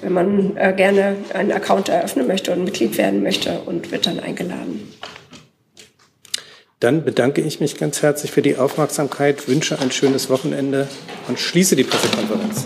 wenn 0.02 0.14
man 0.14 0.58
äh, 0.58 0.74
gerne 0.76 1.16
einen 1.34 1.52
Account 1.52 1.90
eröffnen 1.90 2.28
möchte 2.28 2.52
und 2.52 2.66
Mitglied 2.66 2.98
werden 2.98 3.24
möchte 3.24 3.62
und 3.62 3.92
wird 3.92 4.08
dann 4.08 4.20
eingeladen. 4.20 4.92
Dann 6.82 7.03
bedanke 7.03 7.41
ich 7.41 7.60
mich 7.60 7.78
ganz 7.78 8.02
herzlich 8.02 8.32
für 8.32 8.41
die 8.41 8.58
Aufmerksamkeit, 8.58 9.48
wünsche 9.48 9.80
ein 9.80 9.91
schönes 9.91 10.32
Wochenende 10.32 10.88
und 11.28 11.40
schließe 11.40 11.76
die 11.76 11.84
Pressekonferenz. 11.84 12.66